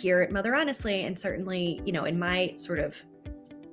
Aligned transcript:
here 0.00 0.20
at 0.20 0.30
Mother 0.30 0.54
Honestly, 0.54 1.04
and 1.04 1.18
certainly, 1.18 1.80
you 1.84 1.92
know, 1.92 2.04
in 2.04 2.18
my 2.18 2.52
sort 2.54 2.78
of 2.78 3.02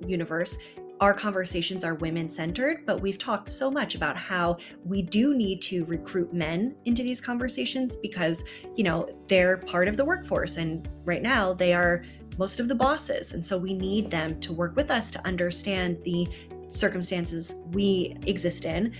universe, 0.06 0.56
our 1.00 1.12
conversations 1.12 1.84
are 1.84 1.96
women 1.96 2.28
centered, 2.28 2.86
but 2.86 3.00
we've 3.00 3.18
talked 3.18 3.48
so 3.48 3.70
much 3.70 3.94
about 3.94 4.16
how 4.16 4.56
we 4.84 5.02
do 5.02 5.34
need 5.34 5.60
to 5.62 5.84
recruit 5.86 6.32
men 6.32 6.76
into 6.84 7.02
these 7.02 7.20
conversations 7.20 7.96
because, 7.96 8.44
you 8.76 8.84
know, 8.84 9.08
they're 9.26 9.58
part 9.58 9.88
of 9.88 9.96
the 9.96 10.04
workforce. 10.04 10.56
And 10.56 10.88
right 11.04 11.20
now 11.20 11.52
they 11.52 11.74
are 11.74 12.04
most 12.38 12.60
of 12.60 12.68
the 12.68 12.74
bosses. 12.74 13.32
And 13.32 13.44
so 13.44 13.58
we 13.58 13.74
need 13.74 14.10
them 14.10 14.40
to 14.40 14.52
work 14.52 14.76
with 14.76 14.90
us 14.90 15.10
to 15.10 15.26
understand 15.26 16.02
the 16.04 16.28
circumstances 16.68 17.56
we 17.72 18.16
exist 18.26 18.64
in. 18.64 18.94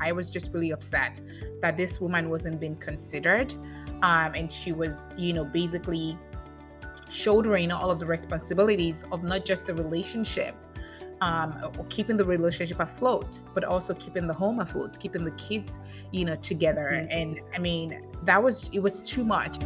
I 0.00 0.12
was 0.12 0.30
just 0.30 0.52
really 0.52 0.72
upset 0.72 1.20
that 1.60 1.76
this 1.76 2.00
woman 2.00 2.28
wasn't 2.28 2.58
being 2.58 2.76
considered. 2.76 3.54
Um, 4.02 4.34
and 4.34 4.52
she 4.52 4.72
was, 4.72 5.06
you 5.16 5.32
know, 5.32 5.44
basically 5.44 6.18
shouldering 7.10 7.70
all 7.70 7.90
of 7.90 7.98
the 8.00 8.06
responsibilities 8.06 9.04
of 9.12 9.22
not 9.22 9.44
just 9.44 9.66
the 9.66 9.74
relationship, 9.74 10.54
um, 11.20 11.54
keeping 11.88 12.16
the 12.16 12.24
relationship 12.24 12.80
afloat, 12.80 13.38
but 13.54 13.62
also 13.64 13.94
keeping 13.94 14.26
the 14.26 14.34
home 14.34 14.58
afloat, 14.58 14.98
keeping 14.98 15.24
the 15.24 15.30
kids, 15.32 15.78
you 16.10 16.24
know, 16.24 16.34
together. 16.34 16.90
Mm-hmm. 16.92 17.06
And 17.10 17.40
I 17.54 17.58
mean, 17.58 18.00
that 18.24 18.42
was 18.42 18.68
it 18.72 18.80
was 18.80 19.00
too 19.00 19.24
much. 19.24 19.62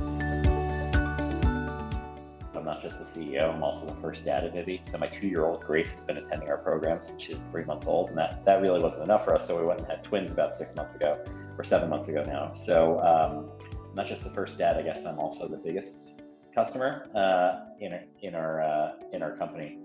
I'm 2.55 2.65
not 2.65 2.83
just 2.83 2.99
the 2.99 3.05
CEO; 3.05 3.55
I'm 3.55 3.63
also 3.63 3.87
the 3.87 3.95
first 4.03 4.27
dad 4.27 4.45
of 4.45 4.53
Vivvi. 4.53 4.85
So 4.85 4.99
my 4.99 5.07
two-year-old 5.07 5.63
Grace 5.63 5.95
has 5.95 6.05
been 6.05 6.19
attending 6.19 6.49
our 6.49 6.59
program 6.59 7.01
since 7.01 7.23
she's 7.23 7.47
three 7.47 7.65
months 7.65 7.87
old, 7.87 8.11
and 8.11 8.19
that 8.19 8.45
that 8.45 8.61
really 8.61 8.83
wasn't 8.83 9.05
enough 9.05 9.25
for 9.25 9.35
us. 9.35 9.47
So 9.47 9.59
we 9.59 9.65
went 9.65 9.81
and 9.81 9.89
had 9.89 10.05
twins 10.05 10.33
about 10.33 10.55
six 10.55 10.75
months 10.75 10.95
ago, 10.95 11.25
or 11.57 11.65
seven 11.65 11.89
months 11.89 12.09
ago 12.09 12.23
now. 12.27 12.53
So 12.53 13.01
um, 13.01 13.49
not 13.97 14.07
just 14.07 14.23
the 14.25 14.31
first 14.31 14.59
dad, 14.59 14.77
I 14.77 14.83
guess 14.83 15.07
I'm 15.07 15.19
also 15.19 15.49
the 15.49 15.57
biggest 15.57 16.21
customer 16.55 17.09
uh, 17.15 17.65
in 17.81 17.95
our, 17.95 18.03
in 18.21 18.35
our 18.35 18.63
uh, 18.63 18.93
in 19.13 19.23
our 19.23 19.35
company. 19.37 19.79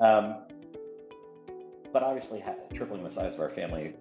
Um, 0.00 0.36
but 1.92 2.02
obviously, 2.02 2.42
tripling 2.72 3.04
the 3.04 3.10
size 3.10 3.34
of 3.34 3.40
our 3.40 3.50
family 3.50 3.92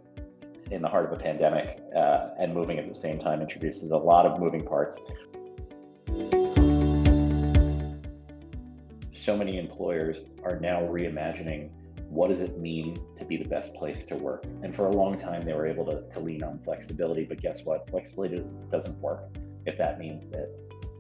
in 0.72 0.82
the 0.82 0.88
heart 0.88 1.06
of 1.06 1.12
a 1.12 1.22
pandemic 1.22 1.82
uh, 1.94 2.30
and 2.40 2.54
moving 2.54 2.80
at 2.80 2.88
the 2.88 2.96
same 2.96 3.20
time 3.20 3.42
introduces 3.42 3.92
a 3.92 3.98
lot 3.98 4.26
of 4.26 4.40
moving 4.40 4.64
parts. 4.64 5.02
So 9.12 9.36
many 9.36 9.58
employers 9.58 10.26
are 10.44 10.58
now 10.60 10.82
reimagining 10.82 11.70
what 12.08 12.30
does 12.30 12.42
it 12.42 12.58
mean 12.58 12.98
to 13.18 13.26
be 13.26 13.36
the 13.36 13.48
best 13.48 13.74
place 13.74 14.06
to 14.06 14.16
work. 14.16 14.46
And 14.64 14.74
for 14.74 14.88
a 14.88 14.92
long 14.92 15.18
time, 15.18 15.44
they 15.44 15.54
were 15.54 15.68
able 15.68 15.86
to, 15.86 16.10
to 16.10 16.20
lean 16.20 16.44
on 16.44 16.60
flexibility, 16.60 17.26
but 17.26 17.42
guess 17.42 17.66
what? 17.66 17.90
Flexibility 17.90 18.44
doesn't 18.72 18.98
work 19.00 19.30
if 19.70 19.78
that 19.78 20.00
means 20.00 20.28
that 20.30 20.50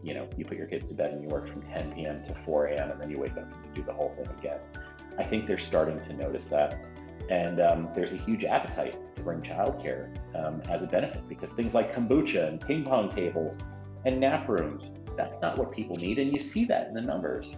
you 0.01 0.13
know, 0.13 0.27
you 0.37 0.45
put 0.45 0.57
your 0.57 0.67
kids 0.67 0.87
to 0.87 0.93
bed 0.93 1.11
and 1.11 1.21
you 1.21 1.27
work 1.27 1.49
from 1.49 1.61
10 1.61 1.91
p.m. 1.91 2.23
to 2.23 2.33
4 2.33 2.67
a.m. 2.67 2.91
and 2.91 3.01
then 3.01 3.09
you 3.09 3.19
wake 3.19 3.33
up 3.33 3.51
and 3.51 3.73
do 3.73 3.83
the 3.83 3.93
whole 3.93 4.09
thing 4.09 4.27
again. 4.39 4.59
I 5.17 5.23
think 5.23 5.45
they're 5.45 5.59
starting 5.59 5.99
to 6.05 6.13
notice 6.13 6.47
that. 6.47 6.79
And 7.29 7.59
um, 7.59 7.89
there's 7.93 8.13
a 8.13 8.17
huge 8.17 8.45
appetite 8.45 8.97
to 9.15 9.23
bring 9.23 9.41
childcare 9.41 10.15
um, 10.35 10.61
as 10.69 10.83
a 10.83 10.87
benefit 10.87 11.27
because 11.27 11.51
things 11.51 11.73
like 11.73 11.93
kombucha 11.93 12.47
and 12.47 12.61
ping 12.61 12.83
pong 12.85 13.09
tables 13.09 13.57
and 14.05 14.19
nap 14.19 14.47
rooms, 14.47 14.93
that's 15.17 15.41
not 15.41 15.57
what 15.57 15.73
people 15.73 15.97
need. 15.97 16.17
And 16.17 16.31
you 16.31 16.39
see 16.39 16.63
that 16.65 16.87
in 16.87 16.93
the 16.93 17.01
numbers. 17.01 17.57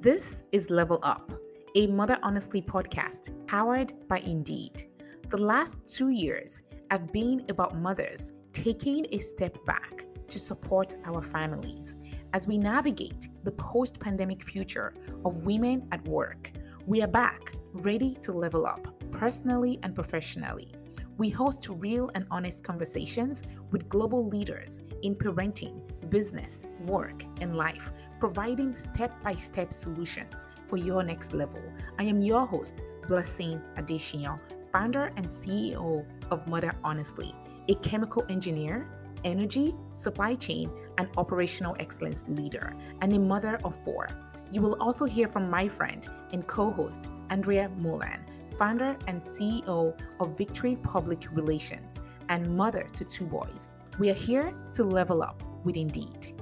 This 0.00 0.44
is 0.52 0.68
Level 0.68 1.00
Up, 1.02 1.32
a 1.74 1.86
Mother 1.86 2.18
Honestly 2.22 2.60
podcast 2.60 3.30
powered 3.46 3.94
by 4.06 4.18
Indeed. 4.18 4.90
The 5.30 5.38
last 5.38 5.76
two 5.86 6.10
years 6.10 6.60
have 6.90 7.10
been 7.10 7.46
about 7.48 7.78
mothers 7.78 8.30
taking 8.52 9.06
a 9.10 9.18
step 9.18 9.56
back 9.64 10.04
to 10.28 10.38
support 10.38 10.94
our 11.06 11.22
families 11.22 11.96
as 12.34 12.46
we 12.46 12.58
navigate 12.58 13.28
the 13.42 13.52
post 13.52 13.98
pandemic 13.98 14.44
future 14.44 14.94
of 15.24 15.44
women 15.44 15.88
at 15.92 16.06
work. 16.06 16.52
We 16.86 17.02
are 17.02 17.08
back, 17.08 17.54
ready 17.72 18.16
to 18.22 18.32
level 18.32 18.66
up 18.66 18.86
personally 19.10 19.78
and 19.82 19.94
professionally. 19.94 20.72
We 21.16 21.30
host 21.30 21.68
real 21.68 22.10
and 22.14 22.26
honest 22.30 22.62
conversations 22.62 23.42
with 23.70 23.88
global 23.88 24.28
leaders 24.28 24.82
in 25.02 25.14
parenting, 25.14 25.80
business, 26.10 26.60
work, 26.86 27.24
and 27.40 27.56
life, 27.56 27.92
providing 28.20 28.76
step 28.76 29.10
by 29.22 29.34
step 29.36 29.72
solutions 29.72 30.46
for 30.68 30.76
your 30.76 31.02
next 31.02 31.32
level. 31.32 31.62
I 31.98 32.04
am 32.04 32.20
your 32.20 32.46
host, 32.46 32.84
Blessing 33.06 33.60
Adesiyan, 33.76 34.38
founder 34.74 35.12
and 35.16 35.28
CEO 35.28 36.04
of 36.32 36.48
Mother 36.48 36.74
Honestly, 36.82 37.32
a 37.68 37.76
chemical 37.76 38.26
engineer, 38.28 38.88
energy, 39.22 39.72
supply 39.92 40.34
chain, 40.34 40.68
and 40.98 41.08
operational 41.16 41.76
excellence 41.78 42.24
leader, 42.26 42.74
and 43.00 43.12
a 43.12 43.18
mother 43.18 43.60
of 43.62 43.76
four. 43.84 44.08
You 44.50 44.62
will 44.62 44.76
also 44.82 45.04
hear 45.04 45.28
from 45.28 45.48
my 45.48 45.68
friend 45.68 46.04
and 46.32 46.44
co 46.48 46.72
host, 46.72 47.08
Andrea 47.30 47.70
Mulan, 47.80 48.18
founder 48.58 48.96
and 49.06 49.22
CEO 49.22 49.96
of 50.18 50.36
Victory 50.36 50.76
Public 50.82 51.28
Relations 51.30 52.00
and 52.28 52.56
mother 52.56 52.84
to 52.94 53.04
two 53.04 53.26
boys. 53.26 53.70
We 54.00 54.10
are 54.10 54.20
here 54.28 54.52
to 54.72 54.82
level 54.82 55.22
up 55.22 55.40
with 55.62 55.76
Indeed. 55.76 56.34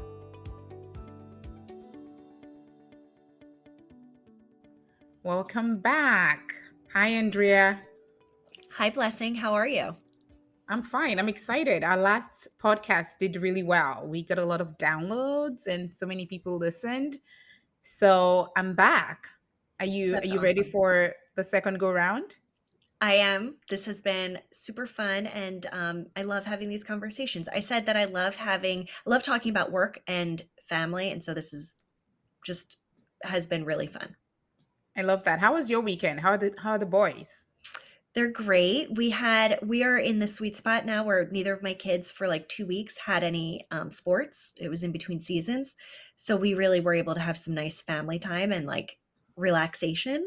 Welcome 5.22 5.81
back. 5.81 6.54
Hi, 6.94 7.09
Andrea. 7.09 7.78
Hi, 8.76 8.88
Blessing. 8.88 9.34
How 9.34 9.52
are 9.52 9.68
you? 9.68 9.94
I'm 10.66 10.82
fine. 10.82 11.18
I'm 11.18 11.28
excited. 11.28 11.84
Our 11.84 11.98
last 11.98 12.48
podcast 12.58 13.18
did 13.18 13.36
really 13.36 13.62
well. 13.62 14.06
We 14.06 14.24
got 14.24 14.38
a 14.38 14.44
lot 14.44 14.62
of 14.62 14.78
downloads 14.78 15.66
and 15.66 15.94
so 15.94 16.06
many 16.06 16.24
people 16.24 16.56
listened. 16.56 17.18
So 17.82 18.50
I'm 18.56 18.74
back. 18.74 19.26
Are 19.78 19.84
you 19.84 20.12
That's 20.12 20.24
are 20.24 20.28
you 20.28 20.34
awesome. 20.36 20.44
ready 20.44 20.62
for 20.62 21.12
the 21.36 21.44
second 21.44 21.80
go 21.80 21.92
round? 21.92 22.36
I 23.02 23.14
am. 23.14 23.56
This 23.68 23.84
has 23.84 24.00
been 24.00 24.38
super 24.52 24.86
fun, 24.86 25.26
and 25.26 25.66
um, 25.72 26.06
I 26.16 26.22
love 26.22 26.46
having 26.46 26.70
these 26.70 26.84
conversations. 26.84 27.48
I 27.48 27.60
said 27.60 27.84
that 27.86 27.96
I 27.96 28.06
love 28.06 28.36
having, 28.36 28.88
I 29.06 29.10
love 29.10 29.22
talking 29.22 29.50
about 29.50 29.72
work 29.72 30.00
and 30.06 30.42
family, 30.62 31.10
and 31.10 31.22
so 31.22 31.34
this 31.34 31.52
is 31.52 31.76
just 32.46 32.78
has 33.22 33.46
been 33.46 33.64
really 33.64 33.88
fun. 33.88 34.16
I 34.96 35.02
love 35.02 35.24
that. 35.24 35.40
How 35.40 35.52
was 35.52 35.68
your 35.68 35.80
weekend? 35.80 36.20
How 36.20 36.30
are 36.30 36.38
the 36.38 36.54
how 36.56 36.70
are 36.70 36.78
the 36.78 36.86
boys? 36.86 37.44
They're 38.14 38.30
great. 38.30 38.94
We 38.94 39.10
had 39.10 39.58
we 39.62 39.82
are 39.82 39.96
in 39.96 40.18
the 40.18 40.26
sweet 40.26 40.54
spot 40.54 40.84
now 40.84 41.02
where 41.02 41.28
neither 41.30 41.54
of 41.54 41.62
my 41.62 41.72
kids 41.72 42.10
for 42.10 42.28
like 42.28 42.48
two 42.48 42.66
weeks 42.66 42.98
had 42.98 43.24
any 43.24 43.66
um, 43.70 43.90
sports. 43.90 44.54
It 44.60 44.68
was 44.68 44.84
in 44.84 44.92
between 44.92 45.20
seasons, 45.20 45.76
so 46.14 46.36
we 46.36 46.52
really 46.54 46.80
were 46.80 46.94
able 46.94 47.14
to 47.14 47.20
have 47.20 47.38
some 47.38 47.54
nice 47.54 47.80
family 47.80 48.18
time 48.18 48.52
and 48.52 48.66
like 48.66 48.98
relaxation. 49.36 50.26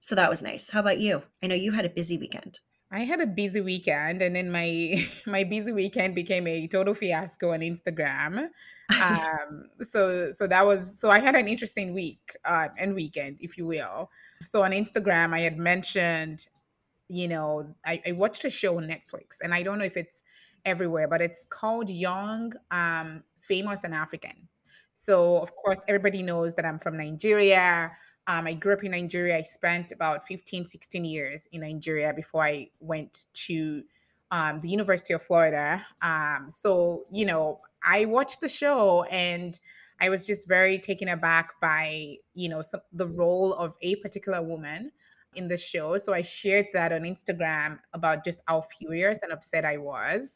So 0.00 0.16
that 0.16 0.28
was 0.28 0.42
nice. 0.42 0.68
How 0.70 0.80
about 0.80 0.98
you? 0.98 1.22
I 1.42 1.46
know 1.46 1.54
you 1.54 1.70
had 1.70 1.84
a 1.84 1.88
busy 1.88 2.18
weekend. 2.18 2.58
I 2.90 3.00
had 3.04 3.20
a 3.20 3.26
busy 3.26 3.60
weekend, 3.60 4.20
and 4.20 4.34
then 4.34 4.50
my 4.50 5.06
my 5.26 5.44
busy 5.44 5.72
weekend 5.72 6.16
became 6.16 6.48
a 6.48 6.66
total 6.66 6.94
fiasco 6.94 7.52
on 7.52 7.60
Instagram. 7.60 8.48
Um, 9.02 9.70
so 9.80 10.30
so 10.30 10.46
that 10.46 10.66
was 10.66 11.00
so 11.00 11.10
I 11.10 11.18
had 11.18 11.34
an 11.34 11.48
interesting 11.48 11.94
week 11.94 12.36
uh, 12.44 12.68
and 12.78 12.94
weekend, 12.94 13.38
if 13.40 13.56
you 13.56 13.66
will. 13.66 14.10
So 14.44 14.62
on 14.62 14.72
Instagram, 14.72 15.32
I 15.32 15.40
had 15.40 15.56
mentioned 15.56 16.46
you 17.08 17.28
know, 17.28 17.74
I, 17.84 18.02
I 18.06 18.12
watched 18.12 18.44
a 18.44 18.50
show 18.50 18.76
on 18.78 18.84
Netflix, 18.84 19.38
and 19.42 19.54
I 19.54 19.62
don't 19.62 19.78
know 19.78 19.84
if 19.84 19.96
it's 19.96 20.22
everywhere, 20.64 21.08
but 21.08 21.20
it's 21.20 21.46
called 21.50 21.90
Young, 21.90 22.52
um, 22.70 23.22
Famous 23.38 23.84
and 23.84 23.94
African. 23.94 24.48
So, 24.94 25.38
of 25.38 25.54
course, 25.56 25.80
everybody 25.88 26.22
knows 26.22 26.54
that 26.54 26.64
I'm 26.64 26.78
from 26.78 26.96
Nigeria. 26.96 27.90
Um, 28.26 28.46
I 28.46 28.54
grew 28.54 28.72
up 28.72 28.84
in 28.84 28.92
Nigeria. 28.92 29.36
I 29.36 29.42
spent 29.42 29.92
about 29.92 30.26
15, 30.26 30.64
16 30.64 31.04
years 31.04 31.48
in 31.52 31.60
Nigeria 31.60 32.12
before 32.14 32.44
I 32.44 32.68
went 32.80 33.26
to 33.46 33.82
um, 34.30 34.60
the 34.60 34.68
University 34.68 35.12
of 35.12 35.22
Florida. 35.22 35.84
Um, 36.00 36.46
so, 36.48 37.04
you 37.12 37.26
know, 37.26 37.58
I 37.84 38.06
watched 38.06 38.40
the 38.40 38.48
show 38.48 39.02
and 39.04 39.58
I 40.00 40.08
was 40.08 40.26
just 40.26 40.48
very 40.48 40.78
taken 40.78 41.08
aback 41.08 41.60
by, 41.60 42.16
you 42.34 42.48
know, 42.48 42.62
some, 42.62 42.80
the 42.92 43.06
role 43.06 43.52
of 43.54 43.74
a 43.82 43.96
particular 43.96 44.42
woman 44.42 44.90
in 45.36 45.48
the 45.48 45.58
show. 45.58 45.98
So 45.98 46.12
I 46.12 46.22
shared 46.22 46.66
that 46.74 46.92
on 46.92 47.02
Instagram 47.02 47.78
about 47.92 48.24
just 48.24 48.40
how 48.46 48.62
furious 48.78 49.22
and 49.22 49.32
upset 49.32 49.64
I 49.64 49.76
was. 49.76 50.34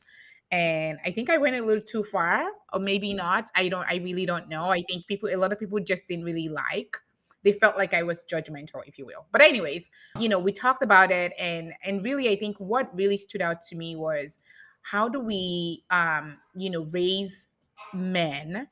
And 0.50 0.98
I 1.04 1.10
think 1.10 1.28
I 1.28 1.36
went 1.36 1.56
a 1.56 1.62
little 1.62 1.82
too 1.82 2.02
far, 2.02 2.46
or 2.72 2.80
maybe 2.80 3.12
not. 3.12 3.50
I 3.54 3.68
don't, 3.68 3.86
I 3.86 3.96
really 3.96 4.24
don't 4.24 4.48
know. 4.48 4.66
I 4.66 4.82
think 4.88 5.06
people, 5.06 5.28
a 5.28 5.36
lot 5.36 5.52
of 5.52 5.60
people 5.60 5.78
just 5.80 6.08
didn't 6.08 6.24
really 6.24 6.48
like. 6.48 6.96
They 7.44 7.52
felt 7.52 7.76
like 7.76 7.94
I 7.94 8.02
was 8.02 8.24
judgmental, 8.30 8.82
if 8.86 8.98
you 8.98 9.06
will. 9.06 9.26
But 9.30 9.42
anyways, 9.42 9.90
you 10.18 10.28
know, 10.28 10.38
we 10.38 10.52
talked 10.52 10.82
about 10.82 11.10
it, 11.10 11.32
and 11.38 11.72
and 11.84 12.02
really, 12.02 12.28
I 12.28 12.36
think 12.36 12.56
what 12.58 12.94
really 12.96 13.16
stood 13.16 13.40
out 13.40 13.60
to 13.68 13.76
me 13.76 13.94
was 13.94 14.38
how 14.82 15.08
do 15.08 15.20
we, 15.20 15.84
um, 15.90 16.38
you 16.56 16.70
know, 16.70 16.86
raise 16.90 17.48
men 17.94 18.66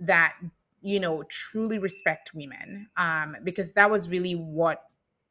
that 0.00 0.34
you 0.82 0.98
know 0.98 1.22
truly 1.28 1.78
respect 1.78 2.32
women, 2.34 2.88
um, 2.96 3.36
because 3.44 3.72
that 3.74 3.88
was 3.88 4.10
really 4.10 4.34
what 4.34 4.82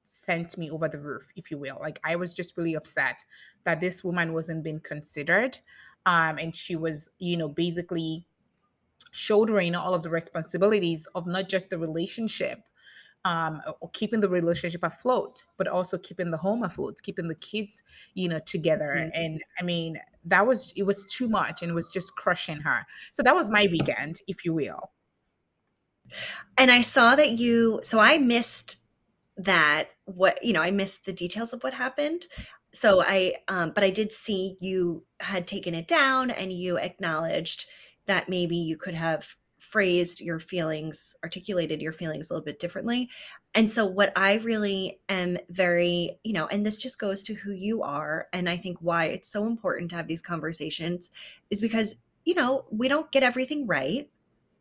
sent 0.07 0.57
me 0.57 0.71
over 0.71 0.87
the 0.87 0.99
roof, 0.99 1.31
if 1.35 1.51
you 1.51 1.57
will. 1.57 1.77
Like 1.79 1.99
I 2.03 2.15
was 2.15 2.33
just 2.33 2.57
really 2.57 2.75
upset 2.75 3.23
that 3.65 3.81
this 3.81 4.03
woman 4.03 4.33
wasn't 4.33 4.63
being 4.63 4.79
considered. 4.79 5.59
Um, 6.05 6.37
and 6.37 6.55
she 6.55 6.75
was, 6.75 7.09
you 7.19 7.35
know, 7.35 7.49
basically 7.49 8.25
shouldering 9.11 9.75
all 9.75 9.93
of 9.93 10.03
the 10.03 10.09
responsibilities 10.09 11.07
of 11.15 11.27
not 11.27 11.49
just 11.49 11.69
the 11.69 11.77
relationship, 11.77 12.59
um, 13.25 13.61
or 13.81 13.89
keeping 13.91 14.21
the 14.21 14.29
relationship 14.29 14.83
afloat, 14.83 15.43
but 15.57 15.67
also 15.67 15.97
keeping 15.97 16.31
the 16.31 16.37
home 16.37 16.63
afloat, 16.63 17.01
keeping 17.01 17.27
the 17.27 17.35
kids, 17.35 17.83
you 18.13 18.29
know, 18.29 18.39
together. 18.39 18.95
Mm-hmm. 18.97 19.21
And 19.21 19.43
I 19.59 19.63
mean, 19.63 19.97
that 20.25 20.47
was 20.47 20.71
it 20.77 20.83
was 20.83 21.03
too 21.05 21.27
much, 21.27 21.61
and 21.61 21.71
it 21.71 21.75
was 21.75 21.89
just 21.89 22.15
crushing 22.15 22.61
her. 22.61 22.85
So 23.11 23.23
that 23.23 23.35
was 23.35 23.49
my 23.49 23.67
weekend, 23.69 24.21
if 24.27 24.45
you 24.45 24.53
will. 24.53 24.91
And 26.57 26.71
I 26.71 26.81
saw 26.81 27.17
that 27.17 27.37
you. 27.37 27.81
So 27.83 27.99
I 27.99 28.17
missed 28.17 28.77
that. 29.37 29.89
What 30.05 30.43
you 30.43 30.53
know, 30.53 30.61
I 30.61 30.71
missed 30.71 31.05
the 31.05 31.13
details 31.13 31.53
of 31.53 31.63
what 31.63 31.73
happened. 31.73 32.25
So 32.73 33.01
I, 33.01 33.35
um, 33.47 33.71
but 33.73 33.83
I 33.83 33.89
did 33.89 34.11
see 34.11 34.57
you 34.59 35.03
had 35.19 35.47
taken 35.47 35.73
it 35.73 35.87
down, 35.87 36.31
and 36.31 36.51
you 36.51 36.77
acknowledged 36.77 37.65
that 38.05 38.29
maybe 38.29 38.55
you 38.55 38.77
could 38.77 38.93
have 38.93 39.35
phrased 39.57 40.21
your 40.21 40.39
feelings, 40.39 41.15
articulated 41.23 41.81
your 41.81 41.91
feelings 41.91 42.29
a 42.29 42.33
little 42.33 42.45
bit 42.45 42.59
differently. 42.59 43.09
And 43.55 43.69
so, 43.69 43.85
what 43.85 44.13
I 44.15 44.35
really 44.35 44.99
am 45.09 45.37
very, 45.49 46.19
you 46.23 46.33
know, 46.33 46.47
and 46.47 46.65
this 46.65 46.81
just 46.81 46.99
goes 46.99 47.23
to 47.23 47.33
who 47.33 47.51
you 47.51 47.81
are. 47.81 48.27
And 48.33 48.49
I 48.49 48.57
think 48.57 48.77
why 48.81 49.05
it's 49.05 49.29
so 49.29 49.45
important 49.45 49.89
to 49.89 49.95
have 49.95 50.07
these 50.07 50.21
conversations 50.21 51.09
is 51.49 51.61
because, 51.61 51.95
you 52.25 52.35
know, 52.35 52.65
we 52.69 52.87
don't 52.87 53.11
get 53.11 53.23
everything 53.23 53.67
right 53.67 54.09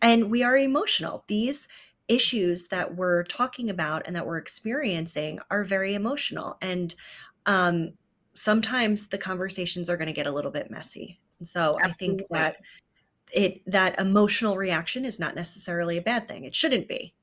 and 0.00 0.30
we 0.30 0.42
are 0.42 0.56
emotional. 0.56 1.24
These 1.28 1.68
issues 2.08 2.68
that 2.68 2.96
we're 2.96 3.24
talking 3.24 3.70
about 3.70 4.02
and 4.06 4.14
that 4.14 4.26
we're 4.26 4.36
experiencing 4.36 5.40
are 5.50 5.64
very 5.64 5.94
emotional. 5.94 6.56
And 6.62 6.94
um, 7.46 7.92
sometimes 8.34 9.08
the 9.08 9.18
conversations 9.18 9.90
are 9.90 9.96
going 9.96 10.06
to 10.06 10.12
get 10.12 10.26
a 10.26 10.32
little 10.32 10.50
bit 10.50 10.70
messy. 10.70 11.20
And 11.38 11.48
so 11.48 11.72
Absolutely. 11.80 11.84
I 11.84 11.92
think 11.92 12.22
that 12.30 12.56
it 13.32 13.62
that 13.66 13.98
emotional 13.98 14.56
reaction 14.56 15.04
is 15.04 15.18
not 15.18 15.34
necessarily 15.34 15.96
a 15.96 16.02
bad 16.02 16.28
thing. 16.28 16.44
It 16.44 16.54
shouldn't 16.54 16.88
be. 16.88 17.14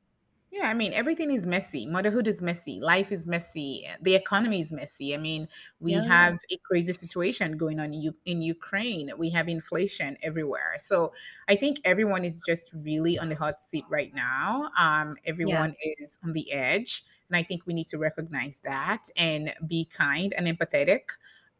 Yeah, 0.54 0.70
I 0.70 0.76
mean, 0.76 0.94
everything 0.94 1.32
is 1.32 1.48
messy. 1.48 1.88
Motherhood 1.88 2.28
is 2.28 2.40
messy. 2.40 2.80
Life 2.80 3.12
is 3.12 3.26
messy. 3.26 3.88
The 4.04 4.14
economy 4.14 4.62
is 4.62 4.72
messy. 4.72 5.16
I 5.16 5.18
mean, 5.18 5.48
we 5.80 5.94
yeah. 5.94 6.04
have 6.04 6.38
a 6.52 6.58
crazy 6.58 6.94
situation 6.94 7.58
going 7.58 7.80
on 7.80 7.92
in, 7.92 8.02
U- 8.04 8.16
in 8.26 8.44
Ukraine. 8.44 9.10
We 9.18 9.32
have 9.32 9.48
inflation 9.48 10.16
everywhere. 10.22 10.76
So 10.78 11.12
I 11.50 11.56
think 11.56 11.80
everyone 11.86 12.24
is 12.24 12.44
just 12.46 12.70
really 12.72 13.18
on 13.18 13.30
the 13.30 13.36
hot 13.36 13.62
seat 13.62 13.86
right 13.90 14.14
now. 14.14 14.70
Um, 14.78 15.16
everyone 15.26 15.76
yeah. 15.84 15.94
is 15.98 16.20
on 16.24 16.34
the 16.34 16.54
edge. 16.54 17.04
And 17.32 17.36
I 17.36 17.42
think 17.42 17.64
we 17.66 17.74
need 17.74 17.88
to 17.88 17.98
recognize 17.98 18.62
that 18.64 19.10
and 19.18 19.52
be 19.66 19.86
kind 19.86 20.36
and 20.38 20.46
empathetic 20.46 21.02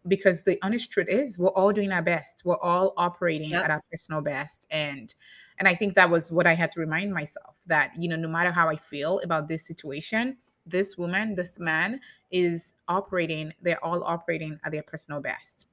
because 0.08 0.44
the 0.44 0.60
honest 0.62 0.92
truth 0.92 1.08
is 1.10 1.40
we're 1.40 1.48
all 1.50 1.72
doing 1.72 1.94
our 1.94 2.02
best 2.02 2.42
we're 2.44 2.60
all 2.60 2.94
operating 2.98 3.52
yep. 3.52 3.64
at 3.64 3.72
our 3.72 3.82
personal 3.90 4.22
best 4.22 4.68
and 4.70 5.16
and 5.60 5.68
i 5.68 5.74
think 5.74 5.94
that 5.94 6.10
was 6.10 6.30
what 6.30 6.46
i 6.46 6.54
had 6.54 6.70
to 6.70 6.82
remind 6.82 7.14
myself 7.14 7.53
that 7.66 7.92
you 7.98 8.10
know 8.10 8.16
no 8.16 8.28
matter 8.28 8.52
how 8.52 8.70
i 8.70 8.76
feel 8.76 9.20
about 9.20 9.48
this 9.48 9.66
situation 9.66 10.38
this 10.66 10.98
woman 10.98 11.36
this 11.36 11.60
man 11.60 12.00
is 12.32 12.74
operating 12.88 13.54
they're 13.62 13.84
all 13.84 14.04
operating 14.04 14.60
at 14.64 14.72
their 14.72 14.84
personal 14.84 15.22
best. 15.22 15.68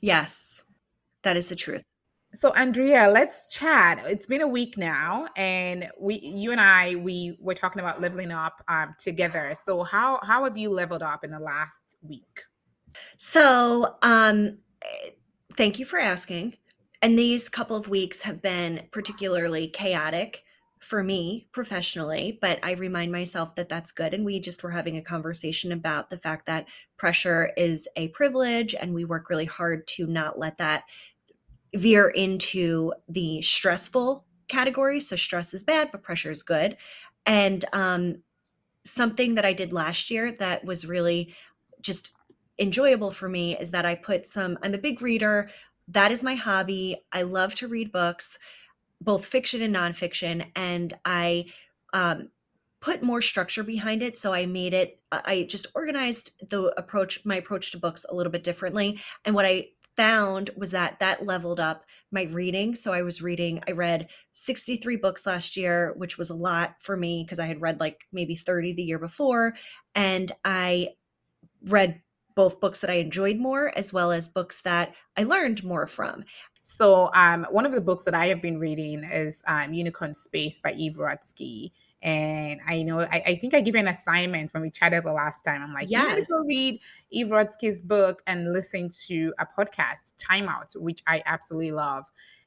Yes 0.00 0.64
that 1.22 1.36
is 1.36 1.48
the 1.48 1.56
truth. 1.56 1.82
So 2.32 2.52
andrea 2.54 3.08
let's 3.08 3.46
chat. 3.48 4.02
It's 4.06 4.26
been 4.26 4.42
a 4.42 4.48
week 4.48 4.76
now 4.76 5.28
and 5.36 5.90
we 5.98 6.18
you 6.20 6.52
and 6.52 6.60
i 6.60 6.94
we 6.96 7.38
were 7.40 7.54
talking 7.54 7.80
about 7.80 8.00
leveling 8.00 8.32
up 8.32 8.62
um, 8.68 8.94
together. 8.98 9.52
So 9.54 9.82
how 9.84 10.20
how 10.22 10.44
have 10.44 10.56
you 10.56 10.70
leveled 10.70 11.02
up 11.02 11.24
in 11.24 11.30
the 11.30 11.40
last 11.40 11.96
week? 12.02 12.42
So, 13.16 13.96
um, 14.02 14.58
thank 15.56 15.78
you 15.78 15.84
for 15.84 15.98
asking. 15.98 16.56
And 17.02 17.18
these 17.18 17.48
couple 17.48 17.76
of 17.76 17.88
weeks 17.88 18.20
have 18.22 18.42
been 18.42 18.82
particularly 18.92 19.68
chaotic 19.68 20.44
for 20.80 21.02
me 21.02 21.46
professionally, 21.52 22.38
but 22.40 22.58
I 22.62 22.72
remind 22.72 23.12
myself 23.12 23.54
that 23.56 23.68
that's 23.68 23.92
good. 23.92 24.14
And 24.14 24.24
we 24.24 24.40
just 24.40 24.62
were 24.62 24.70
having 24.70 24.96
a 24.96 25.02
conversation 25.02 25.72
about 25.72 26.08
the 26.08 26.18
fact 26.18 26.46
that 26.46 26.66
pressure 26.96 27.52
is 27.56 27.86
a 27.96 28.08
privilege 28.08 28.74
and 28.74 28.94
we 28.94 29.04
work 29.04 29.28
really 29.28 29.44
hard 29.44 29.86
to 29.88 30.06
not 30.06 30.38
let 30.38 30.56
that 30.56 30.84
veer 31.74 32.08
into 32.08 32.92
the 33.08 33.42
stressful 33.42 34.24
category. 34.48 35.00
So, 35.00 35.16
stress 35.16 35.52
is 35.52 35.62
bad, 35.62 35.90
but 35.92 36.02
pressure 36.02 36.30
is 36.30 36.42
good. 36.42 36.76
And 37.26 37.64
um, 37.74 38.22
something 38.84 39.34
that 39.34 39.44
I 39.44 39.52
did 39.52 39.72
last 39.72 40.10
year 40.10 40.32
that 40.32 40.64
was 40.64 40.86
really 40.86 41.34
just 41.82 42.14
enjoyable 42.58 43.10
for 43.10 43.28
me 43.28 43.56
is 43.58 43.70
that 43.70 43.86
I 43.86 43.94
put 43.94 44.26
some, 44.26 44.58
I'm 44.62 44.74
a 44.74 44.78
big 44.78 45.02
reader. 45.02 45.50
That 45.88 46.10
is 46.12 46.22
my 46.22 46.34
hobby. 46.34 46.96
I 47.12 47.22
love 47.22 47.54
to 47.56 47.68
read 47.68 47.92
books, 47.92 48.38
both 49.00 49.24
fiction 49.24 49.62
and 49.62 49.74
nonfiction. 49.74 50.46
And 50.56 50.92
I 51.04 51.46
um, 51.92 52.28
put 52.80 53.02
more 53.02 53.22
structure 53.22 53.62
behind 53.62 54.02
it. 54.02 54.16
So 54.16 54.32
I 54.32 54.46
made 54.46 54.74
it, 54.74 55.00
I 55.12 55.46
just 55.48 55.66
organized 55.74 56.48
the 56.48 56.72
approach, 56.78 57.24
my 57.24 57.36
approach 57.36 57.72
to 57.72 57.78
books 57.78 58.06
a 58.08 58.14
little 58.14 58.32
bit 58.32 58.44
differently. 58.44 58.98
And 59.24 59.34
what 59.34 59.44
I 59.44 59.68
found 59.96 60.50
was 60.56 60.70
that 60.70 60.98
that 61.00 61.26
leveled 61.26 61.60
up 61.60 61.84
my 62.10 62.22
reading. 62.24 62.74
So 62.74 62.92
I 62.92 63.02
was 63.02 63.20
reading, 63.20 63.62
I 63.68 63.72
read 63.72 64.08
63 64.32 64.96
books 64.96 65.26
last 65.26 65.56
year, 65.56 65.92
which 65.96 66.16
was 66.16 66.30
a 66.30 66.34
lot 66.34 66.76
for 66.80 66.96
me 66.96 67.22
because 67.22 67.38
I 67.38 67.46
had 67.46 67.60
read 67.60 67.80
like 67.80 68.06
maybe 68.12 68.34
30 68.34 68.72
the 68.72 68.82
year 68.82 68.98
before. 68.98 69.54
And 69.94 70.32
I 70.44 70.90
read 71.66 72.00
both 72.34 72.60
books 72.60 72.80
that 72.80 72.88
I 72.88 72.94
enjoyed 72.94 73.36
more 73.36 73.76
as 73.76 73.92
well 73.92 74.12
as 74.12 74.28
books 74.28 74.62
that 74.62 74.94
I 75.16 75.24
learned 75.24 75.64
more 75.64 75.86
from. 75.86 76.24
So, 76.70 77.10
um, 77.14 77.44
one 77.50 77.66
of 77.66 77.72
the 77.72 77.80
books 77.80 78.04
that 78.04 78.14
I 78.14 78.28
have 78.28 78.40
been 78.40 78.60
reading 78.60 79.02
is 79.02 79.42
um, 79.48 79.74
Unicorn 79.74 80.14
Space 80.14 80.60
by 80.60 80.70
Eve 80.74 80.94
Rodsky. 80.94 81.72
And 82.00 82.60
I 82.64 82.84
know, 82.84 83.00
I, 83.00 83.22
I, 83.26 83.36
think 83.40 83.54
I 83.54 83.60
gave 83.60 83.74
you 83.74 83.80
an 83.80 83.88
assignment 83.88 84.54
when 84.54 84.62
we 84.62 84.70
chatted 84.70 85.02
the 85.02 85.12
last 85.12 85.42
time. 85.42 85.64
I'm 85.64 85.74
like, 85.74 85.90
yes. 85.90 86.28
you 86.28 86.36
go 86.36 86.44
read 86.44 86.80
Eve 87.10 87.26
Rodsky's 87.26 87.80
book 87.80 88.22
and 88.28 88.52
listen 88.52 88.88
to 89.08 89.34
a 89.40 89.46
podcast, 89.46 90.12
Time 90.20 90.48
Out, 90.48 90.72
which 90.76 91.02
I 91.08 91.24
absolutely 91.26 91.72
love. 91.72 92.04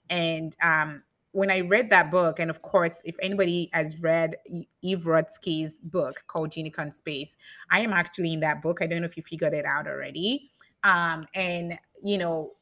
And 0.09 0.55
um, 0.63 1.03
when 1.33 1.51
I 1.51 1.59
read 1.59 1.89
that 1.89 2.09
book, 2.09 2.39
and 2.39 2.49
of 2.49 2.61
course, 2.61 3.01
if 3.03 3.17
anybody 3.21 3.69
has 3.73 3.99
read 3.99 4.37
Eve 4.81 4.99
Rodsky's 4.99 5.81
book 5.81 6.23
called 6.27 6.55
Unicorn 6.55 6.93
Space, 6.93 7.35
I 7.71 7.81
am 7.81 7.91
actually 7.91 8.31
in 8.31 8.39
that 8.39 8.61
book. 8.61 8.77
I 8.81 8.87
don't 8.87 9.01
know 9.01 9.05
if 9.05 9.17
you 9.17 9.23
figured 9.23 9.53
it 9.53 9.65
out 9.65 9.85
already. 9.85 10.49
Um, 10.85 11.27
and 11.35 11.77
you 12.01 12.17
know, 12.17 12.53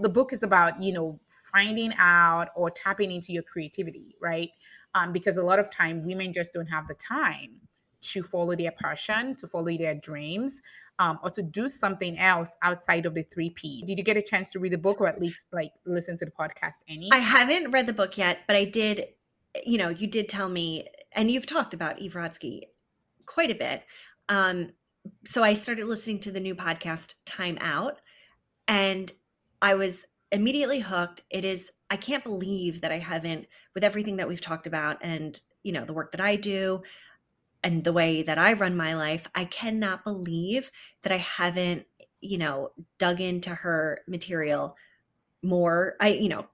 the 0.00 0.08
book 0.08 0.32
is 0.32 0.42
about 0.42 0.82
you 0.82 0.92
know 0.92 1.20
finding 1.52 1.92
out 1.98 2.48
or 2.56 2.70
tapping 2.70 3.10
into 3.12 3.32
your 3.32 3.42
creativity, 3.42 4.16
right? 4.20 4.50
Um, 4.94 5.12
because 5.12 5.36
a 5.36 5.42
lot 5.42 5.58
of 5.58 5.70
time 5.70 6.04
women 6.04 6.32
just 6.32 6.52
don't 6.52 6.66
have 6.66 6.88
the 6.88 6.94
time 6.94 7.60
to 8.00 8.22
follow 8.22 8.54
their 8.54 8.72
passion, 8.72 9.34
to 9.36 9.46
follow 9.46 9.76
their 9.76 9.94
dreams, 9.94 10.60
um, 10.98 11.18
or 11.22 11.30
to 11.30 11.42
do 11.42 11.68
something 11.68 12.18
else 12.18 12.56
outside 12.62 13.06
of 13.06 13.14
the 13.14 13.22
three 13.24 13.50
P. 13.50 13.82
Did 13.86 13.98
you 13.98 14.04
get 14.04 14.16
a 14.16 14.22
chance 14.22 14.50
to 14.50 14.58
read 14.58 14.72
the 14.72 14.78
book 14.78 15.00
or 15.00 15.06
at 15.06 15.20
least 15.20 15.46
like 15.52 15.72
listen 15.84 16.16
to 16.18 16.24
the 16.24 16.30
podcast 16.30 16.76
any? 16.88 17.08
I 17.12 17.18
haven't 17.18 17.70
read 17.70 17.86
the 17.86 17.92
book 17.92 18.16
yet, 18.16 18.38
but 18.46 18.56
I 18.56 18.64
did, 18.64 19.06
you 19.64 19.78
know, 19.78 19.88
you 19.88 20.06
did 20.06 20.28
tell 20.28 20.48
me, 20.48 20.86
and 21.12 21.30
you've 21.30 21.46
talked 21.46 21.74
about 21.74 21.98
Eve 21.98 22.14
Rodsky 22.14 22.62
quite 23.26 23.50
a 23.50 23.54
bit. 23.54 23.82
Um, 24.28 24.70
so 25.24 25.42
I 25.42 25.54
started 25.54 25.86
listening 25.86 26.20
to 26.20 26.32
the 26.32 26.40
new 26.40 26.54
podcast, 26.54 27.14
Time 27.24 27.58
Out, 27.60 28.00
and 28.68 29.12
I 29.62 29.74
was 29.74 30.06
immediately 30.32 30.80
hooked. 30.80 31.22
It 31.30 31.44
is, 31.44 31.72
I 31.90 31.96
can't 31.96 32.24
believe 32.24 32.80
that 32.80 32.92
I 32.92 32.98
haven't, 32.98 33.46
with 33.74 33.84
everything 33.84 34.16
that 34.16 34.28
we've 34.28 34.40
talked 34.40 34.66
about 34.66 34.98
and, 35.00 35.38
you 35.62 35.72
know, 35.72 35.84
the 35.84 35.92
work 35.92 36.12
that 36.12 36.20
I 36.20 36.36
do, 36.36 36.82
and 37.62 37.82
the 37.82 37.92
way 37.92 38.22
that 38.22 38.38
I 38.38 38.52
run 38.52 38.76
my 38.76 38.94
life, 38.94 39.26
I 39.34 39.44
cannot 39.44 40.04
believe 40.04 40.70
that 41.02 41.12
I 41.12 41.16
haven't, 41.16 41.86
you 42.20 42.38
know, 42.38 42.70
dug 42.98 43.20
into 43.20 43.50
her 43.50 44.02
material 44.06 44.76
more. 45.42 45.96
I, 46.00 46.08
you 46.08 46.28
know, 46.28 46.46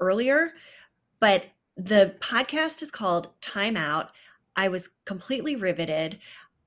earlier, 0.00 0.52
but 1.20 1.44
the 1.76 2.14
podcast 2.20 2.82
is 2.82 2.90
called 2.90 3.28
Time 3.40 3.76
Out. 3.76 4.12
I 4.56 4.68
was 4.68 4.90
completely 5.04 5.56
riveted. 5.56 6.18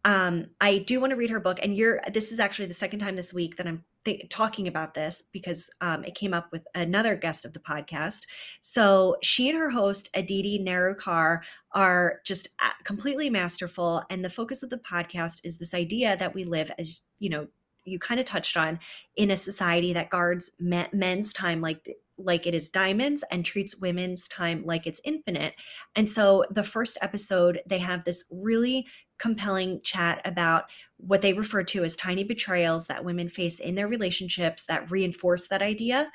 Um, 0.05 0.47
I 0.61 0.79
do 0.79 0.99
want 0.99 1.11
to 1.11 1.15
read 1.17 1.31
her 1.31 1.39
book, 1.39 1.59
and 1.61 1.75
you're. 1.75 2.01
This 2.11 2.31
is 2.31 2.39
actually 2.39 2.67
the 2.67 2.73
second 2.73 2.99
time 2.99 3.15
this 3.15 3.33
week 3.33 3.57
that 3.57 3.67
I'm 3.67 3.83
th- 4.05 4.27
talking 4.29 4.67
about 4.67 4.93
this 4.93 5.23
because 5.31 5.69
um, 5.81 6.03
it 6.03 6.15
came 6.15 6.33
up 6.33 6.51
with 6.51 6.65
another 6.75 7.15
guest 7.15 7.45
of 7.45 7.53
the 7.53 7.59
podcast. 7.59 8.21
So 8.61 9.17
she 9.21 9.49
and 9.49 9.57
her 9.57 9.69
host 9.69 10.09
Aditi 10.13 10.63
Narukar 10.63 11.39
are 11.73 12.21
just 12.25 12.47
completely 12.83 13.29
masterful, 13.29 14.03
and 14.09 14.23
the 14.23 14.29
focus 14.29 14.63
of 14.63 14.69
the 14.69 14.77
podcast 14.77 15.41
is 15.43 15.57
this 15.57 15.73
idea 15.73 16.17
that 16.17 16.33
we 16.33 16.43
live 16.43 16.71
as 16.77 17.01
you 17.19 17.29
know 17.29 17.47
you 17.85 17.97
kind 17.99 18.19
of 18.19 18.25
touched 18.25 18.55
on 18.55 18.79
in 19.15 19.31
a 19.31 19.35
society 19.35 19.93
that 19.93 20.09
guards 20.09 20.51
men's 20.59 21.33
time 21.33 21.61
like 21.61 21.89
like 22.19 22.45
it 22.45 22.53
is 22.53 22.69
diamonds 22.69 23.23
and 23.31 23.45
treats 23.45 23.77
women's 23.77 24.27
time 24.27 24.63
like 24.65 24.85
it's 24.85 25.01
infinite. 25.03 25.53
And 25.95 26.09
so 26.09 26.43
the 26.51 26.63
first 26.63 26.97
episode, 27.01 27.61
they 27.65 27.79
have 27.79 28.03
this 28.03 28.25
really 28.31 28.85
compelling 29.17 29.81
chat 29.83 30.21
about 30.25 30.65
what 30.97 31.21
they 31.21 31.33
refer 31.33 31.63
to 31.63 31.83
as 31.83 31.95
tiny 31.95 32.23
betrayals 32.23 32.87
that 32.87 33.03
women 33.03 33.29
face 33.29 33.59
in 33.59 33.75
their 33.75 33.87
relationships 33.87 34.65
that 34.65 34.89
reinforce 34.91 35.47
that 35.47 35.61
idea. 35.61 36.11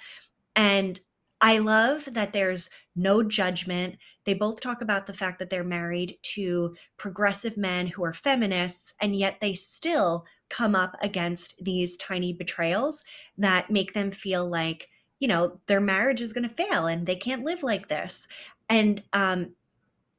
And 0.57 1.01
I 1.41 1.59
love 1.59 2.09
that 2.15 2.33
there's 2.33 2.71
no 2.97 3.23
judgment. 3.23 3.97
They 4.25 4.33
both 4.33 4.61
talk 4.61 4.81
about 4.81 5.07
the 5.07 5.13
fact 5.13 5.39
that 5.41 5.51
they're 5.51 5.65
married 5.65 6.17
to 6.35 6.75
progressive 6.97 7.59
men 7.59 7.87
who 7.87 8.03
are 8.05 8.15
feminists, 8.15 8.95
and 9.01 9.15
yet 9.15 9.41
they 9.41 9.53
still 9.53 10.25
come 10.49 10.75
up 10.75 10.97
against 11.03 11.63
these 11.63 11.97
tiny 11.99 12.33
betrayals 12.33 13.05
that 13.37 13.71
make 13.71 13.93
them 13.93 14.11
feel 14.11 14.49
like, 14.49 14.89
you 15.21 15.29
know, 15.29 15.61
their 15.67 15.81
marriage 15.81 16.21
is 16.21 16.33
going 16.33 16.49
to 16.49 16.55
fail 16.55 16.87
and 16.87 17.07
they 17.07 17.17
can't 17.17 17.45
live 17.45 17.63
like 17.63 17.89
this. 17.89 18.29
And 18.69 19.03
um, 19.13 19.51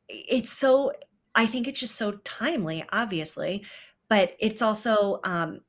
it's 0.08 0.52
so, 0.52 0.94
I 1.36 1.46
think 1.46 1.68
it's 1.68 1.80
just 1.80 1.96
so 1.96 2.14
timely, 2.24 2.84
obviously, 2.92 3.66
but 4.10 4.36
it's 4.40 4.62
also 4.62 5.20
um, 5.24 5.62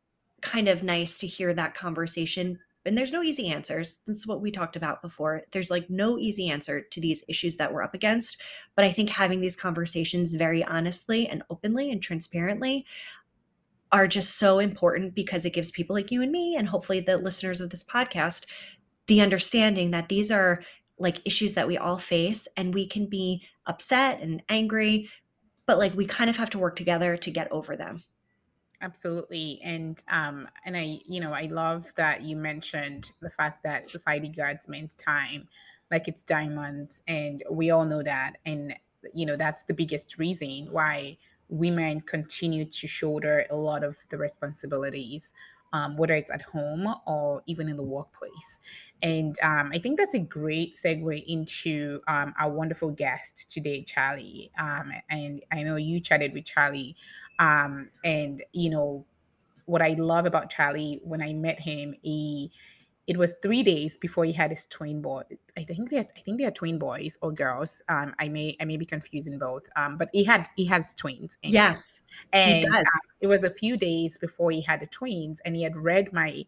kind 0.42 0.68
of 0.68 0.83
nice 0.83 1.18
to 1.18 1.26
hear 1.26 1.52
that 1.54 1.75
conversation 1.75 2.59
and 2.87 2.97
there's 2.97 3.12
no 3.12 3.23
easy 3.23 3.49
answers. 3.49 4.02
This 4.06 4.16
is 4.16 4.26
what 4.26 4.40
we 4.40 4.50
talked 4.50 4.76
about 4.76 5.02
before. 5.02 5.42
There's 5.50 5.71
like 5.71 5.90
no 5.90 6.18
easy 6.18 6.49
answer 6.49 6.80
to 6.80 7.00
these 7.00 7.25
issues 7.28 7.56
that 7.56 7.73
we're 7.73 7.83
up 7.83 7.95
against. 7.95 8.40
But 8.76 8.85
I 8.85 8.92
think 8.92 9.11
having 9.11 9.40
these 9.40 9.56
conversations 9.56 10.35
very 10.35 10.64
honestly 10.64 11.26
and 11.26 11.42
openly 11.50 11.90
and 11.90 12.00
transparently 12.00 12.87
are 13.92 14.06
just 14.06 14.37
so 14.38 14.61
important 14.61 15.14
because 15.14 15.45
it 15.45 15.52
gives 15.52 15.71
people 15.71 15.95
like 15.95 16.11
you 16.11 16.23
and 16.23 16.33
me, 16.33 16.56
and 16.56 16.68
hopefully 16.68 17.00
the 17.00 17.16
listeners 17.16 17.61
of 17.61 17.71
this 17.71 17.85
podcast, 17.85 18.47
the 19.06 19.20
understanding 19.20 19.90
that 19.92 20.08
these 20.08 20.30
are 20.30 20.62
like 20.98 21.20
issues 21.25 21.54
that 21.54 21.66
we 21.68 21.76
all 21.76 21.98
face 21.98 22.48
and 22.56 22.75
we 22.75 22.86
can 22.86 23.06
be 23.06 23.42
upset 23.66 24.20
and 24.20 24.42
angry, 24.48 25.08
but 25.66 25.78
like 25.78 25.94
we 25.94 26.06
kind 26.06 26.30
of 26.30 26.36
have 26.36 26.50
to 26.50 26.58
work 26.58 26.76
together 26.76 27.16
to 27.16 27.30
get 27.30 27.50
over 27.52 27.76
them. 27.76 28.02
Absolutely. 28.80 29.60
And 29.62 30.02
um 30.08 30.48
and 30.64 30.76
I 30.76 30.98
you 31.06 31.20
know, 31.20 31.32
I 31.32 31.46
love 31.46 31.92
that 31.96 32.22
you 32.22 32.36
mentioned 32.36 33.12
the 33.20 33.30
fact 33.30 33.62
that 33.64 33.86
society 33.86 34.28
guards 34.28 34.68
men's 34.68 34.96
time 34.96 35.48
like 35.90 36.08
it's 36.08 36.22
diamonds 36.22 37.02
and 37.06 37.42
we 37.50 37.70
all 37.70 37.84
know 37.84 38.02
that 38.02 38.34
and 38.44 38.75
you 39.14 39.25
know 39.26 39.36
that's 39.36 39.62
the 39.64 39.75
biggest 39.75 40.18
reason 40.18 40.68
why 40.70 41.16
women 41.48 42.00
continue 42.00 42.64
to 42.64 42.88
shoulder 42.88 43.46
a 43.50 43.56
lot 43.56 43.84
of 43.84 43.96
the 44.08 44.18
responsibilities 44.18 45.32
um, 45.76 45.97
whether 45.97 46.14
it's 46.14 46.30
at 46.30 46.42
home 46.42 46.87
or 47.06 47.42
even 47.47 47.68
in 47.68 47.76
the 47.76 47.83
workplace. 47.83 48.61
And 49.02 49.37
um, 49.42 49.71
I 49.75 49.78
think 49.78 49.99
that's 49.99 50.14
a 50.14 50.18
great 50.18 50.75
segue 50.75 51.23
into 51.26 52.00
um, 52.09 52.33
our 52.40 52.50
wonderful 52.50 52.90
guest 52.90 53.50
today, 53.50 53.83
Charlie. 53.83 54.50
Um, 54.59 54.90
and 55.11 55.42
I 55.52 55.62
know 55.62 55.76
you 55.76 56.00
chatted 56.00 56.33
with 56.33 56.47
Charlie. 56.47 56.97
Um, 57.38 57.90
and, 58.04 58.42
you 58.52 58.71
know, 58.71 59.04
what 59.66 59.83
I 59.83 59.90
love 59.99 60.25
about 60.25 60.49
Charlie 60.49 61.00
when 61.02 61.21
I 61.21 61.35
met 61.35 61.61
him, 61.61 61.95
he 62.02 62.50
it 63.06 63.16
was 63.16 63.36
three 63.40 63.62
days 63.62 63.96
before 63.98 64.25
he 64.25 64.32
had 64.32 64.50
his 64.50 64.66
twin 64.66 65.00
boy. 65.00 65.22
I 65.56 65.62
think 65.62 65.90
they, 65.90 65.98
are, 65.98 66.06
I 66.16 66.20
think 66.20 66.38
they 66.38 66.44
are 66.44 66.50
twin 66.50 66.78
boys 66.78 67.16
or 67.22 67.30
girls. 67.30 67.80
Um, 67.88 68.14
I 68.18 68.28
may 68.28 68.56
I 68.60 68.64
may 68.64 68.76
be 68.76 68.84
confusing 68.84 69.38
both. 69.38 69.62
Um, 69.76 69.96
but 69.96 70.08
he 70.12 70.25
had 70.25 70.48
he 70.56 70.64
has 70.66 70.92
twins. 70.94 71.38
And, 71.44 71.52
yes, 71.52 72.02
and 72.32 72.56
he 72.56 72.62
does. 72.62 72.86
Uh, 72.86 73.00
it 73.20 73.26
was 73.28 73.44
a 73.44 73.50
few 73.50 73.76
days 73.76 74.18
before 74.18 74.50
he 74.50 74.60
had 74.60 74.80
the 74.80 74.86
twins, 74.88 75.40
and 75.44 75.54
he 75.54 75.62
had 75.62 75.76
read 75.76 76.12
my 76.12 76.44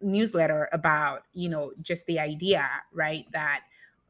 newsletter 0.00 0.68
about 0.72 1.22
you 1.32 1.48
know 1.48 1.72
just 1.82 2.06
the 2.06 2.18
idea 2.18 2.68
right 2.92 3.26
that 3.32 3.64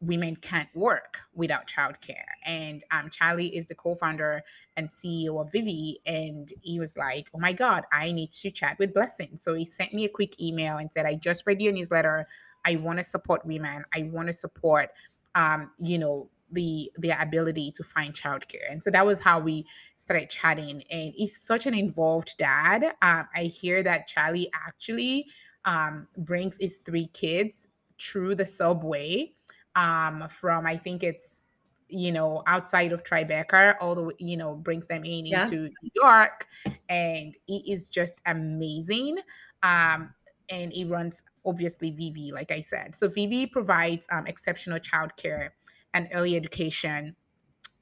women 0.06 0.37
can't 0.37 0.68
work 0.75 1.18
without 1.34 1.66
childcare. 1.66 2.25
And 2.44 2.84
um, 2.90 3.11
Charlie 3.11 3.54
is 3.56 3.66
the 3.66 3.75
co-founder 3.75 4.42
and 4.76 4.90
CEO 4.90 5.40
of 5.40 5.52
Vivvi, 5.52 5.96
and 6.06 6.49
he 6.61 6.80
was 6.80 6.96
like, 6.96 7.28
"Oh 7.34 7.38
my 7.38 7.52
God, 7.52 7.84
I 7.92 8.12
need 8.12 8.32
to 8.32 8.50
chat 8.50 8.78
with 8.78 8.94
Blessing." 8.94 9.37
So 9.38 9.54
he 9.54 9.64
sent 9.64 9.92
me 9.92 10.04
a 10.04 10.08
quick 10.08 10.40
email 10.40 10.78
and 10.78 10.90
said, 10.92 11.06
"I 11.06 11.14
just 11.14 11.44
read 11.46 11.61
your 11.61 11.73
newsletter. 11.73 12.26
I 12.64 12.76
want 12.76 12.99
to 12.99 13.04
support 13.04 13.44
women. 13.44 13.84
I 13.94 14.04
want 14.04 14.28
to 14.28 14.32
support, 14.32 14.90
um, 15.34 15.70
you 15.78 15.99
know." 15.99 16.30
the 16.52 16.92
the 16.99 17.11
ability 17.20 17.73
to 17.73 17.82
find 17.82 18.12
childcare 18.12 18.70
and 18.70 18.84
so 18.84 18.90
that 18.90 19.04
was 19.04 19.18
how 19.18 19.40
we 19.40 19.66
started 19.96 20.28
chatting 20.28 20.82
and 20.90 21.12
he's 21.16 21.40
such 21.40 21.66
an 21.66 21.75
involved 21.75 22.34
dad 22.38 22.94
um, 23.00 23.26
i 23.34 23.44
hear 23.44 23.82
that 23.82 24.06
charlie 24.06 24.50
actually 24.66 25.26
um, 25.64 26.06
brings 26.18 26.58
his 26.61 26.76
three 26.76 27.06
kids 27.08 27.68
through 28.00 28.34
the 28.34 28.46
subway 28.46 29.32
um, 29.76 30.26
from 30.28 30.66
I 30.66 30.76
think 30.76 31.02
it's 31.02 31.46
you 31.88 32.12
know 32.12 32.42
outside 32.46 32.92
of 32.92 33.04
Tribeca, 33.04 33.76
all 33.80 33.94
the 33.94 34.12
you 34.18 34.36
know 34.36 34.54
brings 34.54 34.86
them 34.86 35.04
in 35.04 35.26
yeah. 35.26 35.44
into 35.44 35.68
New 35.82 35.90
York, 35.94 36.46
and 36.88 37.36
it 37.48 37.70
is 37.70 37.88
just 37.88 38.20
amazing. 38.26 39.18
Um, 39.62 40.14
and 40.50 40.72
it 40.74 40.86
runs 40.86 41.22
obviously 41.46 41.90
Vivvi, 41.90 42.32
like 42.32 42.50
I 42.50 42.60
said. 42.60 42.94
So 42.94 43.08
Vivvi 43.08 43.50
provides 43.50 44.06
um, 44.10 44.26
exceptional 44.26 44.78
childcare 44.78 45.50
and 45.94 46.08
early 46.12 46.36
education 46.36 47.16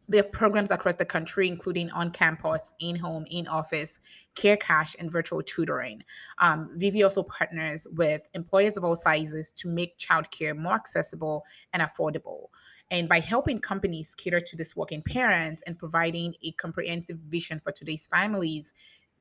they 0.09 0.17
have 0.17 0.33
programs 0.33 0.71
across 0.71 0.97
the 0.97 1.05
country, 1.05 1.49
including 1.49 1.91
on 1.91 2.11
campus, 2.11 2.75
in 2.81 2.97
home, 2.97 3.25
in 3.31 3.47
office, 3.47 4.01
care 4.35 4.57
cash, 4.57 4.97
and 4.99 5.11
virtual 5.11 5.43
tutoring. 5.43 6.03
Um, 6.39 6.71
Vivvi 6.77 7.05
also 7.05 7.23
partners 7.23 7.87
with 7.93 8.29
employers 8.35 8.77
of 8.77 8.85
all 8.85 8.97
sizes 8.97 9.53
to 9.53 9.69
make 9.69 9.99
childcare 9.99 10.57
more 10.57 10.75
accessible 10.75 11.45
and 11.73 11.83
affordable. 11.83 12.47
And 12.91 13.09
by 13.09 13.21
helping 13.21 13.59
companies 13.59 14.15
cater 14.15 14.41
to 14.41 14.57
this 14.57 14.77
working 14.77 15.03
parents 15.03 15.63
and 15.67 15.79
providing 15.79 16.35
a 16.43 16.53
comprehensive 16.53 17.19
vision 17.19 17.61
for 17.61 17.73
today's 17.73 18.07
families, 18.07 18.75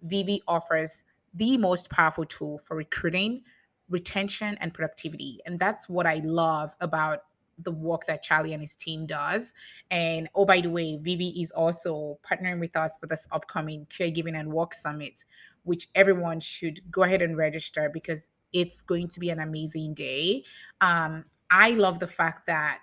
Vivvi 0.06 0.40
offers 0.48 1.04
the 1.34 1.58
most 1.58 1.90
powerful 1.90 2.26
tool 2.26 2.58
for 2.60 2.76
recruiting, 2.76 3.44
retention, 3.90 4.58
and 4.60 4.74
productivity. 4.74 5.40
And 5.46 5.60
that's 5.60 5.88
what 5.88 6.06
I 6.06 6.22
love 6.24 6.76
about 6.82 7.20
the 7.64 7.72
work 7.72 8.06
that 8.08 8.24
Charlie 8.24 8.54
and 8.54 8.62
his 8.62 8.76
team 8.76 9.06
does. 9.06 9.54
And 9.90 10.30
oh, 10.36 10.46
by 10.46 10.62
the 10.62 10.70
way, 10.70 11.00
Vivvi 11.02 11.42
is 11.42 11.52
also 11.52 12.20
partnering 12.30 12.60
with 12.60 12.76
us 12.76 12.96
for 13.00 13.08
this 13.08 13.28
upcoming 13.32 13.88
Caregiving 13.96 14.40
and 14.40 14.52
Work 14.52 14.74
Summit, 14.74 15.26
which 15.64 15.90
everyone 15.96 16.40
should 16.40 16.82
go 16.92 17.04
ahead 17.04 17.22
and 17.22 17.38
register 17.38 17.90
because 17.94 18.30
it's 18.54 18.82
going 18.82 19.08
to 19.10 19.20
be 19.20 19.30
an 19.30 19.40
amazing 19.40 19.94
day. 19.94 20.44
Um, 20.82 21.26
I 21.50 21.72
love 21.72 22.00
the 22.00 22.08
fact 22.08 22.48
that 22.48 22.82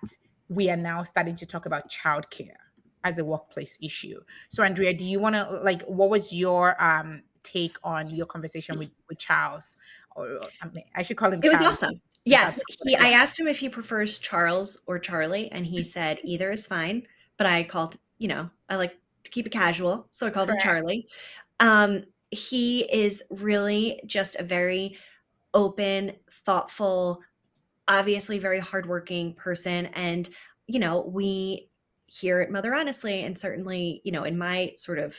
we 0.49 0.71
are 0.71 0.77
now 0.77 1.03
starting 1.03 1.37
to 1.37 1.47
talk 1.47 1.67
about 1.67 1.91
childcare 1.91 2.57
as 3.05 3.19
a 3.19 3.25
workplace 3.25 3.79
issue. 3.83 4.21
So, 4.49 4.63
Andrea, 4.63 4.95
do 4.95 5.05
you 5.05 5.21
want 5.21 5.35
to 5.35 5.61
like 5.63 5.83
what 5.83 6.11
was 6.11 6.33
your 6.33 6.83
um, 6.83 7.23
take 7.43 7.77
on 7.83 8.11
your 8.11 8.27
conversation 8.27 8.79
with, 8.79 8.91
with 9.09 9.19
Charles? 9.19 9.77
Or 10.17 10.37
I, 10.63 10.69
mean, 10.69 10.85
I 10.95 11.03
should 11.03 11.17
call 11.17 11.33
him. 11.33 11.41
It 11.43 11.51
Charles. 11.51 11.61
was 11.61 11.83
awesome. 11.83 12.01
Yes, 12.25 12.63
he. 12.85 12.97
I 12.97 13.11
asked 13.11 13.39
him 13.39 13.49
if 13.49 13.59
he 13.59 13.69
prefers 13.69 14.19
Charles 14.19 14.79
or 14.87 14.99
Charlie, 14.99 15.51
and 15.51 15.65
he 15.65 15.83
said 15.83 16.19
either 16.25 16.51
is 16.51 16.67
fine. 16.67 17.05
But 17.37 17.47
I 17.47 17.63
called, 17.63 17.97
you 18.19 18.29
know, 18.29 18.51
I 18.69 18.77
like 18.77 18.97
to 19.25 19.31
keep 19.31 19.47
it 19.47 19.51
casual, 19.51 20.09
so 20.11 20.27
I 20.27 20.31
called 20.31 20.49
Correct. 20.49 20.63
him 20.63 20.71
Charlie. 20.71 21.09
Um, 21.61 22.05
he 22.31 22.81
is 22.93 23.23
really 23.31 24.01
just 24.07 24.37
a 24.37 24.43
very 24.43 24.97
open, 25.55 26.13
thoughtful, 26.45 27.21
obviously 27.87 28.39
very 28.39 28.61
hardworking 28.61 29.35
person, 29.35 29.87
and 29.87 30.29
you 30.67 30.79
know, 30.79 31.01
we 31.01 31.71
here 32.07 32.41
at 32.41 32.51
Mother 32.51 32.75
Honestly, 32.75 33.23
and 33.23 33.39
certainly, 33.39 34.01
you 34.05 34.13
know, 34.13 34.25
in 34.25 34.37
my 34.37 34.73
sort 34.75 34.99
of 34.99 35.17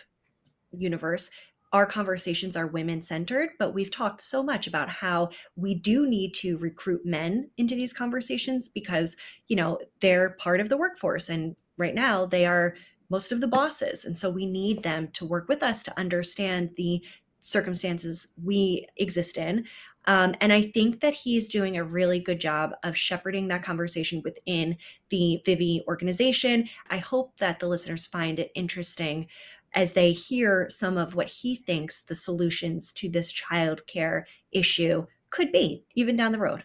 universe, 0.71 1.29
our 1.71 1.85
conversations 1.85 2.57
are 2.57 2.67
women 2.67 3.01
centered, 3.01 3.49
but 3.59 3.73
we've 3.73 3.91
talked 3.91 4.21
so 4.21 4.41
much 4.41 4.67
about 4.67 4.89
how 4.89 5.29
we 5.55 5.75
do 5.75 6.07
need 6.07 6.33
to 6.35 6.57
recruit 6.57 7.05
men 7.05 7.49
into 7.57 7.75
these 7.75 7.93
conversations 7.93 8.67
because, 8.67 9.15
you 9.47 9.55
know, 9.55 9.79
they're 9.99 10.31
part 10.31 10.59
of 10.59 10.69
the 10.69 10.77
workforce. 10.77 11.29
And 11.29 11.55
right 11.77 11.93
now 11.93 12.25
they 12.25 12.45
are 12.45 12.75
most 13.09 13.31
of 13.31 13.41
the 13.41 13.47
bosses. 13.47 14.05
And 14.05 14.17
so 14.17 14.29
we 14.29 14.45
need 14.45 14.83
them 14.83 15.09
to 15.13 15.25
work 15.25 15.47
with 15.47 15.63
us 15.63 15.83
to 15.83 15.99
understand 15.99 16.71
the 16.75 17.03
circumstances 17.39 18.27
we 18.43 18.87
exist 18.97 19.37
in. 19.37 19.65
Um, 20.05 20.33
and 20.41 20.51
I 20.51 20.63
think 20.63 20.99
that 21.01 21.13
he's 21.13 21.47
doing 21.47 21.77
a 21.77 21.83
really 21.83 22.19
good 22.19 22.41
job 22.41 22.71
of 22.83 22.97
shepherding 22.97 23.47
that 23.47 23.63
conversation 23.63 24.21
within 24.23 24.75
the 25.09 25.41
Vivvi 25.45 25.85
organization. 25.87 26.67
I 26.89 26.97
hope 26.97 27.37
that 27.37 27.59
the 27.59 27.67
listeners 27.67 28.05
find 28.05 28.39
it 28.39 28.51
interesting 28.55 29.27
as 29.73 29.93
they 29.93 30.11
hear 30.11 30.67
some 30.69 30.97
of 30.97 31.15
what 31.15 31.27
he 31.27 31.55
thinks 31.55 32.01
the 32.01 32.15
solutions 32.15 32.91
to 32.93 33.09
this 33.09 33.31
child 33.31 33.85
care 33.87 34.25
issue 34.51 35.05
could 35.29 35.51
be, 35.51 35.83
even 35.95 36.15
down 36.15 36.31
the 36.31 36.39
road. 36.39 36.63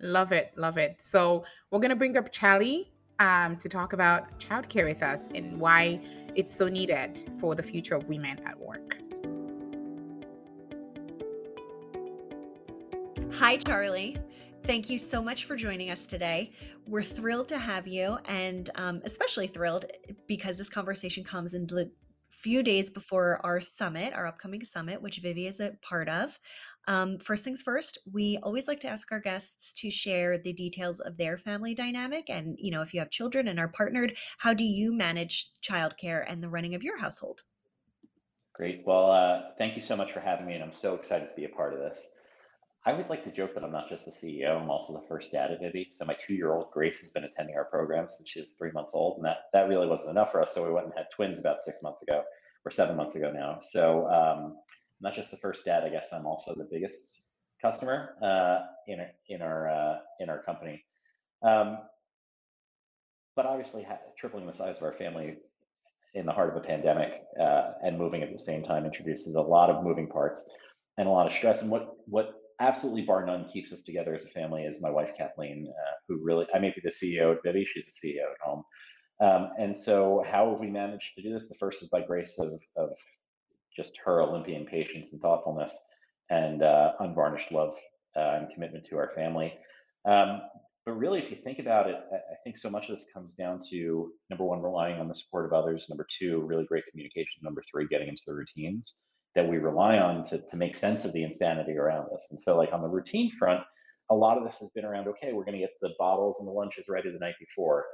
Love 0.00 0.32
it, 0.32 0.52
love 0.56 0.76
it. 0.76 1.00
So 1.00 1.44
we're 1.70 1.80
gonna 1.80 1.96
bring 1.96 2.16
up 2.16 2.30
Charlie 2.30 2.92
um, 3.18 3.56
to 3.56 3.68
talk 3.68 3.92
about 3.94 4.38
childcare 4.38 4.84
with 4.84 5.02
us 5.02 5.28
and 5.34 5.58
why 5.58 6.00
it's 6.34 6.54
so 6.54 6.68
needed 6.68 7.30
for 7.40 7.54
the 7.54 7.62
future 7.62 7.94
of 7.94 8.06
women 8.08 8.38
at 8.44 8.58
work. 8.58 8.98
Hi, 13.32 13.56
Charlie. 13.56 14.18
Thank 14.64 14.90
you 14.90 14.98
so 14.98 15.22
much 15.22 15.44
for 15.44 15.56
joining 15.56 15.90
us 15.90 16.04
today. 16.04 16.52
We're 16.88 17.02
thrilled 17.02 17.48
to 17.48 17.58
have 17.58 17.86
you, 17.86 18.18
and 18.24 18.68
um, 18.74 19.00
especially 19.04 19.46
thrilled 19.46 19.84
because 20.26 20.56
this 20.56 20.68
conversation 20.68 21.22
comes 21.22 21.54
in 21.54 21.66
the 21.66 21.90
few 22.28 22.62
days 22.62 22.90
before 22.90 23.40
our 23.44 23.60
summit, 23.60 24.12
our 24.12 24.26
upcoming 24.26 24.64
summit, 24.64 25.00
which 25.00 25.22
Vivvi 25.22 25.48
is 25.48 25.60
a 25.60 25.72
part 25.82 26.08
of. 26.08 26.38
Um, 26.88 27.18
first 27.18 27.44
things 27.44 27.62
first, 27.62 27.98
we 28.12 28.38
always 28.42 28.68
like 28.68 28.80
to 28.80 28.88
ask 28.88 29.10
our 29.12 29.20
guests 29.20 29.72
to 29.80 29.90
share 29.90 30.38
the 30.38 30.52
details 30.52 31.00
of 31.00 31.16
their 31.16 31.36
family 31.36 31.74
dynamic. 31.74 32.28
And, 32.28 32.56
you 32.58 32.70
know, 32.70 32.82
if 32.82 32.94
you 32.94 33.00
have 33.00 33.10
children 33.10 33.48
and 33.48 33.58
are 33.58 33.68
partnered, 33.68 34.16
how 34.38 34.54
do 34.54 34.64
you 34.64 34.92
manage 34.92 35.50
childcare 35.62 36.24
and 36.28 36.42
the 36.42 36.48
running 36.48 36.74
of 36.74 36.82
your 36.82 36.98
household? 36.98 37.42
Great. 38.54 38.84
Well, 38.86 39.10
uh, 39.10 39.52
thank 39.58 39.76
you 39.76 39.82
so 39.82 39.96
much 39.96 40.12
for 40.12 40.20
having 40.20 40.46
me, 40.46 40.54
and 40.54 40.64
I'm 40.64 40.72
so 40.72 40.94
excited 40.94 41.28
to 41.28 41.36
be 41.36 41.44
a 41.44 41.48
part 41.48 41.74
of 41.74 41.80
this. 41.80 42.08
I 42.86 42.92
always 42.92 43.10
like 43.10 43.24
to 43.24 43.32
joke 43.32 43.52
that 43.54 43.64
I'm 43.64 43.72
not 43.72 43.88
just 43.88 44.04
the 44.04 44.12
CEO, 44.12 44.62
I'm 44.62 44.70
also 44.70 44.92
the 44.92 45.06
first 45.08 45.32
dad 45.32 45.50
of 45.50 45.58
Vivvi. 45.58 45.92
So 45.92 46.04
my 46.04 46.14
two-year-old 46.14 46.70
Grace 46.70 47.00
has 47.00 47.10
been 47.10 47.24
attending 47.24 47.56
our 47.56 47.64
program 47.64 48.06
since 48.08 48.30
she 48.30 48.40
was 48.40 48.52
three 48.52 48.70
months 48.70 48.92
old, 48.94 49.16
and 49.16 49.26
that 49.26 49.38
that 49.52 49.68
really 49.68 49.88
wasn't 49.88 50.10
enough 50.10 50.30
for 50.30 50.40
us. 50.40 50.54
So 50.54 50.64
we 50.64 50.72
went 50.72 50.86
and 50.86 50.94
had 50.96 51.06
twins 51.12 51.40
about 51.40 51.60
six 51.60 51.82
months 51.82 52.02
ago, 52.02 52.22
or 52.64 52.70
seven 52.70 52.96
months 52.96 53.16
ago 53.16 53.32
now. 53.32 53.58
So 53.60 54.08
um, 54.08 54.58
not 55.00 55.14
just 55.14 55.32
the 55.32 55.36
first 55.38 55.64
dad, 55.64 55.82
I 55.82 55.88
guess 55.88 56.12
I'm 56.12 56.26
also 56.26 56.54
the 56.54 56.68
biggest 56.70 57.22
customer 57.60 58.14
uh, 58.22 58.60
in 58.86 59.04
in 59.28 59.42
our 59.42 59.68
uh, 59.68 59.98
in 60.20 60.30
our 60.30 60.44
company. 60.44 60.84
Um, 61.42 61.78
but 63.34 63.46
obviously, 63.46 63.82
ha- 63.82 63.98
tripling 64.16 64.46
the 64.46 64.52
size 64.52 64.76
of 64.76 64.84
our 64.84 64.92
family 64.92 65.38
in 66.14 66.24
the 66.24 66.32
heart 66.32 66.50
of 66.50 66.56
a 66.56 66.64
pandemic 66.64 67.24
uh, 67.40 67.72
and 67.82 67.98
moving 67.98 68.22
at 68.22 68.32
the 68.32 68.38
same 68.38 68.62
time 68.62 68.86
introduces 68.86 69.34
a 69.34 69.40
lot 69.40 69.70
of 69.70 69.82
moving 69.82 70.06
parts 70.06 70.48
and 70.98 71.08
a 71.08 71.10
lot 71.10 71.26
of 71.26 71.32
stress. 71.32 71.62
And 71.62 71.70
what 71.70 71.96
what 72.06 72.35
absolutely 72.60 73.02
bar 73.02 73.24
none 73.24 73.48
keeps 73.48 73.72
us 73.72 73.82
together 73.82 74.14
as 74.14 74.24
a 74.24 74.28
family 74.28 74.62
is 74.62 74.80
my 74.80 74.90
wife 74.90 75.10
Kathleen, 75.16 75.68
uh, 75.68 75.92
who 76.08 76.18
really 76.22 76.46
I 76.54 76.58
may 76.58 76.70
be 76.70 76.80
the 76.82 76.90
CEO 76.90 77.34
at 77.34 77.42
Vivvi, 77.44 77.66
she's 77.66 77.86
the 77.86 78.08
CEO 78.08 78.30
at 78.30 78.40
home. 78.40 78.64
Um, 79.20 79.50
and 79.58 79.76
so, 79.76 80.24
how 80.30 80.50
have 80.50 80.60
we 80.60 80.68
managed 80.68 81.14
to 81.14 81.22
do 81.22 81.32
this? 81.32 81.48
The 81.48 81.54
first 81.54 81.82
is 81.82 81.88
by 81.88 82.02
grace 82.02 82.38
of 82.38 82.60
of 82.76 82.90
just 83.74 83.98
her 84.04 84.20
Olympian 84.20 84.66
patience 84.66 85.12
and 85.12 85.20
thoughtfulness, 85.20 85.86
and 86.30 86.62
uh, 86.62 86.92
unvarnished 87.00 87.52
love 87.52 87.76
uh, 88.16 88.38
and 88.40 88.50
commitment 88.52 88.84
to 88.86 88.96
our 88.96 89.12
family. 89.14 89.54
Um, 90.04 90.42
but 90.84 90.92
really, 90.92 91.20
if 91.20 91.30
you 91.30 91.36
think 91.36 91.58
about 91.58 91.88
it, 91.88 91.96
I 92.12 92.16
I 92.16 92.36
think 92.44 92.56
so 92.56 92.70
much 92.70 92.88
of 92.88 92.96
this 92.96 93.06
comes 93.12 93.34
down 93.34 93.58
to 93.70 94.12
number 94.30 94.44
one, 94.44 94.62
relying 94.62 95.00
on 95.00 95.08
the 95.08 95.14
support 95.14 95.46
of 95.46 95.52
others. 95.52 95.86
Number 95.88 96.06
two, 96.08 96.42
really 96.42 96.64
great 96.64 96.84
communication. 96.90 97.40
Number 97.42 97.62
three, 97.70 97.86
getting 97.88 98.08
into 98.08 98.22
the 98.26 98.34
routines 98.34 99.00
that 99.36 99.48
we 99.48 99.58
rely 99.58 99.98
on 99.98 100.22
to, 100.24 100.38
to 100.38 100.56
make 100.56 100.74
sense 100.74 101.04
of 101.04 101.12
the 101.12 101.22
insanity 101.22 101.76
around 101.76 102.08
us. 102.12 102.28
And 102.30 102.40
so, 102.40 102.56
like 102.56 102.72
on 102.72 102.82
the 102.82 102.88
routine 102.88 103.30
front, 103.30 103.60
a 104.10 104.14
lot 104.14 104.38
of 104.38 104.44
this 104.44 104.58
has 104.58 104.70
been 104.70 104.84
around 104.84 105.06
okay, 105.06 105.32
we're 105.32 105.44
going 105.44 105.58
to 105.58 105.60
get 105.60 105.74
the 105.80 105.90
bottles 105.98 106.38
and 106.40 106.48
the 106.48 106.52
lunches 106.52 106.86
ready 106.88 107.10
the 107.12 107.18
night 107.18 107.34
before, 107.38 107.84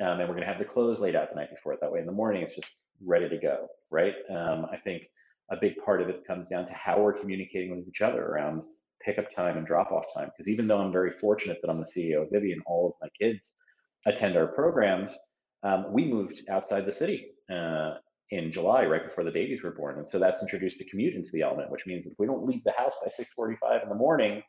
um, 0.00 0.20
and 0.20 0.28
we're 0.28 0.34
going 0.34 0.46
to 0.46 0.52
have 0.52 0.58
the 0.58 0.64
clothes 0.64 1.00
laid 1.00 1.16
out 1.16 1.30
the 1.30 1.36
night 1.36 1.50
before. 1.50 1.76
That 1.80 1.90
way, 1.90 2.00
in 2.00 2.06
the 2.06 2.12
morning, 2.12 2.42
it's 2.42 2.56
just 2.56 2.74
ready 3.02 3.28
to 3.28 3.38
go, 3.38 3.68
right? 3.90 4.14
Um, 4.28 4.66
I 4.70 4.76
think 4.76 5.04
a 5.50 5.56
big 5.56 5.76
part 5.84 6.02
of 6.02 6.08
it 6.08 6.26
comes 6.26 6.48
down 6.48 6.66
to 6.66 6.72
how 6.72 7.00
we're 7.00 7.18
communicating 7.18 7.70
with 7.70 7.88
each 7.88 8.02
other 8.02 8.22
around 8.22 8.64
pickup 9.00 9.30
time 9.30 9.56
and 9.56 9.66
drop 9.66 9.92
off 9.92 10.04
time. 10.12 10.30
Because 10.36 10.48
even 10.48 10.66
though 10.66 10.78
I'm 10.78 10.92
very 10.92 11.12
fortunate 11.20 11.58
that 11.62 11.70
I'm 11.70 11.78
the 11.78 11.84
CEO 11.84 12.22
of 12.22 12.28
Vivvi 12.28 12.52
and 12.52 12.62
all 12.66 12.88
of 12.88 12.92
my 13.00 13.08
kids 13.18 13.56
attend 14.04 14.36
our 14.36 14.48
programs, 14.48 15.16
um, 15.62 15.86
we 15.92 16.04
moved 16.04 16.42
outside 16.50 16.86
the 16.86 16.92
city 16.92 17.30
uh, 17.50 17.94
in 18.30 18.50
July, 18.50 18.84
right 18.84 19.04
before 19.04 19.24
the 19.24 19.30
babies 19.30 19.62
were 19.62 19.70
born, 19.70 19.98
and 19.98 20.08
so 20.08 20.18
that's 20.18 20.42
introduced 20.42 20.80
a 20.80 20.84
commute 20.84 21.14
into 21.14 21.30
the 21.32 21.42
element, 21.42 21.70
which 21.70 21.86
means 21.86 22.06
if 22.06 22.12
we 22.18 22.26
don't 22.26 22.46
leave 22.46 22.62
the 22.64 22.72
house 22.72 22.92
by 23.02 23.08
6:45 23.08 23.82
in 23.82 23.88
the 23.88 23.94
morning, 23.94 24.42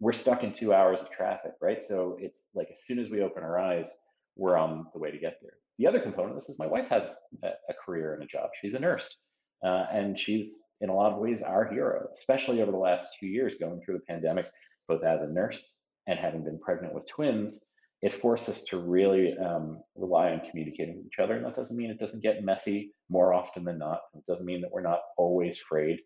we're 0.00 0.12
stuck 0.12 0.42
in 0.42 0.52
two 0.52 0.74
hours 0.74 1.00
of 1.00 1.10
traffic, 1.10 1.52
right? 1.60 1.82
So 1.82 2.16
it's 2.20 2.48
like 2.54 2.70
as 2.72 2.84
soon 2.84 2.98
as 2.98 3.10
we 3.10 3.22
open 3.22 3.44
our 3.44 3.58
eyes, 3.58 3.96
we're 4.36 4.56
on 4.56 4.86
the 4.92 4.98
way 4.98 5.10
to 5.10 5.18
get 5.18 5.38
there. 5.40 5.54
The 5.78 5.86
other 5.86 6.00
component 6.00 6.34
this 6.34 6.48
is 6.48 6.58
my 6.58 6.66
wife 6.66 6.88
has 6.88 7.16
a, 7.42 7.50
a 7.68 7.74
career 7.74 8.14
and 8.14 8.22
a 8.22 8.26
job. 8.26 8.50
She's 8.60 8.74
a 8.74 8.80
nurse, 8.80 9.18
uh, 9.64 9.86
and 9.92 10.18
she's 10.18 10.62
in 10.80 10.88
a 10.88 10.94
lot 10.94 11.12
of 11.12 11.18
ways 11.18 11.42
our 11.42 11.64
hero, 11.64 12.08
especially 12.12 12.60
over 12.60 12.72
the 12.72 12.78
last 12.78 13.16
two 13.18 13.26
years 13.26 13.54
going 13.54 13.80
through 13.80 13.94
the 13.94 14.04
pandemic, 14.12 14.50
both 14.88 15.04
as 15.04 15.22
a 15.22 15.28
nurse 15.28 15.72
and 16.08 16.18
having 16.18 16.42
been 16.42 16.58
pregnant 16.58 16.94
with 16.94 17.08
twins. 17.08 17.62
It 18.02 18.12
forced 18.12 18.48
us 18.48 18.64
to 18.64 18.78
really 18.78 19.36
um, 19.38 19.80
rely 19.94 20.32
on 20.32 20.42
communicating 20.50 20.96
with 20.96 21.06
each 21.06 21.20
other. 21.20 21.34
And 21.36 21.46
that 21.46 21.56
doesn't 21.56 21.76
mean 21.76 21.90
it 21.90 22.00
doesn't 22.00 22.22
get 22.22 22.44
messy 22.44 22.92
more 23.08 23.32
often 23.32 23.64
than 23.64 23.78
not. 23.78 24.00
It 24.14 24.26
doesn't 24.26 24.44
mean 24.44 24.60
that 24.62 24.72
we're 24.72 24.82
not 24.82 25.00
always 25.16 25.58
frayed 25.58 26.00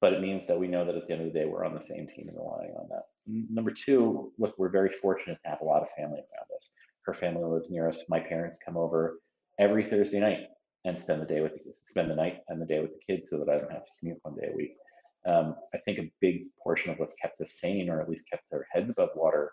but 0.00 0.12
it 0.12 0.20
means 0.20 0.46
that 0.46 0.58
we 0.58 0.68
know 0.68 0.84
that 0.84 0.94
at 0.94 1.06
the 1.06 1.12
end 1.12 1.22
of 1.26 1.32
the 1.32 1.38
day 1.38 1.44
we're 1.44 1.64
on 1.64 1.74
the 1.74 1.82
same 1.82 2.06
team 2.06 2.26
and 2.28 2.36
relying 2.36 2.72
on 2.78 2.88
that. 2.90 3.02
Number 3.26 3.70
two, 3.70 4.32
look, 4.38 4.54
we're 4.56 4.68
very 4.68 4.92
fortunate 4.92 5.38
to 5.42 5.50
have 5.50 5.60
a 5.60 5.64
lot 5.64 5.82
of 5.82 5.88
family 5.96 6.18
around 6.18 6.48
us. 6.54 6.72
Her 7.02 7.14
family 7.14 7.44
lives 7.44 7.70
near 7.70 7.88
us. 7.88 8.04
My 8.08 8.20
parents 8.20 8.58
come 8.64 8.76
over 8.76 9.18
every 9.58 9.84
Thursday 9.84 10.20
night 10.20 10.46
and 10.84 10.98
spend 10.98 11.20
the 11.20 11.26
day 11.26 11.40
with 11.40 11.54
the 11.54 11.72
spend 11.84 12.10
the 12.10 12.14
night 12.14 12.40
and 12.48 12.62
the 12.62 12.66
day 12.66 12.80
with 12.80 12.92
the 12.92 13.00
kids, 13.14 13.28
so 13.28 13.38
that 13.38 13.48
I 13.48 13.58
don't 13.58 13.72
have 13.72 13.84
to 13.84 13.90
commute 13.98 14.18
one 14.22 14.36
day 14.36 14.48
a 14.52 14.56
week. 14.56 14.76
Um, 15.28 15.56
I 15.74 15.78
think 15.78 15.98
a 15.98 16.12
big 16.20 16.44
portion 16.62 16.92
of 16.92 16.98
what's 16.98 17.14
kept 17.14 17.40
us 17.40 17.58
sane, 17.60 17.90
or 17.90 18.00
at 18.00 18.08
least 18.08 18.30
kept 18.30 18.48
our 18.52 18.66
heads 18.72 18.90
above 18.90 19.10
water 19.16 19.52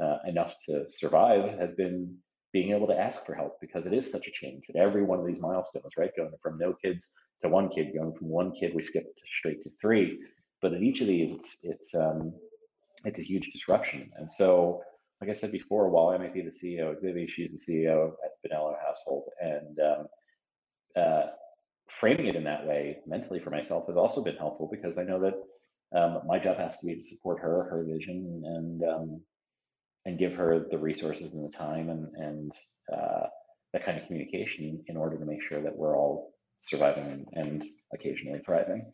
uh, 0.00 0.18
enough 0.26 0.54
to 0.66 0.84
survive, 0.88 1.58
has 1.58 1.74
been 1.74 2.16
being 2.52 2.72
able 2.72 2.86
to 2.86 2.98
ask 2.98 3.26
for 3.26 3.34
help 3.34 3.60
because 3.60 3.84
it 3.84 3.92
is 3.92 4.10
such 4.10 4.28
a 4.28 4.30
change 4.30 4.64
at 4.68 4.76
every 4.76 5.02
one 5.02 5.18
of 5.18 5.26
these 5.26 5.40
milestones, 5.40 5.92
right? 5.98 6.10
Going 6.16 6.32
from 6.40 6.58
no 6.58 6.72
kids 6.72 7.12
to 7.42 7.48
one 7.48 7.68
kid, 7.68 7.92
going 7.94 8.14
from 8.14 8.28
one 8.28 8.52
kid, 8.52 8.72
we 8.74 8.84
skip 8.84 9.06
straight 9.34 9.60
to 9.62 9.70
three. 9.80 10.20
But 10.62 10.72
at 10.72 10.82
each 10.82 11.00
of 11.00 11.08
these, 11.08 11.32
it's 11.32 11.58
it's 11.62 11.94
um, 11.94 12.32
it's 13.04 13.18
a 13.18 13.24
huge 13.24 13.52
disruption. 13.52 14.10
And 14.16 14.30
so, 14.30 14.82
like 15.20 15.30
I 15.30 15.34
said 15.34 15.52
before, 15.52 15.90
while 15.90 16.08
I 16.08 16.18
might 16.18 16.32
be 16.32 16.42
the 16.42 16.50
CEO 16.50 16.92
at 16.92 17.02
Vivvi, 17.02 17.28
she's 17.28 17.52
the 17.52 17.72
CEO 17.72 18.12
at 18.24 18.50
Benello 18.50 18.74
Household, 18.86 19.24
and 19.40 19.78
um, 19.80 20.06
uh, 20.96 21.26
framing 21.88 22.26
it 22.26 22.36
in 22.36 22.44
that 22.44 22.66
way 22.66 22.98
mentally 23.06 23.38
for 23.38 23.50
myself 23.50 23.86
has 23.86 23.96
also 23.96 24.22
been 24.22 24.36
helpful 24.36 24.68
because 24.70 24.96
I 24.96 25.04
know 25.04 25.20
that 25.20 25.34
um, 25.98 26.22
my 26.26 26.38
job 26.38 26.56
has 26.56 26.78
to 26.78 26.86
be 26.86 26.96
to 26.96 27.02
support 27.02 27.40
her, 27.40 27.64
her 27.64 27.84
vision, 27.84 28.42
and 28.44 28.82
um, 28.82 29.20
and 30.06 30.18
give 30.18 30.32
her 30.34 30.66
the 30.70 30.78
resources 30.78 31.32
and 31.32 31.44
the 31.44 31.56
time 31.56 31.88
and 31.88 32.08
and 32.16 32.52
uh, 32.92 33.26
that 33.72 33.84
kind 33.84 33.98
of 33.98 34.06
communication 34.06 34.82
in 34.86 34.96
order 34.96 35.18
to 35.18 35.24
make 35.24 35.42
sure 35.42 35.60
that 35.62 35.76
we're 35.76 35.96
all 35.96 36.34
surviving 36.60 37.04
and, 37.04 37.26
and 37.34 37.64
occasionally 37.92 38.40
thriving. 38.40 38.90